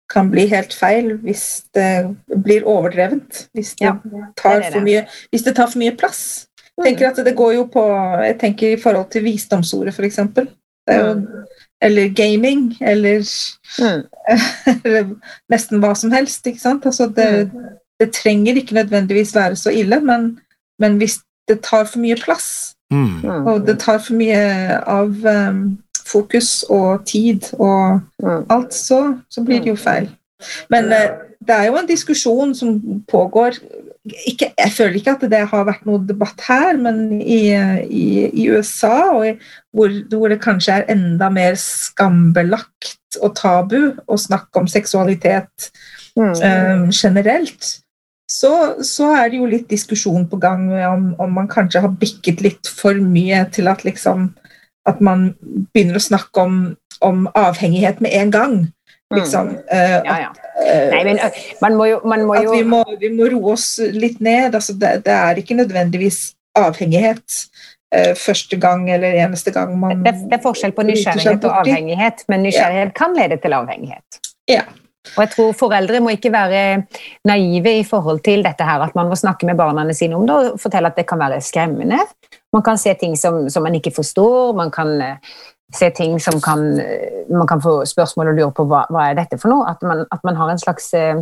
kan 0.09 0.31
bli 0.33 0.47
helt 0.49 0.73
feil 0.73 1.11
hvis 1.21 1.65
det 1.77 2.09
blir 2.41 2.65
overdrevent. 2.65 3.43
Hvis 3.53 3.75
det, 3.77 3.85
Ja, 3.85 3.93
tar, 4.41 4.63
det 4.63 4.73
for 4.73 4.81
mye, 4.81 5.03
hvis 5.29 5.45
det 5.45 5.53
tar 5.59 5.69
for 5.69 5.79
mye 5.83 5.93
plass. 5.93 6.47
Jeg 6.79 6.87
tenker 6.87 7.11
at 7.11 7.21
det 7.27 7.35
går 7.37 7.53
jo 7.59 7.67
på 7.69 7.83
Jeg 8.25 8.39
tenker 8.41 8.73
i 8.73 8.81
forhold 8.81 9.11
til 9.13 9.25
visdomsordet, 9.27 9.93
for 9.95 10.09
eksempel. 10.09 10.49
Det 10.89 10.97
er 10.97 11.05
jo, 11.05 11.45
eller 11.85 12.09
gaming, 12.17 12.77
eller, 12.81 13.21
Mm. 13.79 14.03
eller 14.85 15.11
nesten 15.53 15.85
hva 15.85 15.93
som 15.95 16.11
helst. 16.11 16.47
ikke 16.47 16.61
sant? 16.65 16.87
Altså 16.87 17.07
det, 17.13 17.51
det 18.01 18.13
trenger 18.17 18.57
ikke 18.57 18.75
nødvendigvis 18.81 19.35
være 19.37 19.57
så 19.57 19.71
ille, 19.71 20.01
men, 20.01 20.39
men 20.81 20.97
hvis 20.97 21.21
det 21.49 21.61
tar 21.63 21.85
for 21.85 21.99
mye 22.05 22.17
plass, 22.25 22.75
Mm. 22.91 23.47
Og 23.47 23.67
det 23.67 23.75
tar 23.83 23.99
for 24.01 24.15
mye 24.17 24.79
av 24.89 25.11
um, 25.29 25.79
fokus 26.09 26.65
og 26.73 27.03
tid 27.07 27.45
og 27.59 28.01
Mm. 28.23 28.47
alt, 28.49 28.73
så, 28.75 29.19
så 29.29 29.43
blir 29.45 29.61
det 29.61 29.69
jo 29.69 29.77
feil. 29.77 30.09
Men 30.71 30.85
uh, 30.89 31.19
det 31.45 31.53
er 31.55 31.67
jo 31.67 31.77
en 31.77 31.87
diskusjon 31.87 32.55
som 32.55 33.03
pågår 33.13 33.59
ikke, 34.27 34.53
Jeg 34.59 34.73
føler 34.73 34.95
ikke 34.97 35.11
at 35.11 35.31
det 35.31 35.49
har 35.51 35.65
vært 35.69 35.85
noe 35.85 36.01
debatt 36.09 36.41
her, 36.49 36.79
men 36.81 37.21
i, 37.21 37.53
i, 37.91 38.31
i 38.33 38.49
USA, 38.49 39.11
og 39.13 39.27
i, 39.29 39.35
hvor, 39.75 39.93
hvor 40.17 40.29
det 40.33 40.41
kanskje 40.41 40.73
er 40.79 40.89
enda 40.89 41.29
mer 41.29 41.59
skambelagt 41.61 43.19
og 43.23 43.35
tabu 43.37 43.93
å 44.09 44.17
snakke 44.17 44.57
om 44.63 44.67
seksualitet 44.69 45.71
Mm. 46.19 46.33
eh, 46.43 46.89
generelt, 46.91 47.81
så, 48.31 48.53
så 48.85 49.13
er 49.17 49.31
det 49.33 49.39
jo 49.41 49.49
litt 49.49 49.69
diskusjon 49.71 50.27
på 50.29 50.37
gang 50.41 50.69
om, 50.89 51.07
om 51.19 51.31
man 51.41 51.49
kanskje 51.49 51.81
har 51.85 51.95
bikket 52.01 52.43
litt 52.45 52.69
for 52.69 52.99
mye 53.01 53.45
til 53.55 53.71
at 53.73 53.87
liksom 53.89 54.31
at 54.89 55.01
man 55.05 55.31
begynner 55.75 55.99
å 55.99 56.03
snakke 56.03 56.45
om, 56.45 56.59
om 57.05 57.27
avhengighet 57.37 58.03
med 58.05 58.15
en 58.17 58.35
gang. 58.35 58.59
Liksom. 59.15 59.55
Eh, 59.73 59.99
Ja, 60.05 60.17
ja. 60.27 60.31
eh, 60.65 60.91
Nei, 60.93 61.03
men 61.05 61.21
ø, 61.25 61.29
man 61.65 61.77
må 61.77 61.87
jo, 61.89 62.01
man 62.09 62.27
må 62.29 62.37
at 62.37 62.51
vi 62.53 62.63
må, 62.65 62.83
vi 63.01 63.11
må 63.15 63.29
roe 63.33 63.55
oss 63.55 63.79
litt 63.93 64.21
ned. 64.25 64.55
Altså, 64.55 64.77
det, 64.77 64.99
det 65.07 65.15
er 65.15 65.41
ikke 65.41 65.57
nødvendigvis 65.57 66.35
avhengighet 66.59 67.39
eh, 67.95 68.13
første 68.19 68.59
gang 68.61 68.89
eller 68.93 69.17
eneste 69.25 69.53
gang 69.55 69.77
man 69.81 70.03
det, 70.05 70.15
det 70.29 70.41
er 70.41 70.45
forskjell 70.45 70.75
på 70.77 70.85
nysgjerrighet 70.89 71.47
og 71.49 71.63
avhengighet, 71.63 72.25
men 72.29 72.45
nysgjerrighet 72.49 72.93
kan 72.99 73.17
lede 73.17 73.41
til 73.41 73.57
avhengighet. 73.57 74.21
Ja. 74.51 74.67
Og 75.17 75.21
jeg 75.25 75.33
tror 75.35 75.57
Foreldre 75.59 76.01
må 76.05 76.13
ikke 76.15 76.33
være 76.35 76.63
naive 77.29 77.75
i 77.81 77.85
forhold 77.87 78.23
til 78.27 78.45
dette 78.47 78.65
her, 78.65 78.85
at 78.85 78.97
man 78.99 79.11
må 79.11 79.19
snakke 79.19 79.47
med 79.49 79.59
barna 79.59 79.87
sine 79.97 80.17
om 80.17 80.27
det 80.29 80.37
og 80.37 80.61
fortelle 80.61 80.91
at 80.91 80.99
det 80.99 81.07
kan 81.09 81.21
være 81.21 81.41
skremmende. 81.45 82.01
Man 82.53 82.65
kan 82.65 82.81
se 82.81 82.95
ting 82.99 83.17
som, 83.19 83.47
som 83.51 83.63
man 83.67 83.77
ikke 83.79 83.95
forstår, 83.95 84.55
man 84.57 84.71
kan 84.75 84.95
eh, 85.05 85.17
se 85.75 85.91
ting 85.91 86.21
som 86.21 86.41
kan 86.41 86.81
eh, 86.81 87.25
Man 87.29 87.47
kan 87.47 87.61
få 87.61 87.85
spørsmål 87.85 88.31
og 88.31 88.39
lure 88.39 88.53
på 88.57 88.65
hva, 88.65 88.87
hva 88.89 89.11
er 89.11 89.19
dette 89.19 89.37
for 89.39 89.53
noe. 89.53 89.67
At 89.69 89.83
man, 89.85 90.07
at 90.11 90.23
man 90.25 90.37
har 90.37 90.53
en 90.53 90.59
slags 90.61 90.95
eh, 90.97 91.21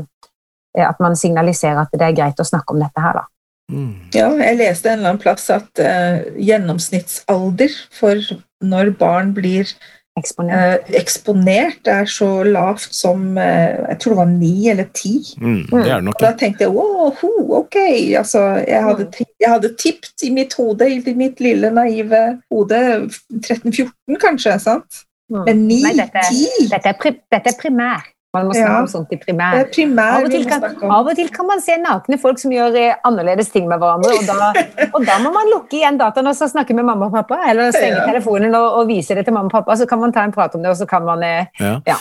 At 0.77 1.01
man 1.01 1.16
signaliserer 1.16 1.81
at 1.83 1.94
det 1.94 2.05
er 2.05 2.14
greit 2.14 2.40
å 2.40 2.46
snakke 2.46 2.75
om 2.75 2.83
dette 2.83 3.01
her, 3.01 3.16
da. 3.16 3.25
Mm. 3.72 3.94
Ja, 4.14 4.29
jeg 4.38 4.59
leste 4.61 4.92
en 4.92 5.01
eller 5.01 5.14
annen 5.14 5.22
plass 5.22 5.49
at 5.51 5.81
uh, 5.83 6.20
gjennomsnittsalder 6.38 7.72
for 7.90 8.20
når 8.62 8.92
barn 9.01 9.33
blir 9.35 9.72
Eksponert. 10.16 10.87
eh, 10.88 10.94
eksponert, 11.00 11.87
er 11.92 12.05
så 12.09 12.29
lavt 12.48 12.87
som 12.94 13.37
eh, 13.38 13.76
jeg 13.90 13.98
tror 14.00 14.14
det 14.14 14.16
var 14.22 14.31
ni 14.31 14.68
eller 14.72 14.87
ti. 14.96 15.18
Mm. 15.40 15.66
Det 15.70 15.83
er 15.90 15.94
det 16.00 16.05
nok. 16.05 16.14
Og 16.14 16.24
da 16.24 16.31
tenkte 16.40 16.64
jeg 16.64 16.72
wow, 16.72 17.11
ho, 17.20 17.33
ok. 17.59 17.76
Altså, 18.16 18.40
jeg, 18.66 18.81
Mm. 18.83 18.88
hadde, 18.88 19.11
ti- 19.12 19.35
jeg 19.40 19.50
hadde 19.50 19.74
tippet 19.79 20.22
i 20.24 20.31
mitt 20.31 20.55
hode, 20.55 20.88
i 20.88 21.14
mitt 21.14 21.40
lille 21.40 21.70
naive 21.70 22.40
hode, 22.50 23.11
13-14 23.44 24.16
kanskje, 24.20 24.59
sant? 24.61 25.02
Mm. 25.31 25.44
Men 25.44 25.66
Nei, 25.68 25.92
dette, 25.98 26.22
dette, 26.70 26.94
pri, 27.00 27.11
dette 27.33 27.50
er 27.52 27.59
primær. 27.61 28.07
Man 28.37 28.46
må 28.51 28.55
snakke 28.57 28.72
Ja. 28.75 28.81
om 28.85 28.88
sånt 28.92 29.12
i 29.12 29.18
primær. 29.22 29.59
primær 29.75 30.18
Av 30.20 30.27
og, 30.29 30.31
til 30.37 30.44
kan, 30.51 30.64
av 30.99 31.11
og 31.11 31.16
til 31.18 31.29
kan 31.35 31.46
man 31.49 31.61
se 31.64 31.77
nakne 31.83 32.18
folk 32.20 32.38
som 32.42 32.53
gjør 32.55 32.77
eh, 32.81 32.94
annerledes 33.09 33.51
ting 33.55 33.66
med 33.70 33.81
hverandre, 33.83 34.12
og 34.20 34.27
da, 34.29 34.88
og 34.92 35.07
da 35.09 35.18
må 35.25 35.33
man 35.35 35.51
lukke 35.55 35.79
igjen 35.81 35.99
dataen 36.01 36.29
og 36.31 36.37
så 36.38 36.49
snakke 36.53 36.75
med 36.77 36.85
mamma 36.88 37.09
og 37.11 37.16
pappa, 37.16 37.40
eller 37.51 37.72
stenge 37.75 38.03
Ja. 38.03 38.07
telefonen 38.12 38.55
og, 38.55 38.81
og 38.83 38.88
vise 38.92 39.14
det 39.18 39.25
til 39.27 39.35
mamma 39.35 39.49
og 39.51 39.57
pappa, 39.59 39.77
så 39.81 39.87
kan 39.88 40.01
man 40.05 40.12
ta 40.12 40.22
en 40.29 40.33
prat 40.37 40.55
om 40.55 40.62
det, 40.62 40.70
og 40.70 40.77
så 40.81 40.87
kan 40.88 41.05
man 41.09 41.22
ja. 41.27 41.81
Ja. 41.87 41.96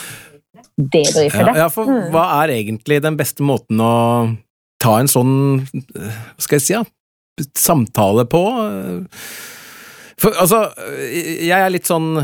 debrife 0.76 1.44
det. 1.46 1.56
ja, 1.56 1.68
for 1.72 1.86
Mm. 1.86 2.10
hva 2.12 2.24
er 2.44 2.52
egentlig 2.60 3.00
den 3.02 3.16
beste 3.16 3.42
måten 3.42 3.80
å 3.80 4.36
ta 4.82 4.98
en 5.00 5.08
sånn, 5.08 5.62
eh, 5.96 6.00
hva 6.36 6.42
skal 6.42 6.58
jeg 6.58 6.62
si, 6.66 6.72
ja, 6.74 6.84
samtale 7.56 8.24
på? 8.28 8.42
For 10.18 10.32
altså, 10.40 10.62
jeg 11.12 11.52
er 11.52 11.70
litt 11.72 11.88
sånn 11.88 12.14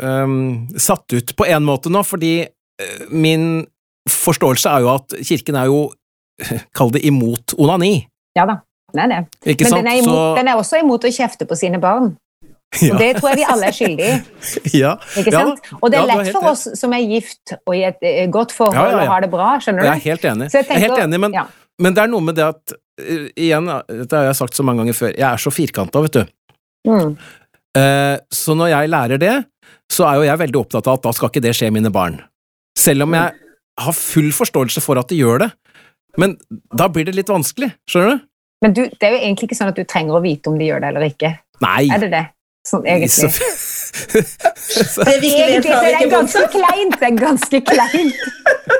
um, 0.00 0.68
satt 0.80 1.12
ut 1.12 1.34
på 1.36 1.46
en 1.52 1.66
måte 1.68 1.90
nå, 1.92 2.00
fordi 2.06 2.46
min 3.10 3.66
forståelse 4.10 4.68
er 4.70 4.84
jo 4.84 4.90
at 4.94 5.14
kirken 5.26 5.56
er 5.58 5.70
jo, 5.70 5.80
kall 6.76 6.92
det 6.94 7.04
imot 7.08 7.54
onani, 7.58 8.06
Ja 8.36 8.44
da, 8.46 8.58
den 8.92 9.00
er 9.12 9.24
det. 9.24 9.50
ikke 9.54 9.64
Men 9.64 9.70
sant? 9.72 9.80
den 9.80 9.88
er, 9.92 9.98
imot, 10.02 10.12
Så, 10.12 10.36
den 10.36 10.48
er 10.52 10.58
også 10.60 10.80
imot 10.82 11.04
å 11.08 11.10
kjefte 11.16 11.46
på 11.48 11.56
sine 11.56 11.78
barn. 11.80 12.10
ja, 12.82 12.90
Og 12.92 12.98
det 13.00 13.08
tror 13.16 13.30
jeg 13.32 13.38
vi 13.40 13.44
alle 13.48 13.68
er 13.70 13.72
skyldige 13.72 14.10
i. 14.12 14.72
ja, 14.82 14.90
Ikke 15.16 15.32
Ja 15.32 15.44
sant? 15.46 15.70
Og 15.80 15.90
det 15.90 16.00
er 16.02 16.10
lett 16.10 16.28
for 16.34 16.50
oss 16.50 16.66
som 16.76 16.92
er 16.92 17.06
gift 17.08 17.54
og 17.64 17.72
i 17.78 17.84
et 17.88 18.02
eh, 18.04 18.26
godt 18.28 18.52
forhold 18.52 18.98
og 18.98 19.06
har 19.08 19.24
det 19.24 19.30
bra, 19.32 19.54
skjønner 19.62 19.80
du? 19.86 19.88
jeg 19.88 19.94
er 19.96 20.04
helt 20.10 20.28
enig. 20.32 20.50
Så 20.52 20.60
jeg 20.60 20.68
er 20.76 20.84
helt 20.84 21.00
enig, 21.06 21.20
men, 21.24 21.38
men 21.80 21.96
det 21.96 22.04
er 22.04 22.12
noe 22.12 22.26
med 22.28 22.36
det 22.36 22.44
at, 22.50 22.76
øh, 23.00 23.26
igjen, 23.32 23.72
dette 23.88 24.20
har 24.20 24.28
jeg 24.28 24.36
sagt 24.42 24.58
så 24.60 24.66
mange 24.66 24.84
ganger 24.84 24.98
før, 25.00 25.14
jeg 25.16 25.26
er 25.30 25.40
så 25.46 25.54
firkanta, 25.54 26.02
vet 26.04 26.18
du. 26.20 26.24
Mm. 26.90 27.16
Eh, 27.80 28.16
Så 28.30 28.54
når 28.58 28.74
jeg 28.74 28.92
lærer 28.92 29.18
det, 29.24 29.34
så 29.92 30.04
er 30.10 30.20
jo 30.20 30.26
jeg 30.28 30.38
veldig 30.44 30.60
opptatt 30.60 30.86
av 30.90 30.98
at 31.00 31.06
da 31.08 31.12
skal 31.16 31.32
ikke 31.32 31.42
det 31.48 31.54
skje 31.56 31.72
mine 31.72 31.90
barn. 31.94 32.20
Selv 32.76 33.06
om 33.06 33.16
jeg 33.16 33.32
har 33.86 33.96
full 33.96 34.30
forståelse 34.36 34.82
for 34.84 35.00
at 35.00 35.10
de 35.12 35.18
gjør 35.20 35.46
det, 35.46 35.50
men 36.20 36.36
da 36.72 36.88
blir 36.92 37.08
det 37.08 37.16
litt 37.16 37.32
vanskelig, 37.32 37.72
skjønner 37.88 38.16
du? 38.16 38.24
Men 38.64 38.72
du, 38.72 38.82
det 38.88 39.04
er 39.04 39.12
jo 39.12 39.20
egentlig 39.20 39.50
ikke 39.50 39.58
sånn 39.58 39.72
at 39.72 39.76
du 39.76 39.84
trenger 39.88 40.16
å 40.16 40.22
vite 40.24 40.48
om 40.48 40.56
de 40.56 40.70
gjør 40.70 40.80
det 40.84 40.92
eller 40.92 41.04
ikke. 41.10 41.34
Nei. 41.64 41.82
Er 41.92 42.00
det 42.06 42.08
det? 42.14 42.24
Sånn 42.66 42.86
egentlig. 42.88 43.30
Så, 43.30 43.66
Det 45.06 45.12
Egentlig 45.22 45.70
så 45.70 45.82
er 45.86 46.08
ganske 46.10 46.42
kleint. 46.52 46.96
Det 46.98 47.06
er 47.06 47.18
ganske 47.20 47.60
kleint. 47.68 48.24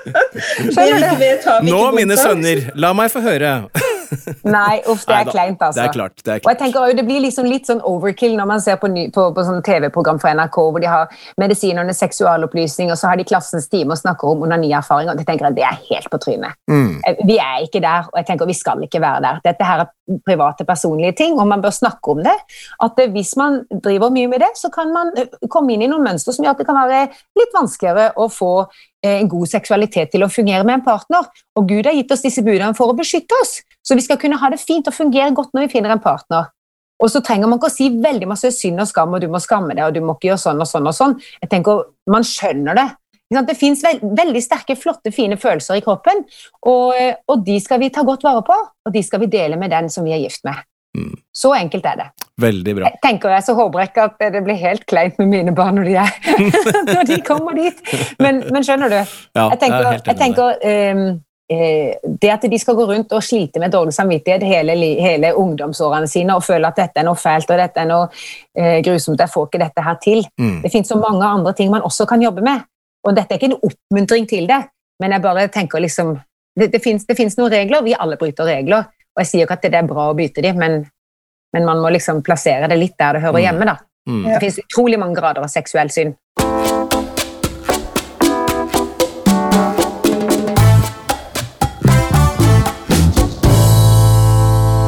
Skjønner 0.74 1.04
du? 1.04 1.12
vet, 1.20 1.46
har 1.46 1.62
vi 1.62 1.70
nå, 1.70 1.82
mine 1.96 2.16
sønner, 2.18 2.64
la 2.76 2.90
meg 2.96 3.12
få 3.12 3.22
høre. 3.24 3.52
Nei, 4.56 4.80
uff, 4.86 5.04
det 5.06 5.14
er 5.14 5.24
Neida, 5.24 5.32
kleint, 5.32 5.62
altså. 5.62 5.80
Det 5.80 5.84
er 5.88 5.92
klart. 5.94 6.16
det 6.24 6.32
er 6.34 6.40
Og 6.44 6.50
jeg 6.52 6.58
tenker 6.60 6.80
også, 6.80 6.96
Det 6.96 7.04
blir 7.08 7.20
liksom 7.24 7.48
litt 7.50 7.66
sånn 7.70 7.82
overkill 7.86 8.36
når 8.38 8.50
man 8.52 8.62
ser 8.64 8.78
på, 8.82 8.90
ny, 8.92 9.06
på, 9.14 9.26
på 9.36 9.44
sånn 9.46 9.62
TV-program 9.66 10.20
fra 10.22 10.34
NRK 10.38 10.58
hvor 10.60 10.82
de 10.82 10.90
har 10.90 11.12
medisinernes 11.40 12.00
seksualopplysning, 12.04 12.92
og 12.92 13.00
så 13.00 13.10
har 13.10 13.20
de 13.20 13.26
klassens 13.28 13.68
time 13.72 13.94
og 13.96 14.00
snakker 14.00 14.32
om 14.32 14.46
onanierfaringer. 14.46 15.16
Jeg 15.18 15.26
tenker 15.30 15.50
jeg, 15.50 15.58
Det 15.60 15.66
er 15.68 15.78
helt 15.90 16.10
på 16.12 16.22
trynet. 16.22 16.58
Mm. 16.70 17.00
Eh, 17.06 17.22
Vi 17.26 17.38
er 17.42 17.64
ikke 17.66 17.82
der, 17.82 18.08
og 18.12 18.18
jeg 18.20 18.26
tenker 18.30 18.46
vi 18.46 18.54
skal 18.54 18.82
ikke 18.86 19.00
være 19.02 19.22
der. 19.24 19.40
Dette 19.44 19.64
her 19.64 19.84
er 19.86 19.92
private, 20.26 20.64
personlige 20.64 21.12
ting, 21.20 21.36
og 21.38 21.48
man 21.50 21.62
bør 21.62 21.74
snakke 21.74 22.12
om 22.14 22.22
det. 22.24 22.34
At 22.82 22.98
eh, 23.02 23.10
Hvis 23.10 23.36
man 23.36 23.62
driver 23.70 24.10
mye 24.14 24.28
med 24.28 24.42
det, 24.44 24.52
så 24.56 24.70
kan 24.72 24.92
man 24.94 25.12
eh, 25.18 25.30
komme 25.52 25.74
inn 25.74 25.84
i 25.86 25.90
noen 25.90 26.04
mønstre 26.06 26.34
som 26.34 26.46
gjør 26.46 26.56
at 26.56 26.62
det 26.62 26.68
kan 26.68 26.78
være 26.78 27.06
litt 27.38 27.54
vanskeligere 27.56 28.12
å 28.16 28.28
få 28.32 28.52
eh, 28.62 29.18
en 29.20 29.30
god 29.32 29.52
seksualitet 29.52 30.12
til 30.14 30.26
å 30.26 30.32
fungere 30.32 30.66
med 30.66 30.80
en 30.80 30.86
partner. 30.86 31.30
Og 31.58 31.68
Gud 31.70 31.86
har 31.86 31.96
gitt 31.96 32.12
oss 32.14 32.26
disse 32.26 32.44
budene 32.46 32.74
for 32.78 32.92
å 32.92 32.98
beskytte 32.98 33.38
oss, 33.42 33.58
så 33.82 33.98
vi 33.98 34.04
skal 34.04 34.20
kunne 34.22 34.38
ha 34.40 34.52
det 34.52 34.62
fint 34.62 34.86
og 34.88 34.96
fungere 34.96 35.34
godt 35.34 35.54
når 35.54 35.66
vi 35.66 35.74
finner 35.78 35.94
en 35.94 36.02
partner. 36.02 36.52
Og 37.02 37.10
så 37.12 37.20
trenger 37.20 37.48
man 37.48 37.58
ikke 37.58 37.68
å 37.68 37.74
si 37.74 37.90
veldig 37.92 38.28
masse 38.30 38.50
synd 38.56 38.80
og 38.80 38.88
skam, 38.88 39.12
og 39.12 39.20
du 39.20 39.28
må 39.28 39.40
skamme 39.42 39.74
deg, 39.74 39.84
og 39.84 39.96
du 39.96 40.00
må 40.04 40.14
ikke 40.16 40.30
gjøre 40.30 40.44
sånn 40.46 40.62
og 40.64 40.70
sånn 40.70 40.88
og 40.88 40.96
sånn. 40.96 41.18
Jeg 41.42 41.52
tenker, 41.52 41.84
Man 42.06 42.22
skjønner 42.22 42.76
det. 42.78 42.86
Det 43.30 43.56
fins 43.58 43.82
veldig 44.02 44.42
sterke, 44.42 44.76
flotte, 44.78 45.10
fine 45.10 45.36
følelser 45.40 45.80
i 45.80 45.82
kroppen, 45.82 46.22
og, 46.62 46.94
og 47.26 47.42
de 47.46 47.58
skal 47.62 47.80
vi 47.82 47.90
ta 47.90 48.04
godt 48.06 48.22
vare 48.22 48.44
på, 48.46 48.54
og 48.86 48.94
de 48.94 49.02
skal 49.02 49.24
vi 49.24 49.30
dele 49.32 49.58
med 49.58 49.74
den 49.74 49.90
som 49.90 50.06
vi 50.06 50.14
er 50.14 50.22
gift 50.22 50.44
med. 50.46 50.62
Mm. 50.96 51.16
Så 51.34 51.52
enkelt 51.54 51.86
er 51.86 51.96
det. 52.00 52.06
Veldig 52.40 52.74
bra. 52.76 52.88
Jeg 52.88 53.00
tenker 53.04 53.32
jeg, 53.34 53.44
så 53.44 53.54
håper 53.56 53.82
jeg 53.82 53.90
ikke 53.90 54.06
at 54.08 54.24
det 54.32 54.42
blir 54.44 54.58
helt 54.60 54.86
kleint 54.88 55.18
med 55.20 55.30
mine 55.32 55.54
barn 55.56 55.76
når 55.76 55.88
de, 55.88 55.94
er, 56.00 56.12
når 56.94 57.08
de 57.10 57.20
kommer 57.24 57.56
dit. 57.56 57.80
Men, 58.22 58.42
men 58.52 58.64
skjønner 58.64 58.92
du? 58.92 58.98
Ja, 59.36 59.48
Jeg 59.52 59.60
tenker, 59.62 59.88
jeg 59.90 60.02
jeg 60.06 60.20
tenker 60.20 60.60
eh, 60.64 61.02
Det 62.22 62.30
at 62.32 62.46
de 62.50 62.58
skal 62.58 62.74
gå 62.78 62.86
rundt 62.88 63.12
og 63.14 63.24
slite 63.24 63.60
med 63.62 63.72
dårlig 63.72 63.94
samvittighet 63.94 64.42
hele, 64.42 64.76
hele 65.00 65.34
ungdomsårene 65.36 66.08
sine 66.10 66.36
og 66.36 66.44
føle 66.44 66.68
at 66.68 66.80
dette 66.80 67.02
er 67.02 67.06
noe 67.08 67.20
fælt 67.20 67.52
og 67.52 67.60
dette 67.60 67.82
er 67.82 67.90
noe 67.90 68.08
eh, 68.56 68.80
grusomt, 68.84 69.20
jeg 69.20 69.32
får 69.32 69.50
ikke 69.50 69.62
dette 69.62 69.84
her 69.84 70.00
til. 70.02 70.24
Mm. 70.40 70.56
Det 70.64 70.72
finnes 70.72 70.90
så 70.92 70.98
mange 71.00 71.28
andre 71.28 71.52
ting 71.56 71.70
man 71.72 71.86
også 71.86 72.08
kan 72.08 72.24
jobbe 72.24 72.44
med. 72.44 72.64
Og 73.06 73.14
dette 73.14 73.34
er 73.34 73.38
ikke 73.38 73.52
en 73.52 73.60
oppmuntring 73.68 74.26
til 74.28 74.48
det, 74.50 74.58
men 75.02 75.14
jeg 75.14 75.22
bare 75.22 75.48
tenker 75.54 75.82
liksom 75.82 76.16
Det, 76.56 76.70
det, 76.72 76.80
finnes, 76.80 77.36
noen 77.36 77.50
regler, 77.52 77.82
vi 77.84 77.92
alle 77.92 78.16
bryter 78.16 78.46
regler. 78.48 78.86
Og 79.12 79.20
jeg 79.20 79.28
sier 79.28 79.42
ikke 79.44 79.58
at 79.58 79.66
det 79.66 79.76
er 79.76 79.84
bra 79.84 80.06
å 80.08 80.14
bryte 80.16 80.40
dem, 80.40 80.56
men, 80.56 80.78
men 81.52 81.66
man 81.68 81.82
må 81.84 81.90
liksom 81.92 82.22
plassere 82.24 82.64
det 82.72 82.78
litt 82.80 82.94
der 82.96 83.18
det 83.18 83.26
hører 83.26 83.36
Mm. 83.36 83.44
hjemme. 83.44 83.66
da. 83.66 83.76
Mm. 84.08 84.22
Det 84.24 84.40
finnes 84.40 84.58
utrolig 84.64 84.98
mange 84.98 85.20
grader 85.20 85.44
av 85.44 85.52
seksuell 85.52 85.90
synd. 85.92 86.16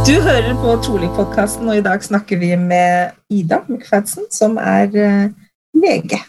Du 0.08 0.14
hører 0.24 0.54
på 0.56 0.72
Trolig-podkasten, 0.86 1.68
og 1.68 1.76
i 1.76 1.84
dag 1.84 2.00
snakker 2.04 2.38
vi 2.40 2.54
med 2.56 3.10
Ida 3.28 3.58
McFadsen, 3.68 4.24
som 4.32 4.56
er 4.56 4.94
eh, 4.96 5.26
lege. 5.76 6.22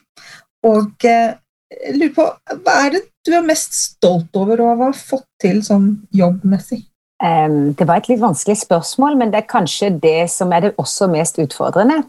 Og 0.68 1.06
eh, 1.08 1.38
jeg 1.70 1.96
lurer 1.98 2.14
på, 2.16 2.26
hva 2.64 2.76
er 2.86 2.96
det 2.96 3.04
du 3.28 3.34
er 3.38 3.46
mest 3.46 3.76
stolt 3.78 4.36
over 4.40 4.62
å 4.64 4.72
ha 4.80 4.90
fått 4.96 5.28
til 5.42 5.62
sånn 5.66 5.92
jobbmessig? 6.16 6.82
Um, 7.20 7.76
det 7.76 7.86
var 7.88 8.00
et 8.00 8.10
litt 8.12 8.22
vanskelig 8.24 8.62
spørsmål, 8.62 9.18
men 9.20 9.34
det 9.34 9.42
er 9.42 9.52
kanskje 9.52 9.92
det 10.02 10.30
som 10.32 10.54
er 10.56 10.68
det 10.68 10.76
også 10.80 11.10
mest 11.12 11.40
utfordrende. 11.42 12.02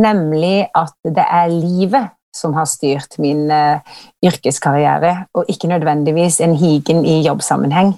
Nemlig 0.00 0.68
at 0.76 0.94
det 1.04 1.24
er 1.24 1.52
livet 1.52 2.12
som 2.36 2.52
har 2.54 2.68
styrt 2.70 3.16
min 3.18 3.48
uh, 3.50 3.80
yrkeskarriere, 4.22 5.24
og 5.34 5.48
ikke 5.50 5.72
nødvendigvis 5.72 6.38
en 6.44 6.54
higen 6.60 7.02
i 7.08 7.18
jobbsammenheng. 7.24 7.96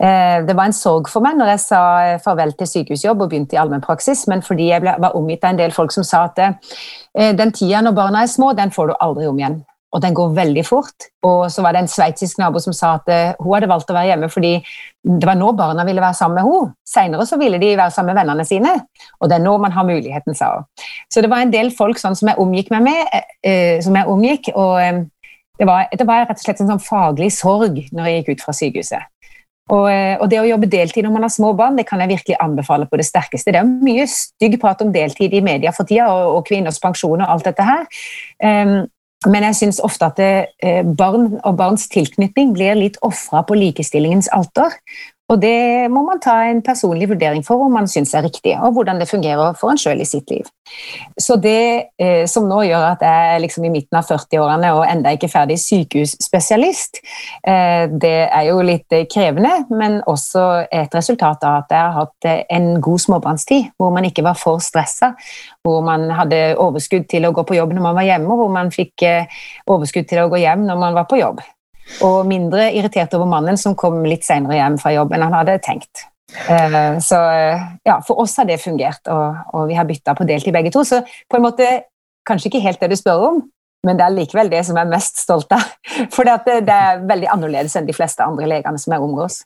Eh, 0.00 0.46
det 0.46 0.56
var 0.56 0.64
en 0.64 0.72
sorg 0.72 1.10
for 1.12 1.20
meg 1.20 1.36
når 1.36 1.50
jeg 1.52 1.60
sa 1.66 1.80
eh, 2.06 2.20
farvel 2.24 2.54
til 2.56 2.68
sykehusjobb 2.70 3.20
og 3.20 3.28
begynte 3.28 3.58
i 3.58 3.58
allmennpraksis, 3.60 4.22
men 4.32 4.40
fordi 4.40 4.70
jeg 4.70 4.80
ble, 4.80 4.94
var 4.96 5.16
omgitt 5.18 5.44
av 5.44 5.52
en 5.52 5.60
del 5.60 5.74
folk 5.76 5.92
som 5.92 6.06
sa 6.08 6.22
at 6.30 6.40
eh, 6.40 7.34
den 7.36 7.52
tida 7.52 7.82
når 7.84 7.98
barna 7.98 8.22
er 8.24 8.30
små, 8.32 8.54
den 8.56 8.72
får 8.72 8.88
du 8.88 8.94
aldri 8.96 9.28
om 9.28 9.42
igjen. 9.42 9.58
Og 9.90 10.02
den 10.04 10.14
går 10.14 10.34
veldig 10.36 10.62
fort. 10.66 11.08
Og 11.26 11.48
så 11.50 11.64
var 11.64 11.74
det 11.74 11.82
en 11.82 11.90
sveitsisk 11.90 12.38
nabo 12.38 12.60
som 12.62 12.74
sa 12.76 12.94
at 13.00 13.10
eh, 13.10 13.32
hun 13.40 13.54
hadde 13.56 13.70
valgt 13.70 13.90
å 13.90 13.96
være 13.96 14.12
hjemme 14.12 14.30
fordi 14.30 14.52
det 15.02 15.26
var 15.26 15.38
nå 15.40 15.50
barna 15.58 15.84
ville 15.88 16.02
være 16.02 16.18
sammen 16.18 16.38
med 16.38 16.46
henne. 16.46 16.74
Senere 16.86 17.26
så 17.26 17.38
ville 17.40 17.58
de 17.62 17.72
være 17.74 17.94
sammen 17.94 18.12
med 18.12 18.20
vennene 18.20 18.46
sine. 18.46 18.74
Og 19.18 19.30
det 19.30 19.38
er 19.38 19.44
nå 19.44 19.56
man 19.62 19.74
har 19.74 19.88
muligheten, 19.88 20.36
sa 20.38 20.52
hun. 20.58 20.68
Så 21.10 21.24
det 21.24 21.30
var 21.32 21.42
en 21.42 21.54
del 21.54 21.72
folk 21.74 21.98
sånn 21.98 22.18
som 22.18 22.30
jeg 22.30 22.42
omgikk 22.42 22.70
meg 22.74 22.86
med, 22.86 23.14
eh, 23.16 23.30
eh, 23.50 23.78
som 23.84 23.96
jeg 23.98 24.10
omgikk, 24.14 24.52
og 24.54 24.76
eh, 24.82 25.00
det, 25.58 25.66
var, 25.68 25.88
det 25.90 26.06
var 26.08 26.26
rett 26.26 26.38
og 26.38 26.44
slett 26.44 26.62
en 26.62 26.74
sånn 26.74 26.84
faglig 26.84 27.32
sorg 27.34 27.82
når 27.90 28.06
jeg 28.06 28.20
gikk 28.20 28.36
ut 28.36 28.46
fra 28.46 28.56
sykehuset. 28.56 29.10
Og, 29.70 29.86
eh, 29.90 30.16
og 30.18 30.26
det 30.30 30.40
å 30.40 30.48
jobbe 30.48 30.68
deltid 30.70 31.06
når 31.06 31.14
man 31.14 31.26
har 31.26 31.32
små 31.32 31.52
barn, 31.58 31.76
det 31.78 31.86
kan 31.88 32.00
jeg 32.02 32.10
virkelig 32.10 32.38
anbefale 32.42 32.88
på 32.90 32.98
det 32.98 33.06
sterkeste. 33.06 33.54
Det 33.54 33.60
er 33.60 33.68
mye 33.68 34.06
stygg 34.10 34.56
prat 34.62 34.82
om 34.82 34.90
deltid 34.94 35.34
i 35.36 35.42
media 35.44 35.72
for 35.74 35.88
tida, 35.88 36.08
og, 36.10 36.38
og 36.38 36.48
kvinners 36.48 36.80
pensjon 36.82 37.22
og 37.22 37.28
alt 37.36 37.46
dette 37.46 37.66
her. 37.66 37.86
Um, 38.42 38.88
men 39.28 39.44
jeg 39.50 39.56
syns 39.58 39.80
ofte 39.84 40.06
at 40.08 40.16
det, 40.16 40.34
eh, 40.64 40.82
barn 40.84 41.34
og 41.44 41.56
barns 41.58 41.88
tilknytning 41.92 42.54
blir 42.56 42.78
litt 42.78 42.96
ofra 43.04 43.42
på 43.44 43.58
likestillingens 43.58 44.30
alter. 44.32 44.78
Og 45.30 45.38
det 45.40 45.86
må 45.92 46.02
man 46.06 46.20
ta 46.22 46.36
en 46.50 46.62
personlig 46.64 47.08
vurdering 47.10 47.44
for 47.46 47.62
om 47.66 47.76
man 47.78 47.88
syns 47.90 48.14
er 48.18 48.24
riktig, 48.26 48.56
og 48.58 48.74
hvordan 48.74 48.98
det 49.00 49.08
fungerer 49.10 49.54
for 49.58 49.70
en 49.70 49.78
sjøl 49.78 50.02
i 50.02 50.08
sitt 50.08 50.30
liv. 50.32 50.48
Så 51.18 51.36
det 51.42 51.94
eh, 52.00 52.24
som 52.30 52.48
nå 52.50 52.60
gjør 52.66 52.86
at 52.92 53.04
jeg 53.06 53.34
er 53.34 53.42
liksom 53.44 53.66
i 53.66 53.72
midten 53.72 53.98
av 53.98 54.08
40-årene 54.10 54.72
og 54.74 54.84
enda 54.88 55.12
ikke 55.14 55.30
ferdig 55.30 55.58
sykehusspesialist, 55.62 57.00
eh, 57.46 57.86
det 57.90 58.16
er 58.26 58.48
jo 58.48 58.58
litt 58.66 58.90
eh, 58.96 59.06
krevende, 59.10 59.52
men 59.70 60.00
også 60.10 60.46
et 60.66 60.98
resultat 60.98 61.46
av 61.46 61.62
at 61.62 61.76
jeg 61.76 61.80
har 61.80 61.96
hatt 62.00 62.30
eh, 62.30 62.42
en 62.58 62.72
god 62.82 63.06
småbarnstid, 63.06 63.70
hvor 63.78 63.94
man 63.94 64.10
ikke 64.10 64.26
var 64.26 64.38
for 64.38 64.62
stressa, 64.64 65.14
hvor 65.62 65.82
man 65.86 66.08
hadde 66.16 66.42
overskudd 66.58 67.06
til 67.10 67.28
å 67.28 67.34
gå 67.36 67.46
på 67.46 67.58
jobb 67.58 67.74
når 67.76 67.86
man 67.86 67.98
var 67.98 68.08
hjemme, 68.08 68.30
og 68.34 68.44
hvor 68.44 68.52
man 68.58 68.74
fikk 68.74 69.06
eh, 69.06 69.40
overskudd 69.70 70.10
til 70.10 70.24
å 70.24 70.28
gå 70.32 70.42
hjem 70.42 70.66
når 70.66 70.84
man 70.86 70.98
var 70.98 71.10
på 71.10 71.22
jobb. 71.22 71.42
Og 72.06 72.22
mindre 72.28 72.70
irritert 72.72 73.14
over 73.18 73.28
mannen 73.28 73.58
som 73.60 73.76
kom 73.78 74.00
litt 74.06 74.24
senere 74.26 74.56
hjem 74.58 74.78
fra 74.80 74.94
jobb 74.94 75.12
enn 75.14 75.26
han 75.26 75.38
hadde 75.40 75.58
tenkt. 75.64 76.06
Eh, 76.48 76.98
Så 76.98 77.16
eh, 77.30 77.62
ja, 77.84 78.00
for 78.06 78.20
oss 78.22 78.36
har 78.38 78.48
det 78.48 78.60
fungert, 78.62 79.02
og, 79.10 79.40
og 79.54 79.68
vi 79.70 79.78
har 79.78 79.88
bytta 79.88 80.14
på 80.14 80.26
deltid 80.28 80.54
begge 80.54 80.72
to. 80.74 80.84
Så 80.86 81.02
på 81.02 81.38
en 81.38 81.46
måte 81.46 81.68
kanskje 82.28 82.50
ikke 82.50 82.64
helt 82.64 82.80
det 82.82 82.92
du 82.92 82.98
spør 82.98 83.28
om, 83.30 83.44
men 83.86 83.98
det 83.98 84.06
er 84.06 84.16
likevel 84.16 84.50
det 84.52 84.64
som 84.68 84.76
jeg 84.76 84.86
er 84.86 84.94
mest 84.94 85.22
stolt 85.22 85.52
av. 85.56 85.64
For 86.14 86.28
det, 86.28 86.60
det 86.68 86.76
er 86.76 87.06
veldig 87.08 87.30
annerledes 87.34 87.76
enn 87.78 87.88
de 87.88 87.96
fleste 87.96 88.26
andre 88.26 88.50
legene 88.50 88.80
som 88.80 88.94
jeg 88.94 89.06
omgås. 89.06 89.42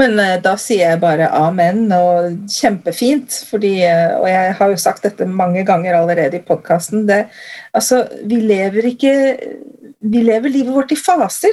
Men 0.00 0.16
eh, 0.16 0.38
da 0.40 0.54
sier 0.56 0.94
jeg 0.94 1.02
bare 1.02 1.28
amen, 1.36 1.84
og 1.92 2.48
kjempefint. 2.50 3.42
Fordi, 3.50 3.74
og 4.18 4.26
jeg 4.30 4.56
har 4.58 4.72
jo 4.72 4.80
sagt 4.80 5.04
dette 5.06 5.28
mange 5.28 5.64
ganger 5.68 6.00
allerede 6.00 6.40
i 6.40 6.46
podkasten. 6.46 7.04
Altså, 7.76 8.06
vi 8.24 8.40
lever 8.40 8.88
ikke 8.94 9.14
Vi 10.02 10.22
lever 10.22 10.50
livet 10.50 10.74
vårt 10.74 10.92
i 10.92 10.96
faser. 10.96 11.52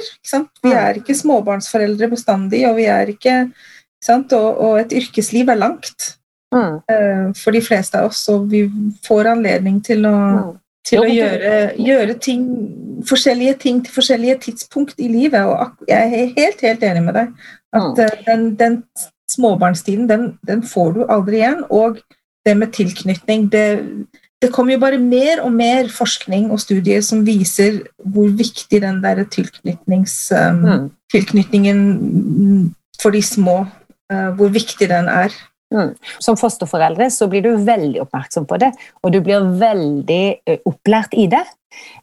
Vi 0.62 0.70
Mm. 0.70 0.76
er 0.76 0.94
ikke 0.94 1.14
småbarnsforeldre 1.14 2.08
bestandig, 2.10 2.66
og 2.68 2.76
vi 2.76 2.84
er 2.84 3.06
ikke? 3.06 3.52
Og, 4.08 4.58
og 4.60 4.80
et 4.80 4.92
yrkesliv 4.92 5.48
er 5.48 5.54
langt 5.56 6.16
Mm. 6.52 6.82
eh, 6.88 7.32
for 7.34 7.52
de 7.52 7.60
fleste 7.60 7.94
av 7.94 8.08
oss, 8.08 8.28
og 8.28 8.50
vi 8.50 8.68
får 9.06 9.26
anledning 9.26 9.80
til 9.84 10.02
å, 10.02 10.16
Mm. 10.52 10.58
til 10.84 10.98
å 11.00 11.04
gjøre, 11.04 11.76
gjøre 11.78 12.18
ting, 12.20 13.02
forskjellige 13.04 13.58
ting 13.60 13.84
til 13.84 13.92
forskjellige 13.92 14.40
tidspunkt 14.40 14.94
i 14.98 15.06
livet. 15.08 15.46
Og 15.46 15.76
jeg 15.86 16.12
er 16.12 16.34
helt, 16.36 16.60
helt 16.60 16.80
enig 16.80 17.04
med 17.04 17.14
deg. 17.14 17.28
At 17.72 17.96
Mm. 17.96 17.98
eh, 18.00 18.24
den, 18.26 18.54
den 18.56 18.84
småbarnstiden, 19.30 20.08
den, 20.08 20.38
den 20.44 20.62
får 20.62 20.94
du 20.94 21.04
aldri 21.08 21.36
igjen. 21.36 21.64
Og 21.70 21.98
det 22.44 22.56
med 22.56 22.72
tilknytning 22.72 23.48
det, 23.50 24.06
det 24.40 24.48
kommer 24.54 24.72
jo 24.74 24.80
bare 24.80 24.98
mer 24.98 25.42
og 25.44 25.52
mer 25.52 25.90
forskning 25.92 26.48
og 26.52 26.62
studier 26.62 27.02
som 27.04 27.20
viser 27.26 27.82
hvor 28.00 28.30
viktig 28.32 28.80
den 28.80 29.02
der 29.04 29.20
um, 29.20 30.64
Mm. 30.64 30.90
tilknytningen 31.12 31.78
mm, 32.00 32.74
for 33.02 33.10
de 33.10 33.22
små, 33.22 33.66
eh, 34.12 34.30
hvor 34.36 34.48
viktig 34.48 34.88
den 34.88 35.08
er. 35.08 35.30
Som 36.18 36.36
fosterforeldre 36.36 37.10
så 37.10 37.28
blir 37.30 37.42
du 37.42 37.64
veldig 37.64 38.00
oppmerksom 38.02 38.46
på 38.46 38.58
det, 38.58 38.72
og 39.02 39.12
du 39.12 39.20
blir 39.20 39.44
veldig 39.60 40.58
opplært 40.66 41.14
i 41.14 41.26
det. 41.30 41.44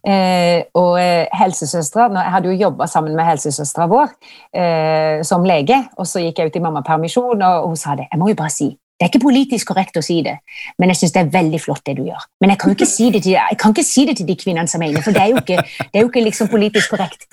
Eh, 0.08 0.64
og 0.74 0.98
helsesøstre, 1.34 2.08
Jeg 2.14 2.32
hadde 2.32 2.48
jo 2.48 2.62
jobba 2.62 2.88
sammen 2.88 3.16
med 3.16 3.26
helsesøstera 3.26 3.88
vår 3.88 4.08
eh, 4.56 5.24
som 5.24 5.44
lege, 5.44 5.90
og 5.98 6.08
så 6.08 6.20
gikk 6.24 6.40
jeg 6.40 6.48
ut 6.48 6.56
i 6.56 6.60
mammapermisjon, 6.60 7.42
og 7.42 7.68
hun 7.68 7.76
sa 7.76 7.96
det. 7.96 8.08
Jeg 8.12 8.20
må 8.20 8.30
jo 8.30 8.36
bare 8.36 8.50
si 8.50 8.78
Det 8.98 9.06
er 9.06 9.12
ikke 9.12 9.28
politisk 9.28 9.70
korrekt 9.70 9.98
å 10.00 10.02
si 10.02 10.16
det, 10.26 10.40
men 10.82 10.90
jeg 10.90 10.98
syns 10.98 11.12
det 11.14 11.20
er 11.22 11.28
veldig 11.36 11.60
flott 11.62 11.84
det 11.86 11.94
du 12.00 12.08
gjør. 12.08 12.24
Men 12.42 12.50
jeg 12.50 12.60
kan 12.64 12.72
ikke 12.74 12.88
si 12.90 13.10
det 13.14 13.22
til, 13.28 13.36
ikke 13.54 13.84
si 13.86 14.06
det 14.10 14.16
til 14.18 14.26
de 14.26 14.36
kvinnene 14.42 14.72
som 14.72 14.82
er 14.82 14.90
inne, 14.90 15.04
for 15.06 15.14
det 15.14 15.22
er 15.22 15.36
jo 15.36 15.42
ikke, 15.44 15.58
det 15.62 16.00
er 16.00 16.02
jo 16.02 16.10
ikke 16.10 16.24
liksom 16.26 16.50
politisk 16.50 16.96
korrekt. 16.96 17.28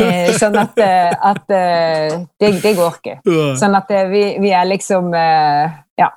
Eh, 0.00 0.30
sånn 0.38 0.54
at, 0.60 0.78
eh, 0.82 1.10
at 1.10 1.52
eh, 1.54 2.14
det, 2.38 2.52
det, 2.62 2.72
går 2.78 3.00
ikke. 3.00 3.16
Sånn 3.58 3.74
at 3.76 3.90
eh, 3.94 4.06
vi, 4.12 4.22
vi 4.42 4.52
er 4.54 4.68
liksom 4.70 5.10
Ja. 5.10 6.08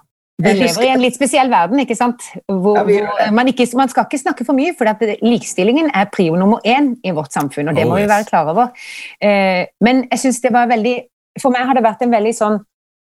Vi 0.44 0.52
lever 0.58 0.86
i 0.86 0.90
en 0.90 1.02
litt 1.02 1.16
spesiell 1.16 1.50
verden, 1.50 1.82
ikke 1.84 1.96
sant? 1.98 2.26
Hvor, 2.50 2.84
hvor 2.86 3.34
man, 3.34 3.50
ikke, 3.50 3.68
man, 3.78 3.90
skal 3.90 4.06
ikke 4.06 4.20
snakke 4.22 4.46
for 4.46 4.58
mye, 4.58 4.74
for 4.78 4.90
likestillingen 5.22 5.92
er 5.94 6.10
prio 6.14 6.38
nummer 6.38 6.62
én 6.66 6.94
i 7.06 7.14
vårt 7.16 7.34
samfunn, 7.34 7.70
og 7.72 7.78
det 7.78 7.86
må 7.90 7.98
vi 8.02 8.10
være 8.10 8.28
klar 8.30 8.50
over. 8.54 8.74
Men 9.22 10.06
jeg 10.10 10.24
synes 10.26 10.42
det 10.44 10.54
var 10.54 10.70
veldig 10.72 10.96
For 11.42 11.54
meg 11.54 11.66
har 11.66 11.78
det 11.78 11.86
vært 11.86 12.04
en 12.06 12.14
veldig 12.14 12.34
sånn 12.38 12.60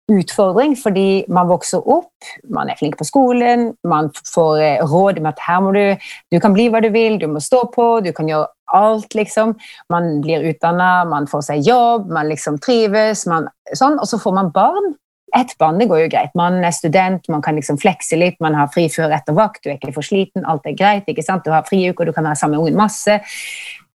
utfordring 0.08 0.76
fordi 0.80 1.26
man 1.34 1.50
vokser 1.50 1.84
opp, 1.84 2.28
man 2.54 2.70
er 2.72 2.78
flink 2.80 2.96
på 3.00 3.08
skolen, 3.08 3.74
man 3.88 4.10
får 4.28 4.62
eh, 4.64 4.84
råd 4.88 5.20
om 5.22 5.28
at 5.32 5.42
her 5.44 5.64
må 5.64 5.74
du 5.76 5.84
Du 6.32 6.40
kan 6.44 6.54
bli 6.56 6.68
hva 6.72 6.82
du 6.84 6.90
vil, 6.92 7.18
du 7.20 7.28
må 7.28 7.40
stå 7.44 7.66
på, 7.74 8.00
du 8.04 8.12
kan 8.16 8.28
gjøre 8.28 8.48
alt, 8.76 9.14
liksom. 9.16 9.56
Man 9.90 10.22
blir 10.22 10.44
utdanna, 10.50 11.06
man 11.08 11.28
får 11.28 11.46
seg 11.50 11.68
jobb, 11.68 12.10
man 12.12 12.28
liksom 12.28 12.60
trives, 12.60 13.26
man, 13.28 13.48
sånn, 13.74 14.00
og 14.00 14.10
så 14.10 14.20
får 14.20 14.36
man 14.36 14.52
barn. 14.56 14.96
Ett 15.36 15.54
barn 15.60 15.80
det 15.80 15.88
går 15.92 16.06
jo 16.06 16.10
greit. 16.12 16.34
Man 16.40 16.60
er 16.64 16.76
student, 16.76 17.28
man 17.32 17.44
kan 17.44 17.56
liksom 17.56 17.80
flekse 17.80 18.20
litt, 18.20 18.40
man 18.44 18.56
har 18.56 18.72
fri 18.74 18.88
før 18.92 19.16
etter 19.16 19.36
vakt, 19.36 19.64
du 19.64 19.72
er 19.72 19.78
ikke 19.78 19.96
for 19.96 20.08
sliten, 20.08 20.46
alt 20.48 20.68
er 20.68 20.76
greit. 20.76 21.08
ikke 21.08 21.24
sant? 21.24 21.46
Du 21.48 21.56
har 21.56 21.68
friuke, 21.68 22.02
og 22.02 22.10
du 22.10 22.16
kan 22.16 22.28
være 22.28 22.40
sammen 22.40 22.58
med 22.58 22.66
ungen 22.66 22.80
masse. 22.80 23.20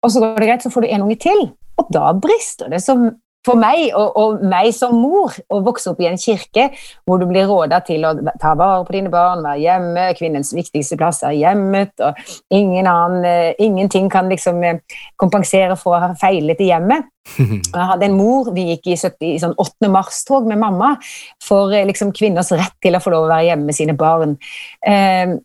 Og 0.04 0.14
så 0.14 0.22
går 0.22 0.38
det 0.38 0.52
greit, 0.52 0.66
så 0.66 0.74
får 0.74 0.86
du 0.86 0.94
en 0.94 1.08
unge 1.08 1.18
til. 1.22 1.50
Og 1.80 1.90
da 1.94 2.14
brister 2.14 2.70
det 2.70 2.82
som 2.84 3.10
for 3.50 3.60
meg 3.60 3.90
og, 3.98 4.18
og, 4.20 4.44
meg 4.50 4.70
som 4.76 4.96
mor 5.00 5.36
å 5.50 5.62
vokse 5.66 5.92
opp 5.92 6.02
i 6.04 6.08
en 6.10 6.20
kirke 6.20 6.70
hvor 7.08 7.22
du 7.22 7.26
blir 7.30 7.50
råda 7.50 7.82
til 7.86 8.06
å 8.06 8.14
ta 8.42 8.54
vare 8.60 8.86
på 8.86 8.96
dine 8.96 9.12
barn, 9.14 9.44
være 9.46 9.64
hjemme, 9.64 10.06
kvinnens 10.20 10.54
viktigste 10.56 10.98
plass 11.00 11.24
er 11.28 11.38
hjemmet, 11.38 11.96
og 12.04 12.18
ingen 12.54 12.90
annen, 12.90 13.26
uh, 13.26 13.62
ingenting 13.62 14.10
kan 14.12 14.30
liksom 14.32 14.62
eh, 14.66 14.82
kompensere 15.20 15.78
for 15.80 15.98
å 15.98 16.04
ha 16.04 16.12
feilet 16.20 16.62
i 16.62 16.70
hjemmet. 16.72 17.10
Jeg 17.40 17.90
hadde 17.92 18.08
en 18.08 18.18
mor, 18.18 18.50
Vi 18.56 18.70
gikk 18.72 18.90
i, 18.90 18.98
70, 18.98 19.28
i 19.34 19.42
sånn 19.42 19.58
8. 19.60 19.90
mars-tog 19.92 20.48
med 20.50 20.62
mamma 20.62 20.96
for 21.44 21.74
uh, 21.74 21.84
liksom, 21.90 22.14
kvinners 22.16 22.54
rett 22.56 22.78
til 22.84 22.98
å 22.98 23.04
få 23.04 23.14
lov 23.14 23.28
å 23.28 23.34
være 23.34 23.52
hjemme 23.52 23.70
med 23.70 23.78
sine 23.78 23.98
barn. 23.98 24.38
Eh, 24.86 25.38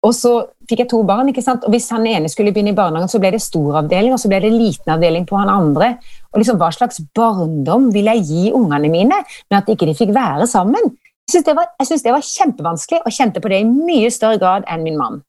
og 0.00 0.14
så 0.16 0.32
fikk 0.68 0.84
jeg 0.84 0.90
to 0.94 1.02
barn, 1.04 1.28
ikke 1.28 1.44
sant? 1.44 1.66
og 1.66 1.74
hvis 1.74 1.90
han 1.92 2.06
ene 2.08 2.30
skulle 2.32 2.54
begynne 2.54 2.72
i 2.72 2.76
barnehagen, 2.76 3.10
så 3.10 3.20
ble 3.20 3.34
det 3.34 3.42
stor 3.44 3.82
avdeling, 3.82 4.14
og 4.14 4.22
så 4.22 4.30
ble 4.32 4.38
det 4.46 4.52
liten 4.54 4.94
avdeling 4.94 5.26
på 5.28 5.36
han 5.36 5.52
andre. 5.52 5.90
Og 6.30 6.42
liksom, 6.42 6.58
Hva 6.60 6.70
slags 6.74 7.00
barndom 7.16 7.90
vil 7.94 8.10
jeg 8.12 8.26
gi 8.28 8.50
ungene 8.54 8.90
mine 8.92 9.22
med 9.24 9.58
at 9.58 9.70
ikke 9.70 9.88
de 9.88 9.96
fikk 9.98 10.14
være 10.14 10.46
sammen? 10.50 10.94
Jeg 11.30 11.44
syns 11.44 12.02
det, 12.02 12.06
det, 12.06 12.14
var 12.14 12.26
kjempevanskelig, 12.26 13.02
og 13.06 13.14
kjente 13.14 13.42
på 13.42 13.50
det 13.52 13.60
i 13.62 13.68
mye 13.68 14.10
større 14.10 14.38
grad 14.42 14.66
enn 14.70 14.82
min 14.86 14.98
mann. 14.98 15.20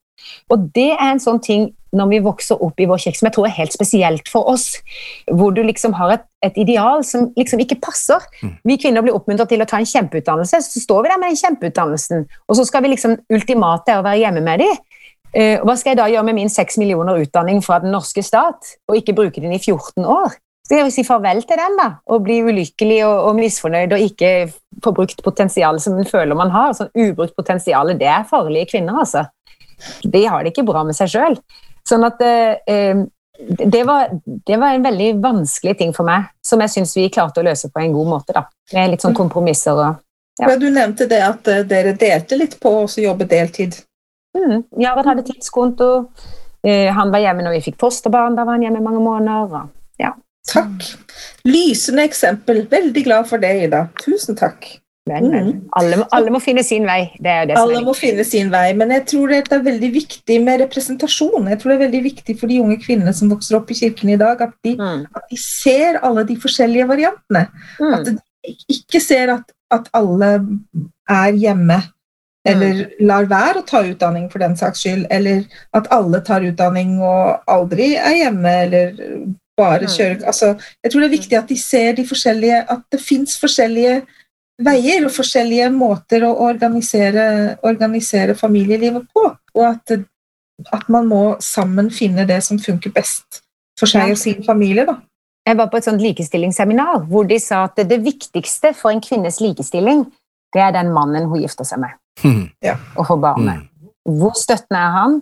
Og 0.54 0.70
det 0.76 0.92
er 0.96 1.12
en 1.12 1.22
sånn 1.22 1.42
ting 1.44 1.70
når 1.98 2.08
vi 2.08 2.20
vokser 2.24 2.62
opp 2.64 2.80
i 2.80 2.88
vår 2.88 3.02
kirke 3.04 3.20
som 3.20 3.28
jeg 3.28 3.36
tror 3.36 3.48
er 3.50 3.56
helt 3.58 3.74
spesielt 3.76 4.30
for 4.32 4.48
oss. 4.52 4.68
Hvor 5.28 5.52
du 5.56 5.62
liksom 5.66 5.96
har 5.98 6.16
et, 6.16 6.26
et 6.46 6.58
ideal 6.62 7.04
som 7.08 7.30
liksom 7.38 7.64
ikke 7.64 7.82
passer. 7.84 8.24
Mm. 8.42 8.54
Vi 8.70 8.78
kvinner 8.82 9.06
blir 9.06 9.18
oppmuntret 9.18 9.52
til 9.52 9.64
å 9.64 9.68
ta 9.68 9.82
en 9.82 9.90
kjempeutdannelse, 9.90 10.62
så 10.64 10.84
står 10.86 11.04
vi 11.04 11.12
der 11.12 11.22
med 11.22 11.34
den 11.34 11.42
kjempeutdannelsen, 11.42 12.26
og 12.48 12.60
så 12.60 12.68
skal 12.68 12.86
vi 12.86 12.94
liksom 12.94 13.18
ultimate 13.34 13.98
å 13.98 14.06
være 14.06 14.24
hjemme 14.24 14.46
med 14.46 14.64
dem. 14.64 14.80
Uh, 15.32 15.58
hva 15.64 15.78
skal 15.80 15.94
jeg 15.94 16.02
da 16.02 16.10
gjøre 16.12 16.28
med 16.28 16.42
min 16.42 16.52
seks 16.52 16.80
millioner 16.80 17.22
utdanning 17.24 17.62
fra 17.64 17.80
den 17.84 17.94
norske 17.96 18.24
stat, 18.26 18.74
og 18.90 18.98
ikke 19.00 19.16
bruke 19.16 19.44
den 19.44 19.54
i 19.56 19.60
14 19.62 20.08
år? 20.08 20.40
Skal 20.66 20.84
jeg 20.86 20.94
si 20.94 21.04
farvel 21.04 21.42
til 21.44 21.60
den 21.60 21.78
da, 21.80 21.88
og 22.08 22.24
bli 22.24 22.38
ulykkelig 22.46 23.02
og, 23.08 23.16
og 23.28 23.40
misfornøyd 23.42 23.96
og 23.96 24.04
ikke 24.06 24.32
få 24.84 24.94
brukt 24.96 25.24
potensialet 25.26 25.84
som 25.84 25.98
en 26.00 26.08
føler 26.08 26.38
man 26.38 26.54
har? 26.54 26.76
Sånn 26.78 26.92
ubrukt 26.96 27.36
potensial, 27.36 27.92
det 28.00 28.08
er 28.08 28.28
farlige 28.30 28.70
kvinner, 28.76 29.02
altså 29.04 29.26
de 30.04 30.26
har 30.26 30.44
det 30.44 30.54
ikke 30.54 30.68
bra 30.68 30.84
med 30.86 30.98
seg 30.98 31.12
sjøl. 31.12 31.38
Sånn 31.88 32.06
at 32.06 32.22
eh, 32.22 33.04
det, 33.42 33.84
var, 33.88 34.12
det, 34.26 34.58
var, 34.58 34.76
en 34.76 34.86
veldig 34.86 35.12
vanskelig 35.24 35.78
ting 35.80 35.96
for 35.96 36.08
meg, 36.08 36.30
som 36.46 36.62
jeg 36.62 36.74
syns 36.76 36.96
vi 36.98 37.10
klarte 37.14 37.42
å 37.42 37.48
løse 37.48 37.72
på 37.74 37.82
en 37.82 37.96
god 37.96 38.12
måte. 38.16 38.36
da, 38.38 38.46
Med 38.76 38.94
litt 38.94 39.06
sånn 39.06 39.18
kompromisser. 39.18 39.78
Og, 39.78 40.02
ja. 40.42 40.52
Du 40.62 40.70
nevnte 40.70 41.10
det 41.12 41.22
at 41.26 41.50
eh, 41.52 41.64
dere 41.68 41.96
delte 42.00 42.40
litt 42.40 42.60
på 42.62 42.76
å 42.84 42.90
jobbe 42.90 43.30
deltid. 43.30 43.80
Mm, 44.38 44.64
Jarod 44.80 45.10
hadde 45.10 45.26
tidskonto. 45.28 45.92
Eh, 46.64 46.92
han 46.94 47.12
var 47.14 47.24
hjemme 47.24 47.46
når 47.46 47.58
vi 47.58 47.66
fikk 47.72 47.82
fosterbarn. 47.82 48.38
Da 48.38 48.46
var 48.46 48.60
han 48.60 48.68
hjemme 48.68 48.84
mange 48.86 49.04
måneder. 49.04 49.64
Og, 49.64 49.74
ja. 50.02 50.14
Takk. 50.50 50.86
Lysende 51.46 52.06
eksempel. 52.10 52.64
Veldig 52.72 53.04
glad 53.06 53.28
for 53.30 53.42
det, 53.42 53.52
Ida. 53.68 53.86
Tusen 54.02 54.38
takk. 54.40 54.66
Men, 55.10 55.28
men. 55.30 55.48
Mm. 55.48 55.62
Alle, 55.80 55.98
alle, 56.14 56.32
må 56.34 56.40
finne 56.44 56.64
sin 56.66 56.86
vei. 56.86 57.02
Det 57.18 57.36
det 57.50 57.58
alle 57.58 57.82
må 57.86 57.94
finne 57.98 58.24
sin 58.28 58.52
vei, 58.54 58.68
men 58.78 58.94
jeg 58.94 59.06
tror 59.10 59.32
det 59.34 59.40
er 59.50 59.64
veldig 59.66 59.90
viktig 59.96 60.38
med 60.46 60.62
representasjon. 60.62 61.50
Jeg 61.50 61.62
tror 61.62 61.72
det 61.72 61.78
er 61.78 61.86
veldig 61.88 62.04
viktig 62.06 62.36
for 62.40 62.52
de 62.52 62.60
unge 62.62 62.78
kvinnene 62.84 63.14
som 63.18 63.32
vokser 63.34 63.58
opp 63.58 63.72
i 63.74 63.80
kirken 63.80 64.14
i 64.14 64.20
dag, 64.22 64.42
at 64.46 64.54
de, 64.66 64.76
mm. 64.78 65.08
at 65.18 65.26
de 65.32 65.40
ser 65.42 65.98
alle 66.06 66.26
de 66.30 66.38
forskjellige 66.42 66.90
variantene. 66.90 67.48
Mm. 67.80 67.96
At 67.98 68.12
de 68.12 68.56
ikke 68.70 69.02
ser 69.02 69.34
at, 69.40 69.58
at 69.74 69.90
alle 69.98 70.32
er 71.10 71.34
hjemme, 71.34 71.82
eller 72.46 72.86
mm. 72.86 72.96
lar 73.10 73.28
være 73.30 73.62
å 73.62 73.68
ta 73.68 73.84
utdanning 73.86 74.30
for 74.30 74.42
den 74.42 74.54
saks 74.58 74.86
skyld, 74.86 75.08
eller 75.14 75.44
at 75.78 75.90
alle 75.94 76.22
tar 76.26 76.46
utdanning 76.46 77.00
og 77.02 77.42
aldri 77.50 77.96
er 77.98 78.22
hjemme, 78.22 78.54
eller 78.68 79.02
bare 79.62 79.90
kjøre 79.90 80.26
altså, 80.28 80.56
Jeg 80.84 80.92
tror 80.92 81.04
det 81.04 81.08
er 81.08 81.18
viktig 81.18 81.38
at 81.38 81.50
de 81.50 81.58
ser 81.60 81.94
de 81.98 82.08
forskjellige, 82.08 82.64
at 82.74 82.82
det 82.92 83.02
fins 83.02 83.38
forskjellige 83.42 84.02
veier 84.62 85.06
og 85.06 85.14
forskjellige 85.14 85.70
måter 85.74 86.26
å 86.28 86.32
organisere, 86.48 87.58
organisere 87.68 88.36
familielivet 88.38 89.08
på. 89.14 89.24
Og 89.58 89.64
at, 89.68 89.96
at, 90.72 90.90
man 90.90 91.08
må 91.10 91.24
sammen 91.44 91.90
finne 91.94 92.28
det 92.30 92.42
som 92.46 92.60
funker 92.62 92.94
best 92.96 93.42
for 93.80 93.90
seg 93.90 94.14
og 94.14 94.20
sin 94.22 94.44
familie. 94.46 94.86
da. 94.86 95.00
Jeg 95.48 95.58
var 95.58 95.72
på 95.72 95.80
et 95.80 95.88
sånt 95.88 96.04
likestillingsseminar 96.04 97.08
hvor 97.10 97.26
de 97.30 97.40
sa 97.42 97.64
at 97.66 97.82
det 97.90 98.02
viktigste 98.06 98.76
for 98.78 98.94
en 98.94 99.02
kvinnes 99.02 99.42
likestilling, 99.42 100.06
det 100.54 100.62
er 100.62 100.76
den 100.76 100.92
mannen 100.94 101.30
hun 101.32 101.42
gifter 101.42 101.66
seg 101.68 101.82
med. 101.82 101.98
Mm. 102.22 102.46
Og 103.00 103.08
får 103.08 103.20
barn 103.24 103.48
med. 103.48 103.64
Mm. 103.64 104.18
Hvor 104.20 104.36
støttende 104.38 104.82
er 104.82 104.96
han? 104.98 105.18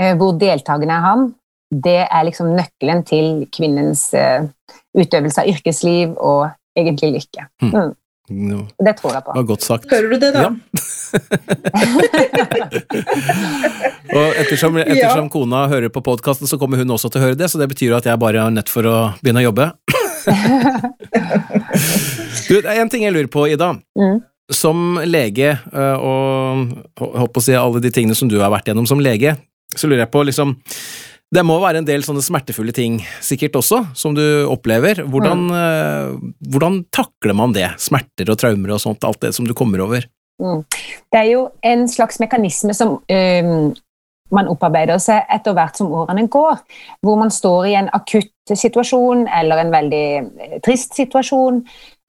Eh, 0.00 0.12
hvor 0.18 0.36
deltakende 0.40 0.96
er 0.96 1.04
han? 1.04 1.26
Det 1.74 2.04
er 2.04 2.22
liksom 2.28 2.54
nøkkelen 2.54 3.02
til 3.08 3.48
kvinnens 3.54 4.06
uh, 4.14 4.46
utøvelse 4.94 5.42
av 5.42 5.48
yrkesliv 5.50 6.14
og 6.20 6.48
egentlig 6.78 7.10
lykke. 7.18 7.42
Mm. 7.64 7.94
No. 8.32 8.62
Det 8.80 8.94
tror 8.96 9.12
jeg 9.18 9.24
på. 9.24 9.32
Det 9.34 9.40
var 9.42 9.48
godt 9.50 9.64
sagt. 9.66 9.90
Hører 9.90 10.08
du 10.08 10.16
det, 10.16 10.32
da? 10.32 10.40
Ja. 10.46 10.50
og 14.18 14.28
ettersom, 14.40 14.76
ettersom 14.80 15.26
ja. 15.26 15.32
kona 15.32 15.66
hører 15.68 15.90
på 15.92 16.00
podkasten, 16.04 16.46
så 16.48 16.58
kommer 16.60 16.76
hun 16.80 16.90
også 16.94 17.08
til 17.12 17.20
å 17.20 17.24
høre 17.26 17.38
det, 17.38 17.48
så 17.52 17.56
det 17.60 17.68
betyr 17.74 17.92
at 17.98 18.06
jeg 18.08 18.22
bare 18.22 18.38
er 18.46 18.50
nødt 18.54 18.70
for 18.72 18.82
å 18.88 18.96
begynne 19.20 19.42
å 19.44 19.48
jobbe. 19.50 19.66
du, 22.48 22.54
det 22.64 22.64
er 22.64 22.80
en 22.80 22.90
ting 22.92 23.04
jeg 23.04 23.12
lurer 23.12 23.28
på, 23.28 23.44
Ida. 23.52 23.68
Mm. 23.98 24.18
Som 24.52 25.00
lege, 25.04 25.58
øh, 25.72 25.96
og 26.00 27.08
håper 27.20 27.38
å 27.40 27.44
si 27.44 27.54
alle 27.56 27.80
de 27.84 27.90
tingene 27.92 28.14
som 28.16 28.28
du 28.32 28.40
har 28.40 28.50
vært 28.52 28.68
gjennom 28.72 28.86
som 28.88 29.00
lege, 29.04 29.36
så 29.76 29.86
lurer 29.88 30.06
jeg 30.06 30.14
på 30.14 30.24
liksom 30.24 30.56
det 31.34 31.42
må 31.46 31.56
være 31.62 31.82
en 31.82 31.88
del 31.88 32.04
sånne 32.06 32.22
smertefulle 32.24 32.74
ting 32.74 33.00
sikkert 33.24 33.56
også, 33.58 33.80
som 33.98 34.14
du 34.16 34.24
opplever. 34.50 35.02
Hvordan, 35.10 35.46
mm. 35.50 36.34
hvordan 36.52 36.82
takler 36.94 37.36
man 37.36 37.54
det? 37.56 37.68
Smerter 37.82 38.30
og 38.30 38.38
traumer 38.40 38.76
og 38.76 38.82
sånt, 38.82 39.04
alt 39.06 39.22
det 39.24 39.34
som 39.36 39.48
du 39.48 39.54
kommer 39.56 39.82
over? 39.84 40.06
Mm. 40.42 40.62
Det 41.12 41.20
er 41.20 41.30
jo 41.30 41.48
en 41.62 41.88
slags 41.88 42.20
mekanisme 42.22 42.74
som 42.74 42.96
um, 42.98 43.74
man 44.34 44.48
opparbeider 44.50 44.98
seg 45.02 45.26
etter 45.32 45.54
hvert 45.56 45.78
som 45.78 45.92
årene 45.94 46.26
går. 46.32 46.62
Hvor 47.04 47.18
man 47.20 47.32
står 47.34 47.68
i 47.70 47.76
en 47.78 47.90
akutt 47.94 48.32
situasjon 48.50 49.26
eller 49.32 49.62
en 49.62 49.72
veldig 49.72 50.06
eh, 50.18 50.56
trist 50.64 50.96
situasjon. 50.98 51.62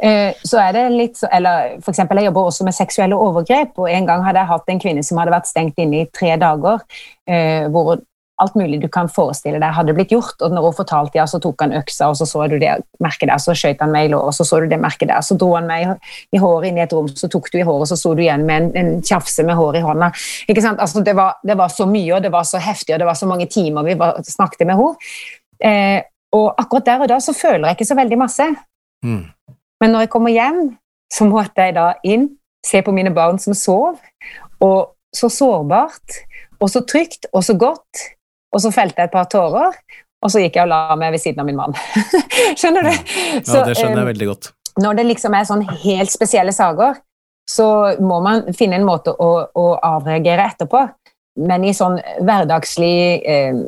Uh, 0.04 0.32
så 0.44 0.60
er 0.60 0.74
det 0.76 0.88
litt 0.92 1.22
så, 1.22 1.30
eller 1.32 1.78
for 1.84 1.94
eksempel, 1.94 2.20
Jeg 2.20 2.30
jobber 2.30 2.50
også 2.50 2.66
med 2.68 2.76
seksuelle 2.76 3.16
overgrep. 3.16 3.78
og 3.78 3.90
En 3.90 4.10
gang 4.10 4.26
hadde 4.26 4.42
jeg 4.42 4.54
hatt 4.54 4.74
en 4.74 4.82
kvinne 4.82 5.06
som 5.06 5.22
hadde 5.22 5.36
vært 5.36 5.52
stengt 5.52 5.80
inne 5.80 6.04
i 6.04 6.10
tre 6.12 6.36
dager. 6.42 6.84
Uh, 7.30 7.72
hvor 7.72 7.96
alt 8.44 8.56
mulig 8.60 8.82
du 8.84 8.88
kan 8.92 9.08
forestille 9.12 9.60
deg 9.62 9.76
hadde 9.76 9.94
blitt 9.96 10.12
gjort. 10.12 10.42
Og 10.44 10.54
når 10.54 10.68
hun 10.68 10.78
fortalte 10.78 11.20
ja, 11.20 11.26
så 11.30 11.40
tok 11.44 11.62
han 11.64 11.76
øksa, 11.78 12.10
og 12.12 12.18
så 12.20 12.28
så 12.28 12.48
du 12.52 12.58
det 12.62 12.74
merket 13.04 13.30
der, 13.32 13.40
så 13.42 13.56
skjøt 13.56 13.84
han 13.84 13.94
meg 13.94 14.10
i 14.10 14.12
låret, 14.14 14.34
og 14.34 14.38
så 14.38 14.48
så 14.48 14.60
du 14.64 14.68
det 14.72 14.80
merket 14.82 15.10
der. 15.12 15.24
Så 15.26 15.38
dro 15.40 15.54
han 15.56 15.70
meg 15.70 15.94
i 16.36 16.42
håret 16.42 16.70
inn 16.70 16.80
i 16.80 16.84
et 16.84 16.96
rom, 16.96 17.08
så 17.08 17.30
tok 17.32 17.48
du 17.54 17.60
i 17.62 17.66
håret, 17.66 17.86
og 17.86 17.92
så 17.92 18.00
sto 18.00 18.14
du 18.18 18.24
igjen 18.26 18.46
med 18.48 18.68
en, 18.68 18.72
en 18.82 18.92
tjafse 19.06 19.46
med 19.48 19.58
hår 19.60 19.80
i 19.80 19.86
hånda. 19.86 20.12
Ikke 20.52 20.64
sant? 20.66 20.84
Altså, 20.84 21.04
det, 21.06 21.16
var, 21.18 21.40
det, 21.46 21.58
var, 21.60 21.72
så 21.72 21.88
mye, 21.90 22.12
og 22.18 22.26
det 22.26 22.34
var 22.36 22.48
så 22.48 22.62
heftig, 22.64 22.96
og 22.96 23.04
det 23.04 23.10
var 23.10 23.20
så 23.20 23.30
mange 23.30 23.48
timer 23.52 23.88
vi 23.88 23.98
var, 24.00 24.20
snakket 24.28 24.66
med 24.68 24.82
henne. 24.82 25.12
Eh, 25.66 26.00
og 26.36 26.50
akkurat 26.60 26.90
der 26.90 27.06
og 27.06 27.08
da 27.08 27.22
så 27.24 27.32
føler 27.32 27.70
jeg 27.70 27.78
ikke 27.78 27.88
så 27.88 27.96
veldig 27.96 28.18
masse. 28.20 28.48
Mm. 29.06 29.22
Men 29.80 29.94
når 29.94 30.06
jeg 30.06 30.12
kommer 30.12 30.34
hjem, 30.36 30.66
så 31.14 31.28
måtte 31.30 31.64
jeg 31.64 31.78
da 31.78 31.94
inn, 32.04 32.34
se 32.66 32.82
på 32.82 32.92
mine 32.92 33.14
barn 33.14 33.38
som 33.40 33.56
sov, 33.56 34.02
og 34.60 34.96
så 35.16 35.30
sårbart 35.32 36.24
og 36.60 36.72
så 36.72 36.82
trygt 36.88 37.28
og 37.32 37.44
så 37.46 37.56
godt 37.58 38.04
og 38.56 38.64
så 38.64 38.72
felte 38.74 39.04
jeg 39.04 39.12
et 39.12 39.16
par 39.16 39.28
tårer, 39.32 39.76
og 40.24 40.32
så 40.32 40.42
gikk 40.42 40.58
jeg 40.58 40.66
og 40.66 40.72
la 40.72 40.96
meg 40.98 41.14
ved 41.14 41.22
siden 41.22 41.44
av 41.44 41.50
min 41.50 41.60
mann. 41.60 41.76
skjønner 42.60 42.88
du? 42.88 42.94
Så, 43.44 43.60
ja, 43.60 43.66
det 43.68 43.76
skjønner 43.78 44.02
jeg 44.02 44.12
veldig 44.14 44.30
godt. 44.32 44.52
Når 44.82 44.98
det 44.98 45.06
liksom 45.12 45.36
er 45.38 45.48
sånn 45.48 45.66
helt 45.86 46.12
spesielle 46.12 46.56
saker, 46.56 46.98
så 47.50 47.68
må 48.02 48.20
man 48.26 48.48
finne 48.58 48.80
en 48.80 48.88
måte 48.88 49.14
å, 49.14 49.32
å 49.54 49.66
avreagere 49.86 50.48
etterpå. 50.50 50.82
Men 51.46 51.68
i 51.68 51.76
sånn 51.76 52.00
hverdagslig 52.24 52.96
eh, 53.28 53.60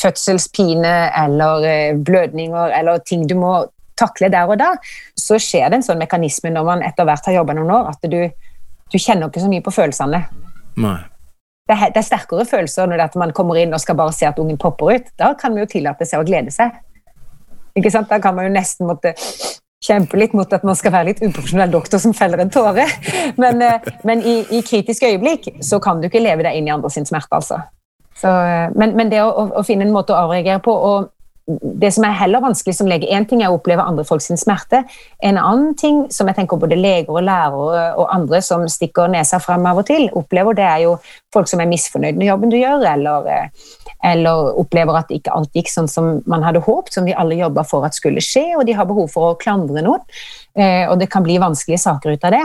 fødselspine 0.00 0.94
eller 1.22 1.68
eh, 1.68 1.94
blødninger 1.96 2.74
eller 2.78 3.04
ting 3.06 3.26
du 3.28 3.36
må 3.38 3.54
takle 3.98 4.30
der 4.32 4.48
og 4.48 4.58
da, 4.58 4.72
så 5.18 5.38
skjer 5.40 5.70
det 5.70 5.80
en 5.80 5.86
sånn 5.86 6.00
mekanisme 6.00 6.50
når 6.50 6.66
man 6.66 6.84
etter 6.86 7.06
hvert 7.06 7.28
har 7.28 7.38
jobba 7.40 7.56
noen 7.58 7.72
år, 7.76 7.92
at 7.92 8.10
du, 8.10 8.20
du, 8.88 8.96
kjenner 8.98 9.28
ikke 9.28 9.44
så 9.44 9.50
mye 9.52 9.64
på 9.64 9.74
følelsene. 9.74 10.22
Nei. 10.80 10.98
Det 11.72 11.78
er, 11.78 11.92
det 11.94 12.02
er 12.02 12.04
sterkere 12.04 12.44
følelser 12.44 12.88
når 12.88 13.00
det 13.00 13.04
at 13.06 13.14
man 13.16 13.30
kommer 13.32 13.56
inn 13.56 13.72
og 13.72 13.80
skal 13.80 13.96
bare 13.96 14.12
se 14.12 14.26
at 14.28 14.38
ungen 14.42 14.58
popper 14.60 14.92
ut. 14.92 15.06
Da 15.16 15.30
kan 15.40 15.54
man 15.54 15.64
jo 15.64 15.70
tillate 15.72 16.04
seg 16.04 16.20
å 16.20 16.26
glede 16.28 16.52
seg. 16.52 16.74
Ikke 17.78 17.92
sant? 17.94 18.10
Da 18.10 18.18
kan 18.20 18.36
man 18.36 18.50
jo 18.50 18.52
nesten 18.52 18.90
måtte 18.90 19.14
kjempe 19.82 20.18
litt 20.20 20.34
mot 20.36 20.52
at 20.52 20.66
man 20.68 20.76
skal 20.76 20.92
være 20.92 21.08
litt 21.10 21.22
uprofesjonell 21.24 21.72
doktor 21.72 22.02
som 22.02 22.12
feller 22.14 22.44
en 22.44 22.52
tåre. 22.52 22.84
Men, 23.42 23.62
eh, 23.64 23.88
men 24.04 24.20
i, 24.20 24.34
i 24.52 24.60
kritiske 24.66 25.08
øyeblikk 25.08 25.48
så 25.64 25.78
kan 25.80 26.02
du 26.02 26.10
ikke 26.10 26.20
leve 26.20 26.44
deg 26.44 26.58
inn 26.58 26.68
i 26.68 26.72
andres 26.74 26.98
smerte, 27.08 27.32
altså. 27.38 27.62
Så, 28.18 28.28
eh, 28.28 28.68
men, 28.76 28.92
men, 28.98 29.08
det 29.08 29.22
å, 29.24 29.30
å, 29.56 29.62
finne 29.64 29.86
en 29.86 29.94
måte 29.94 30.12
å 30.12 30.26
avreagere 30.26 30.60
på 30.62 30.74
og 30.74 31.08
det 31.48 31.90
som 31.94 32.04
er 32.06 32.14
heller 32.14 32.42
vanskelig 32.42 32.74
som 32.76 32.86
lege, 32.86 33.08
Én 33.10 33.24
ting 33.28 33.42
er 33.42 33.50
å 33.50 33.56
oppleve 33.56 33.82
andre 33.82 34.04
folks 34.06 34.30
smerte. 34.38 34.84
En 35.22 35.38
annen 35.40 35.74
ting 35.78 36.04
som 36.14 36.28
jeg 36.30 36.38
tenker 36.38 36.60
både 36.60 36.78
leger 36.78 37.10
og 37.10 37.24
lærere 37.26 37.82
og 37.98 38.12
andre 38.14 38.42
som 38.44 38.64
stikker 38.70 39.10
nesa 39.10 39.40
frem 39.42 39.66
av 39.66 39.82
og 39.82 39.88
til, 39.90 40.06
opplever, 40.18 40.54
det 40.54 40.66
er 40.68 40.84
jo 40.84 40.96
folk 41.34 41.50
som 41.50 41.60
er 41.60 41.70
misfornøyd 41.70 42.20
med 42.20 42.30
jobben 42.30 42.52
du 42.52 42.58
gjør, 42.60 42.86
eller, 42.94 43.26
eh, 43.26 43.68
eller 44.12 44.54
opplever 44.62 45.02
at 45.02 45.10
ikke 45.14 45.34
alt 45.34 45.52
gikk 45.58 45.70
sånn 45.72 45.90
som 45.90 46.14
man 46.30 46.46
hadde 46.46 46.62
håpet, 46.62 46.94
som 46.94 47.08
vi 47.08 47.16
alle 47.18 47.40
jobba 47.40 47.66
for 47.66 47.86
at 47.88 47.98
skulle 47.98 48.22
skje, 48.22 48.52
og 48.56 48.66
de 48.66 48.78
har 48.78 48.86
behov 48.86 49.10
for 49.10 49.32
å 49.32 49.38
klandre 49.38 49.82
noen. 49.82 50.04
Eh, 50.54 50.86
og 50.88 50.98
det 51.00 51.10
kan 51.10 51.26
bli 51.26 51.40
vanskelige 51.42 51.82
saker 51.82 52.14
ut 52.14 52.28
av 52.28 52.38
det. 52.38 52.44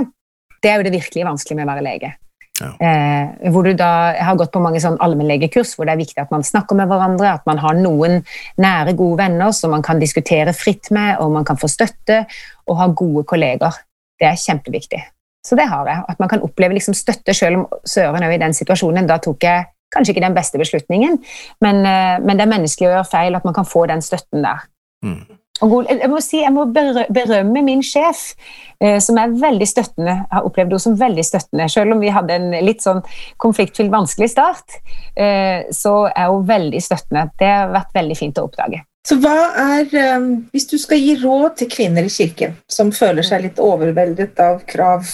Det 0.64 0.72
er 0.72 0.80
jo 0.80 0.88
det 0.88 0.98
virkelig 0.98 1.28
vanskelige 1.28 1.60
med 1.60 1.68
å 1.68 1.76
være 1.76 1.86
lege. 1.86 2.18
Ja. 2.58 2.72
Eh, 2.82 3.51
hvor 3.53 3.68
du 3.68 3.76
da 3.78 3.89
har 4.18 4.38
gått 4.39 4.53
på 4.53 4.62
mange 4.64 4.80
sånn 4.82 4.97
allmennlegekurs 5.03 5.76
hvor 5.78 5.86
det 5.86 5.93
er 5.93 6.01
viktig 6.01 6.24
at 6.24 6.32
man 6.34 6.45
snakker 6.45 6.80
med 6.80 6.89
hverandre, 6.89 7.36
at 7.38 7.45
man 7.49 7.62
har 7.62 7.78
noen 7.78 8.24
nære, 8.58 8.95
gode 8.97 9.22
venner 9.22 9.53
som 9.53 9.76
man 9.76 9.86
kan 9.86 10.01
diskutere 10.01 10.55
fritt 10.58 10.89
med, 10.95 11.20
og 11.22 11.36
man 11.36 11.45
kan 11.45 11.60
få 11.60 11.70
støtte, 11.72 12.24
og 12.68 12.82
ha 12.82 12.89
gode 12.89 13.24
kolleger. 13.30 13.78
Det 14.18 14.32
er 14.32 14.41
kjempeviktig. 14.41 15.03
Så 15.45 15.55
det 15.55 15.68
har 15.70 15.88
jeg. 15.88 16.03
At 16.10 16.20
man 16.20 16.30
kan 16.32 16.43
oppleve 16.43 16.76
liksom 16.76 16.97
støtte, 16.97 17.34
selv 17.38 17.62
om 17.62 17.68
Søren 17.88 18.26
er 18.26 18.34
i 18.36 18.41
den 18.41 18.55
situasjonen. 18.58 19.08
Da 19.08 19.20
tok 19.24 19.45
jeg 19.45 19.68
kanskje 19.93 20.16
ikke 20.16 20.26
den 20.26 20.36
beste 20.36 20.60
beslutningen, 20.60 21.22
men, 21.64 21.86
eh, 21.86 22.18
men 22.20 22.36
det 22.36 22.43
er 22.43 22.55
menneskelig 22.58 22.89
å 22.89 22.95
gjøre 22.97 23.12
feil, 23.12 23.38
at 23.38 23.45
man 23.47 23.55
kan 23.55 23.66
få 23.66 23.86
den 23.88 24.01
støtten 24.03 24.43
der. 24.43 24.66
Mm. 25.05 25.22
Jeg 25.58 26.10
må, 26.12 26.20
si, 26.22 26.43
jeg 26.43 26.53
må 26.53 26.68
berømme 26.70 27.64
min 27.66 27.80
sjef, 27.86 28.36
eh, 28.84 28.99
som 29.01 29.18
er 29.18 29.34
veldig 29.41 29.66
støttende. 29.66 30.14
Jeg 30.20 30.36
har 30.36 30.45
opplevd 30.45 30.76
henne 30.76 30.84
som 30.84 30.97
veldig 30.99 31.26
støttende. 31.26 31.66
Selv 31.74 31.95
om 31.95 32.03
vi 32.03 32.12
hadde 32.14 32.36
en 32.38 32.51
litt 32.66 32.86
sånn 32.86 33.01
konfliktfylt, 33.41 33.89
vanskelig 33.93 34.30
start, 34.36 34.78
eh, 35.16 35.66
så 35.74 35.95
er 36.12 36.30
hun 36.30 36.45
veldig 36.45 36.82
støttende. 36.84 37.32
Det 37.41 37.49
har 37.49 37.74
vært 37.74 37.97
veldig 37.97 38.20
fint 38.20 38.38
å 38.38 38.45
oppdage. 38.45 38.84
Så 39.08 39.18
hva 39.24 39.34
er, 39.64 39.89
eh, 39.97 40.30
Hvis 40.53 40.70
du 40.70 40.78
skal 40.78 40.99
gi 40.99 41.16
råd 41.24 41.58
til 41.58 41.70
kvinner 41.70 42.03
i 42.03 42.14
kirken 42.14 42.58
som 42.70 42.91
føler 42.91 43.24
seg 43.24 43.41
litt 43.41 43.58
overveldet 43.58 44.39
av 44.39 44.62
krav 44.68 45.10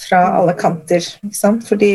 fra 0.00 0.38
alle 0.38 0.54
kanter? 0.54 1.02
Fordi 1.68 1.92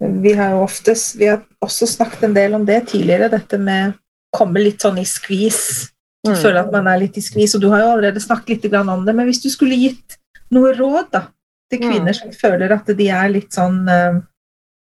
vi 0.00 0.32
har 0.32 0.50
jo 0.52 0.64
oftest 0.64 1.18
Vi 1.18 1.26
har 1.26 1.42
også 1.60 1.86
snakket 1.86 2.22
en 2.24 2.34
del 2.34 2.54
om 2.54 2.64
det 2.64 2.86
tidligere, 2.86 3.28
dette 3.28 3.58
med 3.58 3.92
å 3.92 4.38
komme 4.38 4.62
litt 4.62 4.80
sånn 4.80 4.98
i 4.98 5.04
skvis 5.04 5.90
Mm. 6.26 6.34
Føler 6.36 6.60
at 6.60 6.72
man 6.72 6.88
er 6.90 7.00
litt 7.00 7.16
i 7.16 7.24
skvis, 7.24 7.54
og 7.56 7.62
du 7.62 7.70
har 7.72 7.84
jo 7.84 7.92
allerede 7.94 8.20
snakket 8.20 8.66
litt 8.66 8.74
om 8.80 9.06
det. 9.06 9.14
Men 9.16 9.28
hvis 9.28 9.42
du 9.42 9.48
skulle 9.52 9.78
gitt 9.80 10.18
noe 10.52 10.74
råd 10.76 11.12
da, 11.14 11.22
til 11.70 11.80
kvinner 11.80 12.12
mm. 12.12 12.18
som 12.18 12.34
føler 12.34 12.74
at 12.74 12.90
de 12.98 13.06
er 13.14 13.30
litt 13.32 13.54
sånn 13.54 13.84
uh, 13.88 14.18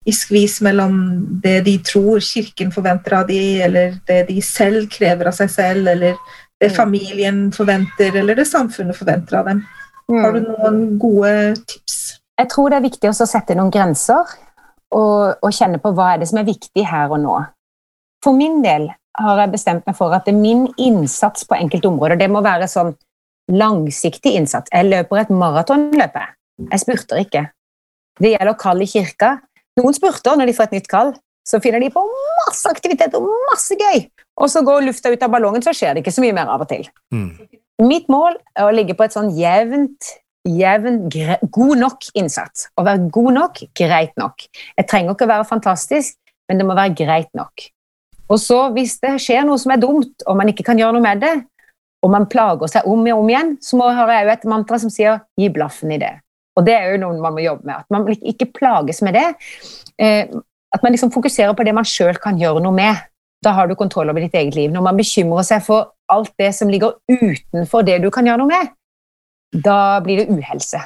i 0.09 0.13
skvis 0.15 0.59
mellom 0.65 0.95
det 1.43 1.59
de 1.67 1.75
tror 1.85 2.21
Kirken 2.23 2.71
forventer 2.73 3.19
av 3.19 3.27
de, 3.29 3.39
eller 3.61 3.99
det 4.09 4.23
de 4.29 4.39
selv 4.43 4.89
krever 4.91 5.29
av 5.29 5.37
seg 5.37 5.51
selv, 5.53 5.89
eller 5.91 6.17
det 6.59 6.71
mm. 6.71 6.75
familien 6.75 7.41
forventer, 7.55 8.15
eller 8.21 8.39
det 8.39 8.47
samfunnet 8.49 8.97
forventer 8.97 9.39
av 9.39 9.51
dem. 9.51 9.63
Har 10.09 10.33
du 10.33 10.41
noen 10.41 10.81
gode 10.99 11.33
tips? 11.69 11.99
Jeg 12.39 12.49
tror 12.49 12.71
det 12.71 12.79
er 12.79 12.87
viktig 12.87 13.11
å 13.11 13.27
sette 13.27 13.55
noen 13.57 13.71
grenser 13.73 14.31
og, 14.95 15.37
og, 15.43 15.49
kjenne 15.53 15.77
på 15.81 15.91
hva 15.93 16.13
er 16.13 16.21
det 16.21 16.29
som 16.31 16.39
er 16.41 16.47
viktig 16.47 16.85
her 16.87 17.11
og 17.13 17.21
nå. 17.21 17.35
For 18.23 18.35
min 18.35 18.59
del 18.63 18.89
har 19.19 19.39
jeg 19.43 19.53
bestemt 19.53 19.85
meg 19.87 19.95
for 19.97 20.13
at 20.15 20.27
det 20.27 20.33
er 20.33 20.39
min 20.39 20.67
innsats 20.79 21.45
på 21.47 21.57
enkelte 21.57 21.89
områder 21.89 22.19
det 22.19 22.29
må 22.31 22.43
være 22.45 22.69
sånn 22.71 22.93
langsiktig 23.49 24.35
innsats. 24.37 24.69
Jeg 24.73 24.89
løper 24.89 25.23
et 25.23 25.31
maratonløp. 25.33 26.19
Jeg 26.69 26.83
spurter 26.83 27.23
ikke. 27.23 27.47
Det 28.19 28.35
gjelder 28.35 28.59
kall 28.59 28.83
i 28.85 28.89
kirka. 28.89 29.37
Noen 29.79 29.95
spurter 29.95 30.37
når 30.37 30.51
de 30.51 30.55
får 30.57 30.69
et 30.69 30.77
nytt 30.77 30.91
kall. 30.91 31.13
Så 31.47 31.57
finner 31.63 31.81
de 31.81 31.89
på 31.89 32.03
masse 32.45 32.69
aktivitet 32.69 33.15
og 33.17 33.25
masse 33.49 33.73
gøy. 33.79 34.03
Og 34.39 34.51
så 34.53 34.61
går 34.63 34.85
lufta 34.85 35.09
ut 35.09 35.23
av 35.25 35.31
ballongen, 35.33 35.63
så 35.65 35.73
skjer 35.73 35.95
det 35.95 36.03
ikke 36.03 36.13
så 36.13 36.21
mye 36.21 36.35
mer 36.37 36.51
av 36.51 36.61
og 36.61 36.69
til. 36.69 36.85
Mm. 37.15 37.31
Mitt 37.89 38.11
mål 38.11 38.37
er 38.53 38.67
å 38.67 38.75
ligge 38.75 38.93
på 38.93 39.07
et 39.07 39.15
sånn 39.15 39.31
jevnt 39.33 40.11
jevn, 40.47 41.01
god 41.51 41.75
nok 41.79 42.07
innsats. 42.17 42.69
Å 42.77 42.85
være 42.87 43.09
god 43.13 43.33
nok, 43.35 43.61
greit 43.77 44.15
nok. 44.19 44.45
Jeg 44.77 44.87
trenger 44.89 45.15
ikke 45.15 45.27
å 45.27 45.33
være 45.33 45.49
fantastisk, 45.49 46.15
men 46.49 46.61
det 46.61 46.67
må 46.67 46.77
være 46.77 46.95
greit 46.97 47.31
nok. 47.37 47.67
Og 48.29 48.39
så, 48.41 48.59
hvis 48.75 48.99
det 49.01 49.15
skjer 49.23 49.45
noe 49.47 49.57
som 49.61 49.73
er 49.73 49.81
dumt, 49.81 50.25
og 50.27 50.37
man 50.37 50.51
ikke 50.51 50.65
kan 50.67 50.79
gjøre 50.79 50.95
noe 50.97 51.05
med 51.05 51.23
det, 51.23 51.35
og 52.05 52.11
man 52.13 52.27
plager 52.31 52.71
seg 52.71 52.87
om 52.87 53.01
og 53.01 53.23
om 53.23 53.29
igjen, 53.31 53.55
så 53.63 53.79
må 53.79 53.89
jeg 53.91 54.25
jo 54.25 54.33
et 54.33 54.45
mantra 54.47 54.79
som 54.79 54.91
sier 54.93 55.19
'gi 55.37 55.49
blaffen 55.51 55.91
i 55.91 55.99
det'. 55.99 56.21
Og 56.55 56.65
det 56.65 56.75
er 56.75 56.91
jo 56.93 57.01
noe 57.03 57.19
man 57.21 57.35
må 57.35 57.43
jobbe 57.43 57.65
med. 57.65 57.75
At 57.75 57.89
man 57.89 58.07
ikke 58.07 58.51
plages 58.55 59.01
med 59.01 59.15
det. 59.15 59.27
Eh, 59.99 60.27
at 60.73 60.83
man 60.83 60.91
liksom 60.91 61.11
fokuserer 61.11 61.53
på 61.53 61.63
det 61.63 61.73
man 61.75 61.87
sjøl 61.87 62.19
kan 62.19 62.37
gjøre 62.39 62.61
noe 62.63 62.75
med. 62.75 62.95
Da 63.43 63.53
har 63.55 63.67
du 63.67 63.75
kontroll 63.79 64.09
over 64.09 64.19
ditt 64.19 64.35
eget 64.35 64.55
liv. 64.55 64.71
Når 64.71 64.81
man 64.81 64.97
bekymrer 64.99 65.43
seg 65.47 65.63
for 65.63 65.93
alt 66.11 66.33
det 66.39 66.51
som 66.55 66.69
ligger 66.69 66.97
utenfor 67.07 67.85
det 67.87 68.01
du 68.03 68.09
kan 68.11 68.27
gjøre 68.27 68.41
noe 68.41 68.51
med, 68.51 68.73
da 69.63 69.99
blir 70.03 70.19
det 70.19 70.29
uhelse. 70.29 70.81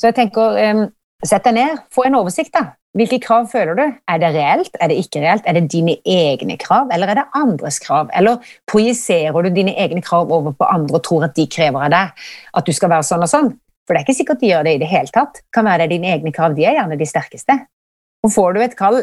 Så 0.00 0.08
jeg 0.08 0.16
tenker, 0.16 0.56
eh, 0.56 0.86
sett 1.28 1.44
deg 1.44 1.56
ned, 1.56 1.80
få 1.92 2.06
en 2.06 2.18
oversikt. 2.20 2.52
da. 2.54 2.76
Hvilke 2.96 3.20
krav 3.22 3.46
føler 3.52 3.76
du? 3.78 3.82
Er 4.10 4.18
det 4.18 4.32
reelt, 4.34 4.74
er 4.80 4.90
det 4.90 4.96
ikke 4.98 5.20
reelt? 5.22 5.44
Er 5.46 5.54
det 5.54 5.68
dine 5.70 5.94
egne 6.02 6.56
krav, 6.58 6.88
eller 6.90 7.12
er 7.12 7.20
det 7.20 7.26
andres 7.38 7.78
krav? 7.78 8.10
Eller 8.18 8.40
projiserer 8.66 9.46
du 9.46 9.50
dine 9.54 9.76
egne 9.78 10.02
krav 10.02 10.32
over 10.32 10.56
på 10.58 10.66
andre 10.66 10.98
og 10.98 11.04
tror 11.06 11.28
at 11.28 11.36
de 11.36 11.46
krever 11.46 11.86
av 11.86 11.92
deg 11.94 12.24
at 12.58 12.66
du 12.66 12.74
skal 12.74 12.90
være 12.90 13.06
sånn 13.06 13.22
og 13.22 13.30
sånn? 13.30 13.52
For 13.86 13.94
det 13.94 14.00
er 14.00 14.08
ikke 14.08 14.18
sikkert 14.18 14.42
de 14.42 14.50
gjør 14.50 14.66
det 14.66 14.74
i 14.74 14.82
det 14.82 14.90
hele 14.90 15.14
tatt. 15.14 15.38
Kan 15.54 15.68
være 15.70 15.84
det 15.84 15.94
dine 15.94 16.10
egne 16.16 16.34
krav, 16.34 16.56
de 16.58 16.66
er 16.66 16.80
gjerne 16.80 16.98
de 16.98 17.08
sterkeste. 17.08 17.56
Og 18.26 18.34
får 18.34 18.54
du 18.54 18.62
et 18.64 18.78
kall 18.78 19.00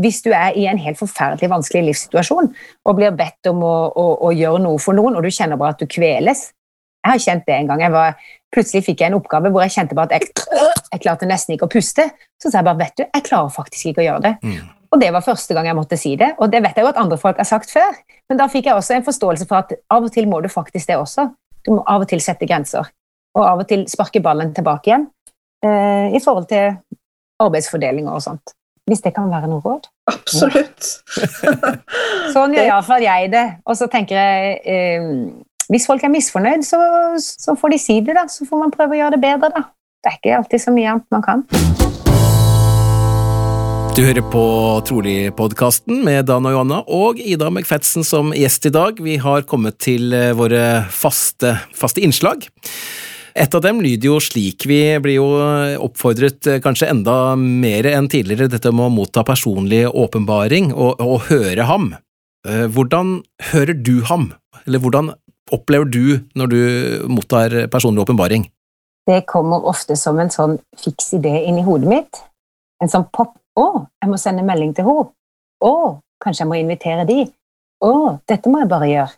hvis 0.00 0.22
du 0.24 0.30
er 0.32 0.54
i 0.56 0.64
en 0.70 0.78
helt 0.80 0.96
forferdelig 0.96 1.50
vanskelig 1.52 1.82
livssituasjon 1.90 2.46
og 2.48 2.96
blir 2.96 3.12
bedt 3.16 3.50
om 3.50 3.58
å, 3.66 3.74
å, 3.92 4.06
å 4.28 4.30
gjøre 4.32 4.62
noe 4.64 4.80
for 4.80 4.96
noen, 4.96 5.18
og 5.18 5.26
du 5.26 5.28
kjenner 5.28 5.58
bare 5.60 5.74
at 5.76 5.82
du 5.82 5.90
kveles 5.90 6.46
Jeg 7.04 7.12
har 7.12 7.20
kjent 7.22 7.44
det 7.46 7.54
en 7.54 7.68
gang. 7.68 7.82
jeg 7.84 7.92
var 7.92 8.16
Plutselig 8.56 8.86
fikk 8.86 9.04
jeg 9.04 9.12
en 9.12 9.18
oppgave 9.18 9.52
hvor 9.52 9.64
jeg 9.66 9.74
kjente 9.74 9.96
på 9.96 10.06
at 10.06 10.14
jeg, 10.16 10.30
jeg 10.88 11.02
klarte 11.02 11.28
nesten 11.28 11.54
ikke 11.56 11.68
å 11.68 11.72
puste. 11.76 12.08
Så 12.40 12.48
sa 12.48 12.62
jeg 12.62 12.68
bare 12.70 12.80
vet 12.80 12.96
du, 12.96 13.04
jeg 13.04 13.26
klarer 13.26 13.52
faktisk 13.52 13.92
ikke 13.92 14.04
å 14.04 14.08
gjøre 14.08 14.24
det. 14.24 14.34
Mm. 14.46 14.72
Og 14.94 15.00
det 15.02 15.10
var 15.12 15.24
første 15.24 15.54
gang 15.56 15.66
jeg 15.68 15.76
måtte 15.76 15.98
si 16.00 16.14
det, 16.16 16.30
og 16.40 16.52
det 16.52 16.62
vet 16.64 16.78
jeg 16.78 16.86
jo 16.86 16.90
at 16.92 17.00
andre 17.00 17.18
folk 17.20 17.40
har 17.40 17.48
sagt 17.48 17.72
før. 17.72 17.96
Men 18.30 18.38
da 18.40 18.46
fikk 18.50 18.70
jeg 18.70 18.78
også 18.78 18.96
en 18.96 19.06
forståelse 19.06 19.48
for 19.50 19.60
at 19.60 19.74
av 19.92 20.06
og 20.06 20.12
til 20.14 20.28
må 20.30 20.40
du 20.40 20.48
faktisk 20.52 20.88
det 20.88 20.98
også. 21.00 21.26
Du 21.66 21.74
må 21.74 21.82
av 21.90 22.04
og 22.04 22.10
til 22.10 22.22
sette 22.22 22.46
grenser. 22.48 22.88
Og 23.36 23.42
av 23.44 23.60
og 23.64 23.68
til 23.68 23.84
sparke 23.90 24.22
ballen 24.24 24.54
tilbake 24.56 24.88
igjen 24.88 25.08
eh, 25.66 26.14
i 26.16 26.22
forhold 26.22 26.46
til 26.48 26.78
arbeidsfordelinger 27.42 28.14
og 28.14 28.24
sånt. 28.24 28.54
Hvis 28.86 29.02
det 29.02 29.12
kan 29.16 29.28
være 29.28 29.50
noe 29.50 29.60
råd? 29.64 29.88
Absolutt. 30.08 30.88
sånn 32.34 32.54
gjør 32.54 32.70
iallfall 32.70 33.02
jeg 33.02 33.32
det. 33.34 33.46
Og 33.66 33.76
så 33.76 33.90
tenker 33.92 34.16
jeg 34.16 34.60
eh, 34.62 35.08
hvis 35.72 35.86
folk 35.88 36.04
er 36.06 36.12
misfornøyd, 36.12 36.62
så, 36.66 36.78
så, 37.18 37.56
får 37.58 37.74
de 37.74 37.80
si 37.82 37.98
det, 38.04 38.14
da. 38.14 38.26
Så 38.30 38.46
får 38.46 38.60
man 38.60 38.74
prøve 38.74 38.94
å 38.94 39.00
gjøre 39.00 39.16
det 39.16 39.22
bedre, 39.24 39.50
da. 39.54 39.64
Det 40.04 40.12
er 40.12 40.18
ikke 40.20 40.36
alltid 40.38 40.62
så 40.62 40.74
mye 40.74 40.92
annet 40.92 41.06
man 41.14 41.24
kan. 41.24 41.42
Du 43.96 44.02
hører 44.04 44.22
på 44.28 44.44
Trolig-podkasten 44.86 46.02
med 46.04 46.28
Dan 46.28 46.46
og 46.46 46.52
Johanna 46.52 46.82
og 46.92 47.18
Ida 47.18 47.48
McFedsen 47.48 48.04
som 48.06 48.30
gjest 48.36 48.68
i 48.68 48.74
dag. 48.74 49.00
Vi 49.02 49.16
har 49.22 49.46
kommet 49.48 49.80
til 49.82 50.12
eh, 50.14 50.34
våre 50.36 50.84
faste, 50.92 51.56
faste 51.74 52.04
innslag. 52.04 52.44
Et 53.36 53.56
av 53.56 53.64
dem 53.64 53.80
lyder 53.84 54.10
jo 54.10 54.20
slik. 54.22 54.68
Vi 54.68 54.80
blir 55.02 55.18
jo 55.18 55.26
oppfordret 55.82 56.46
eh, 56.52 56.60
kanskje 56.62 56.92
enda 56.92 57.34
mer 57.40 57.88
enn 57.88 58.06
tidligere 58.12 58.52
dette 58.52 58.70
med 58.70 58.86
å 58.86 58.94
motta 59.00 59.24
personlig 59.26 59.86
åpenbaring 59.88 60.74
og, 60.76 61.00
og 61.00 61.30
høre 61.32 61.66
ham. 61.66 61.94
Eh, 62.46 62.66
hvordan 62.70 63.22
hører 63.50 63.74
du 63.80 64.04
ham, 64.06 64.30
eller 64.66 64.84
hvordan 64.84 65.16
opplever 65.52 65.88
du 65.88 66.04
når 66.38 66.52
du 66.52 66.60
mottar 67.12 67.54
personlig 67.72 68.02
åpenbaring? 68.04 68.46
Det 69.06 69.22
kommer 69.30 69.66
ofte 69.70 69.96
som 69.98 70.18
en 70.18 70.32
sånn 70.32 70.56
fiks 70.82 71.12
idé 71.14 71.44
inn 71.46 71.60
i 71.60 71.66
hodet 71.66 71.90
mitt. 71.90 72.22
En 72.82 72.90
sånn 72.90 73.06
pop. 73.12 73.36
'Å, 73.56 73.86
jeg 74.02 74.10
må 74.10 74.18
sende 74.20 74.44
melding 74.44 74.74
til 74.76 74.84
henne.' 74.84 75.12
'Å, 75.64 75.74
kanskje 76.20 76.42
jeg 76.44 76.50
må 76.50 76.58
invitere 76.60 77.06
de.' 77.08 77.22
'Å, 77.80 77.92
dette 78.28 78.50
må 78.52 78.60
jeg 78.60 78.68
bare 78.68 78.88
gjøre.' 78.90 79.16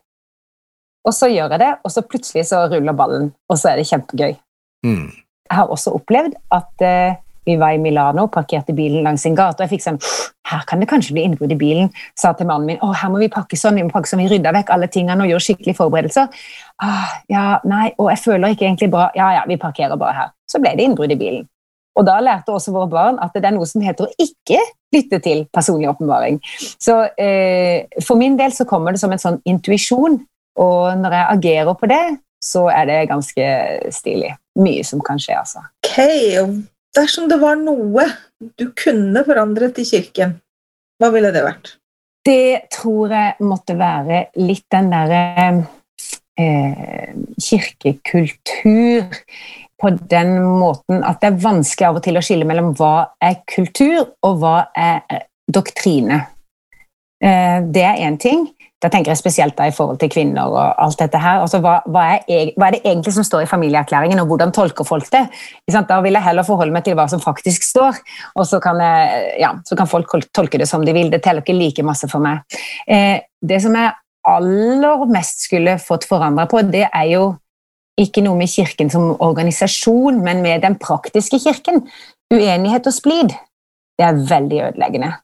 Og 1.09 1.15
så 1.17 1.27
gjør 1.31 1.55
jeg 1.55 1.63
det, 1.63 1.71
og 1.83 1.91
så 1.91 2.05
plutselig 2.07 2.45
så 2.47 2.67
ruller 2.71 2.95
ballen, 2.95 3.33
og 3.49 3.59
så 3.59 3.73
er 3.73 3.81
det 3.81 3.89
kjempegøy. 3.89 4.37
Mm. 4.87 5.11
jeg 5.49 5.57
har 5.57 5.73
også 5.75 5.91
opplevd 5.97 6.37
at 6.55 6.83
eh, 6.87 7.17
vi 7.49 7.57
var 7.61 7.73
i 7.73 7.81
Milano, 7.81 8.27
og 8.27 8.33
parkerte 8.35 8.75
bilen 8.77 9.07
langs 9.07 9.25
en 9.27 9.37
gate, 9.39 9.57
og 9.59 9.67
jeg 9.67 9.77
fikk 9.77 9.87
sånn 9.87 10.01
Her 10.49 10.63
kan 10.69 10.81
det 10.81 10.89
kanskje 10.89 11.13
bli 11.13 11.27
innbrudd 11.29 11.53
i 11.53 11.59
bilen. 11.61 11.91
Sa 12.17 12.31
til 12.33 12.49
mannen 12.49 12.71
min 12.71 12.79
å, 12.81 12.89
her 12.97 13.11
må 13.13 13.19
vi 13.21 13.29
pakke 13.33 13.57
sånn, 13.61 13.77
vi 13.77 13.85
må 13.85 13.93
pakke 13.93 14.09
sånn, 14.09 14.23
vi 14.23 14.31
rydda 14.31 14.55
vekk 14.57 14.71
alle 14.73 14.89
tingene 14.89 15.27
og 15.27 15.29
gjorde 15.29 15.45
skikkelige 15.45 15.77
forberedelser. 15.77 16.39
Ah, 16.81 17.11
ja, 17.29 17.43
nei, 17.69 17.91
og 17.99 18.09
jeg 18.15 18.23
føler 18.23 18.55
ikke 18.55 18.65
egentlig 18.65 18.89
bra. 18.95 19.11
Ja, 19.19 19.29
ja, 19.37 19.43
vi 19.49 19.59
parkerer 19.61 20.01
bare 20.01 20.17
her. 20.17 20.31
Så 20.49 20.63
ble 20.65 20.73
det 20.79 20.87
innbrudd 20.89 21.13
i 21.13 21.19
bilen. 21.21 21.45
Og 21.99 22.07
da 22.07 22.17
lærte 22.23 22.55
også 22.55 22.73
våre 22.73 22.89
barn 22.93 23.19
at 23.21 23.37
det 23.37 23.45
er 23.45 23.57
noe 23.59 23.69
som 23.69 23.85
heter 23.85 24.07
å 24.07 24.25
ikke 24.25 24.63
lytte 24.95 25.21
til 25.25 25.45
personlig 25.53 25.91
åpenbaring. 25.91 26.41
Så 26.81 26.97
eh, 27.21 27.85
for 28.07 28.17
min 28.21 28.39
del 28.39 28.55
så 28.57 28.65
kommer 28.69 28.97
det 28.97 29.03
som 29.03 29.13
en 29.13 29.21
sånn 29.21 29.41
intuisjon, 29.49 30.21
og 30.59 30.83
når 31.03 31.19
jeg 31.19 31.31
agerer 31.37 31.77
på 31.79 31.91
det, 31.91 32.03
så 32.45 32.69
er 32.73 32.89
det 32.89 32.99
ganske 33.11 33.47
stilig. 33.95 34.33
Mye 34.59 34.87
som 34.87 35.03
kan 35.05 35.21
skje, 35.23 35.39
altså. 35.39 35.63
Ok, 35.87 35.99
Dersom 36.97 37.29
det 37.29 37.39
var 37.41 37.59
noe 37.61 38.07
du 38.59 38.71
kunne 38.77 39.25
forandret 39.27 39.79
i 39.83 39.87
kirken, 39.89 40.39
hva 40.99 41.11
ville 41.15 41.31
det 41.35 41.45
vært? 41.45 41.75
Det 42.25 42.69
tror 42.75 43.13
jeg 43.15 43.47
måtte 43.47 43.77
være 43.79 44.25
litt 44.41 44.67
den 44.73 44.91
derre 44.93 45.23
eh, 46.39 47.15
kirkekultur 47.41 49.07
på 49.79 49.93
den 50.11 50.35
måten 50.59 51.05
at 51.07 51.21
det 51.23 51.31
er 51.31 51.43
vanskelig 51.45 51.89
av 51.89 52.01
og 52.01 52.05
til 52.05 52.19
å 52.19 52.25
skille 52.25 52.49
mellom 52.49 52.73
hva 52.79 52.95
er 53.23 53.41
kultur, 53.49 54.11
og 54.27 54.41
hva 54.43 54.57
er 54.75 55.25
doktrine. 55.49 56.25
Eh, 57.23 57.59
det 57.63 57.85
er 57.87 58.03
én 58.09 58.19
ting. 58.21 58.49
Da 58.79 58.91
tenker 58.93 59.11
jeg 59.11 59.19
spesielt 59.19 59.57
da 59.59 59.67
i 59.67 59.75
forhold 59.75 59.97
til 59.99 60.11
kvinner 60.13 60.53
og 60.53 60.59
alt 60.79 61.01
dette 61.01 61.19
her. 61.19 61.41
Altså, 61.43 61.59
hva, 61.65 61.81
hva, 61.91 62.05
er, 62.31 62.53
hva, 62.55 62.69
er, 62.69 62.77
det 62.77 62.85
egentlig 62.85 63.15
som 63.17 63.27
står 63.27 63.43
i 63.43 63.51
familieerklæringen, 63.51 64.21
og 64.23 64.31
hvordan 64.31 64.53
tolker 64.55 64.87
folk 64.87 65.09
det? 65.11 65.25
Da 65.89 65.99
vil 66.05 66.15
jeg 66.15 66.23
heller 66.23 66.47
forholde 66.47 66.75
meg 66.75 66.85
til 66.87 66.95
hva 66.99 67.09
som 67.11 67.23
faktisk 67.23 67.67
står, 67.67 67.99
og 68.39 68.47
så 68.47 68.61
kan, 68.63 68.79
jeg, 68.79 69.25
ja, 69.43 69.51
så 69.67 69.79
kan 69.79 69.91
folk 69.91 70.15
tolke 70.31 70.61
det 70.63 70.69
som 70.71 70.87
de 70.87 70.95
vil. 70.95 71.11
Det 71.11 71.25
teller 71.25 71.43
ikke 71.43 71.59
like 71.59 71.87
masse 71.87 72.07
for 72.11 72.23
meg. 72.23 72.47
Eh, 72.87 73.19
det 73.43 73.59
som 73.65 73.75
jeg 73.75 73.97
aller 74.29 75.05
mest 75.11 75.47
skulle 75.49 75.79
fått 75.83 76.07
forandra 76.07 76.47
på, 76.51 76.63
det 76.71 76.87
er 76.87 77.11
jo 77.11 77.29
ikke 77.99 78.23
noe 78.23 78.39
med 78.39 78.51
Kirken 78.53 78.93
som 78.93 79.11
organisasjon, 79.25 80.21
men 80.23 80.43
med 80.45 80.63
den 80.63 80.79
praktiske 80.79 81.41
kirken. 81.43 81.83
Uenighet 82.31 82.87
og 82.87 82.95
splid. 82.95 83.35
Det 83.99 84.07
er 84.07 84.21
veldig 84.29 84.61
ødeleggende. 84.69 85.17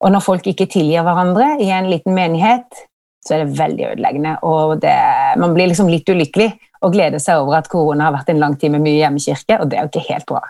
Og 0.00 0.14
når 0.14 0.22
folk 0.24 0.46
ikke 0.46 0.68
tilgir 0.70 1.02
hverandre 1.04 1.56
i 1.60 1.68
en 1.74 1.90
liten 1.90 2.14
menighet, 2.14 2.86
så 3.20 3.36
er 3.36 3.44
det 3.44 3.58
veldig 3.58 3.86
ødeleggende. 3.92 4.34
Og 4.48 4.80
det, 4.82 4.96
man 5.40 5.54
blir 5.56 5.70
liksom 5.70 5.90
litt 5.92 6.08
ulykkelig 6.08 6.50
og 6.80 6.94
gleder 6.94 7.20
seg 7.20 7.42
over 7.42 7.58
at 7.58 7.68
korona 7.68 8.06
har 8.06 8.14
vært 8.14 8.30
en 8.32 8.40
lang 8.40 8.54
tid 8.56 8.72
med 8.72 8.80
mye 8.84 9.02
hjemmekirke, 9.02 9.58
og 9.60 9.68
det 9.68 9.76
er 9.76 9.84
jo 9.84 9.90
ikke 9.90 10.06
helt 10.06 10.26
bra. 10.30 10.40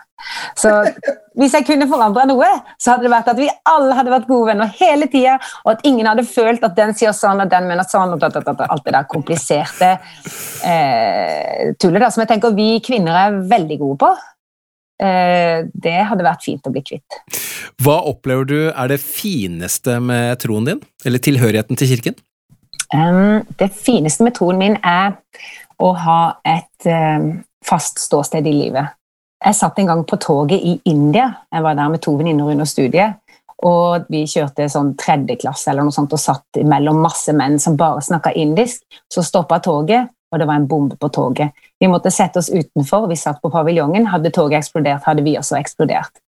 Så 0.55 0.71
hvis 1.39 1.55
jeg 1.57 1.65
kunne 1.67 1.89
forandra 1.91 2.23
noe, 2.29 2.47
så 2.79 2.93
hadde 2.93 3.07
det 3.07 3.11
vært 3.11 3.31
at 3.33 3.41
vi 3.41 3.49
alle 3.67 3.97
hadde 3.97 4.13
vært 4.13 4.29
gode 4.29 4.51
venner 4.53 4.71
hele 4.79 5.09
tida, 5.11 5.35
og 5.65 5.73
at 5.73 5.83
ingen 5.87 6.07
hadde 6.07 6.23
følt 6.29 6.63
at 6.63 6.77
den 6.77 6.95
sier 6.95 7.15
sånn, 7.17 7.43
og 7.43 7.51
den 7.51 7.67
mener 7.67 7.87
sånn, 7.87 8.15
og 8.15 8.23
alt 8.23 8.85
det 8.85 8.95
der 8.95 9.09
kompliserte 9.11 9.91
eh, 10.63 11.73
tullet 11.81 12.05
da, 12.05 12.11
som 12.13 12.23
jeg 12.23 12.31
tenker 12.31 12.55
vi 12.55 12.69
kvinner 12.85 13.25
er 13.25 13.41
veldig 13.51 13.81
gode 13.83 13.99
på. 14.05 14.15
Eh, 15.03 15.67
det 15.83 15.99
hadde 16.07 16.27
vært 16.31 16.47
fint 16.47 16.67
å 16.67 16.71
bli 16.71 16.85
kvitt. 16.93 17.21
Hva 17.81 17.99
opplever 18.07 18.47
du 18.47 18.59
er 18.69 18.91
det 18.91 19.01
fineste 19.03 19.99
med 19.99 20.39
troen 20.43 20.67
din, 20.69 20.83
eller 21.03 21.23
tilhørigheten 21.27 21.79
til 21.79 21.97
kirken? 21.97 22.21
Um, 22.93 23.43
det 23.59 23.71
fineste 23.71 24.25
med 24.25 24.35
troen 24.35 24.59
min 24.59 24.75
er 24.83 25.15
å 25.81 25.93
ha 25.95 26.21
et 26.43 26.87
um, 26.91 27.29
fast 27.65 28.01
ståsted 28.03 28.47
i 28.47 28.53
livet. 28.55 28.97
Jeg 29.41 29.57
satt 29.57 29.79
en 29.81 29.89
gang 29.89 30.01
på 30.05 30.19
toget 30.21 30.61
i 30.61 30.75
India. 30.85 31.31
Jeg 31.49 31.63
var 31.65 31.77
der 31.77 31.89
med 31.89 32.01
to 32.03 32.13
venninner 32.17 32.51
under 32.51 32.67
studiet. 32.69 33.17
Og 33.65 34.07
vi 34.09 34.23
kjørte 34.29 34.67
sånn 34.69 34.95
tredjeklasse 34.97 35.69
eller 35.71 35.85
noe 35.85 35.93
sånt 35.93 36.13
og 36.13 36.21
satt 36.21 36.61
mellom 36.65 37.01
masse 37.01 37.33
menn 37.37 37.59
som 37.61 37.77
bare 37.77 38.01
snakka 38.05 38.33
indisk. 38.37 38.83
Så 39.09 39.23
stoppa 39.25 39.59
toget, 39.61 40.09
og 40.33 40.41
det 40.41 40.47
var 40.49 40.59
en 40.59 40.67
bombe 40.69 40.97
på 40.97 41.09
toget. 41.13 41.53
Vi 41.79 41.89
måtte 41.89 42.13
sette 42.13 42.41
oss 42.41 42.49
utenfor, 42.49 43.07
vi 43.09 43.17
satt 43.17 43.41
på 43.41 43.53
paviljongen. 43.53 44.09
Hadde 44.09 44.33
toget 44.33 44.61
eksplodert, 44.61 45.05
hadde 45.05 45.25
vi 45.25 45.37
også 45.39 45.57
eksplodert. 45.59 46.21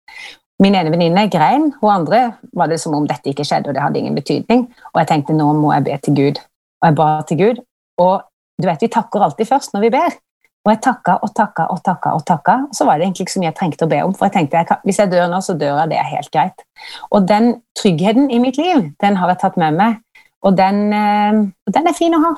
Min 0.62 0.76
ene 0.78 0.92
venninne 0.94 1.26
grein, 1.30 1.72
hun 1.80 1.90
andre 1.90 2.24
var 2.54 2.70
det 2.70 2.78
som 2.82 2.94
om 2.94 3.06
dette 3.10 3.32
ikke 3.32 3.46
skjedde, 3.46 3.70
og 3.70 3.74
det 3.74 3.82
hadde 3.82 3.98
ingen 3.98 4.18
betydning. 4.18 4.68
Og 4.92 5.02
jeg 5.02 5.10
tenkte 5.10 5.34
nå 5.34 5.50
må 5.58 5.74
jeg 5.74 5.86
be 5.90 5.98
til 6.02 6.18
Gud. 6.18 6.42
Og 6.84 6.90
jeg 6.90 6.96
ba 7.00 7.08
til 7.24 7.40
Gud. 7.40 7.64
Og 8.04 8.14
du 8.60 8.68
vet, 8.68 8.84
vi 8.84 8.92
takker 8.92 9.24
alltid 9.24 9.48
først 9.48 9.72
når 9.74 9.86
vi 9.86 9.92
ber. 9.96 10.18
Og 10.64 10.70
jeg 10.72 10.80
takka 10.84 11.18
og 11.24 11.32
takka 11.36 11.66
og 11.72 11.80
takka, 11.84 12.12
og 12.16 12.22
takka, 12.28 12.54
så 12.72 12.86
var 12.88 12.96
det 12.96 13.04
egentlig 13.04 13.26
ikke 13.26 13.34
så 13.34 13.40
mye 13.40 13.50
jeg 13.50 13.56
trengte 13.58 13.84
å 13.84 13.90
be 13.90 13.98
om. 14.04 14.14
For 14.16 14.28
jeg 14.28 14.36
tenkte 14.36 14.60
jeg 14.62 14.68
kan, 14.70 14.80
hvis 14.88 15.00
jeg 15.00 15.12
dør 15.12 15.26
nå, 15.32 15.40
så 15.44 15.56
dør 15.60 15.82
jeg, 15.82 15.90
det 15.92 15.98
er 16.00 16.08
helt 16.08 16.30
greit. 16.32 16.64
Og 17.10 17.26
den 17.28 17.50
tryggheten 17.76 18.30
i 18.32 18.40
mitt 18.40 18.60
liv, 18.60 18.86
den 19.04 19.18
har 19.20 19.32
jeg 19.32 19.42
tatt 19.42 19.58
med 19.60 19.76
meg, 19.76 20.00
og 20.44 20.56
den, 20.56 20.80
eh, 20.96 21.42
den 21.76 21.90
er 21.90 21.96
fin 21.96 22.16
å 22.16 22.22
ha. 22.24 22.32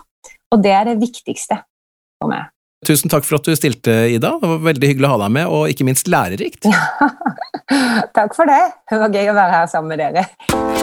Og 0.55 0.62
det 0.62 0.74
er 0.74 0.90
det 0.90 0.99
viktigste 1.03 1.61
for 2.18 2.30
meg. 2.32 2.51
Tusen 2.86 3.11
takk 3.11 3.26
for 3.26 3.38
at 3.38 3.47
du 3.47 3.55
stilte, 3.59 3.94
Ida. 4.11 4.34
Det 4.42 4.51
var 4.51 4.64
veldig 4.72 4.90
hyggelig 4.90 5.09
å 5.09 5.14
ha 5.14 5.22
deg 5.24 5.36
med, 5.38 5.47
og 5.47 5.70
ikke 5.70 5.86
minst 5.86 6.11
lærerikt. 6.11 6.66
takk 8.18 8.34
for 8.34 8.51
det. 8.51 8.62
Det 8.90 9.01
var 9.03 9.14
gøy 9.14 9.30
å 9.30 9.38
være 9.38 9.61
her 9.61 9.70
sammen 9.70 9.94
med 9.94 10.03
dere. 10.03 10.76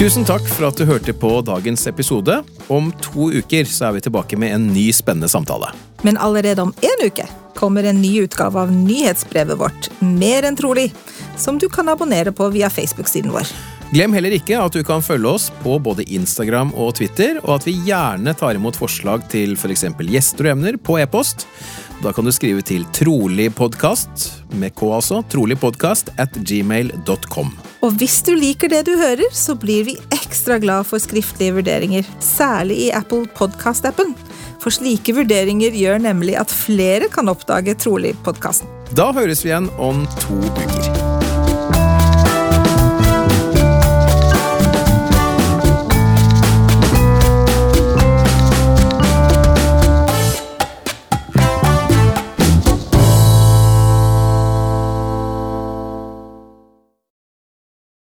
Tusen 0.00 0.24
takk 0.24 0.46
for 0.48 0.64
at 0.64 0.78
du 0.80 0.86
hørte 0.88 1.12
på 1.12 1.28
dagens 1.44 1.82
episode. 1.90 2.38
Om 2.72 2.86
to 3.04 3.26
uker 3.36 3.66
så 3.68 3.90
er 3.90 3.98
vi 3.98 4.00
tilbake 4.06 4.38
med 4.40 4.54
en 4.56 4.70
ny 4.72 4.86
spennende 4.96 5.28
samtale. 5.28 5.74
Men 6.00 6.16
allerede 6.16 6.64
om 6.64 6.72
én 6.80 7.02
uke 7.04 7.26
kommer 7.58 7.84
en 7.84 8.00
ny 8.00 8.14
utgave 8.22 8.62
av 8.62 8.72
nyhetsbrevet 8.72 9.60
vårt, 9.60 9.90
Mer 10.00 10.48
enn 10.48 10.56
trolig, 10.56 10.86
som 11.36 11.58
du 11.60 11.68
kan 11.68 11.92
abonnere 11.92 12.32
på 12.32 12.48
via 12.48 12.72
Facebook-siden 12.72 13.28
vår. 13.34 13.52
Glem 13.92 14.16
heller 14.16 14.32
ikke 14.38 14.56
at 14.56 14.72
du 14.72 14.80
kan 14.88 15.04
følge 15.04 15.34
oss 15.34 15.50
på 15.60 15.76
både 15.84 16.08
Instagram 16.08 16.72
og 16.72 16.94
Twitter, 16.96 17.36
og 17.44 17.58
at 17.58 17.68
vi 17.68 17.76
gjerne 17.84 18.32
tar 18.40 18.56
imot 18.56 18.80
forslag 18.80 19.28
til 19.28 19.52
f.eks. 19.52 19.84
For 19.84 20.14
gjester 20.16 20.48
og 20.48 20.54
emner 20.54 20.80
på 20.80 20.96
e-post. 21.02 21.44
Da 22.00 22.12
kan 22.16 22.24
du 22.24 22.32
skrive 22.32 22.62
til 22.64 22.86
troligpodkast, 22.96 24.30
med 24.56 24.72
K 24.72 24.86
altså, 24.96 25.20
troligpodkast 25.28 26.08
at 26.20 26.32
gmail.com. 26.32 27.52
Og 27.84 27.98
hvis 28.00 28.20
du 28.24 28.32
liker 28.36 28.72
det 28.72 28.86
du 28.88 28.94
hører, 28.96 29.28
så 29.36 29.56
blir 29.56 29.84
vi 29.88 29.98
ekstra 30.16 30.56
glad 30.62 30.88
for 30.88 31.02
skriftlige 31.02 31.58
vurderinger, 31.58 32.08
særlig 32.24 32.80
i 32.86 32.90
Apple 32.96 33.28
Podcast-appen. 33.36 34.16
For 34.60 34.72
slike 34.72 35.12
vurderinger 35.16 35.76
gjør 35.76 36.00
nemlig 36.08 36.36
at 36.40 36.52
flere 36.52 37.08
kan 37.12 37.28
oppdage 37.32 37.76
Trolig-podkasten. 37.80 38.68
Da 38.96 39.12
høres 39.16 39.44
vi 39.44 39.52
igjen 39.52 39.70
om 39.80 40.04
to 40.20 40.40
uker. 40.40 41.09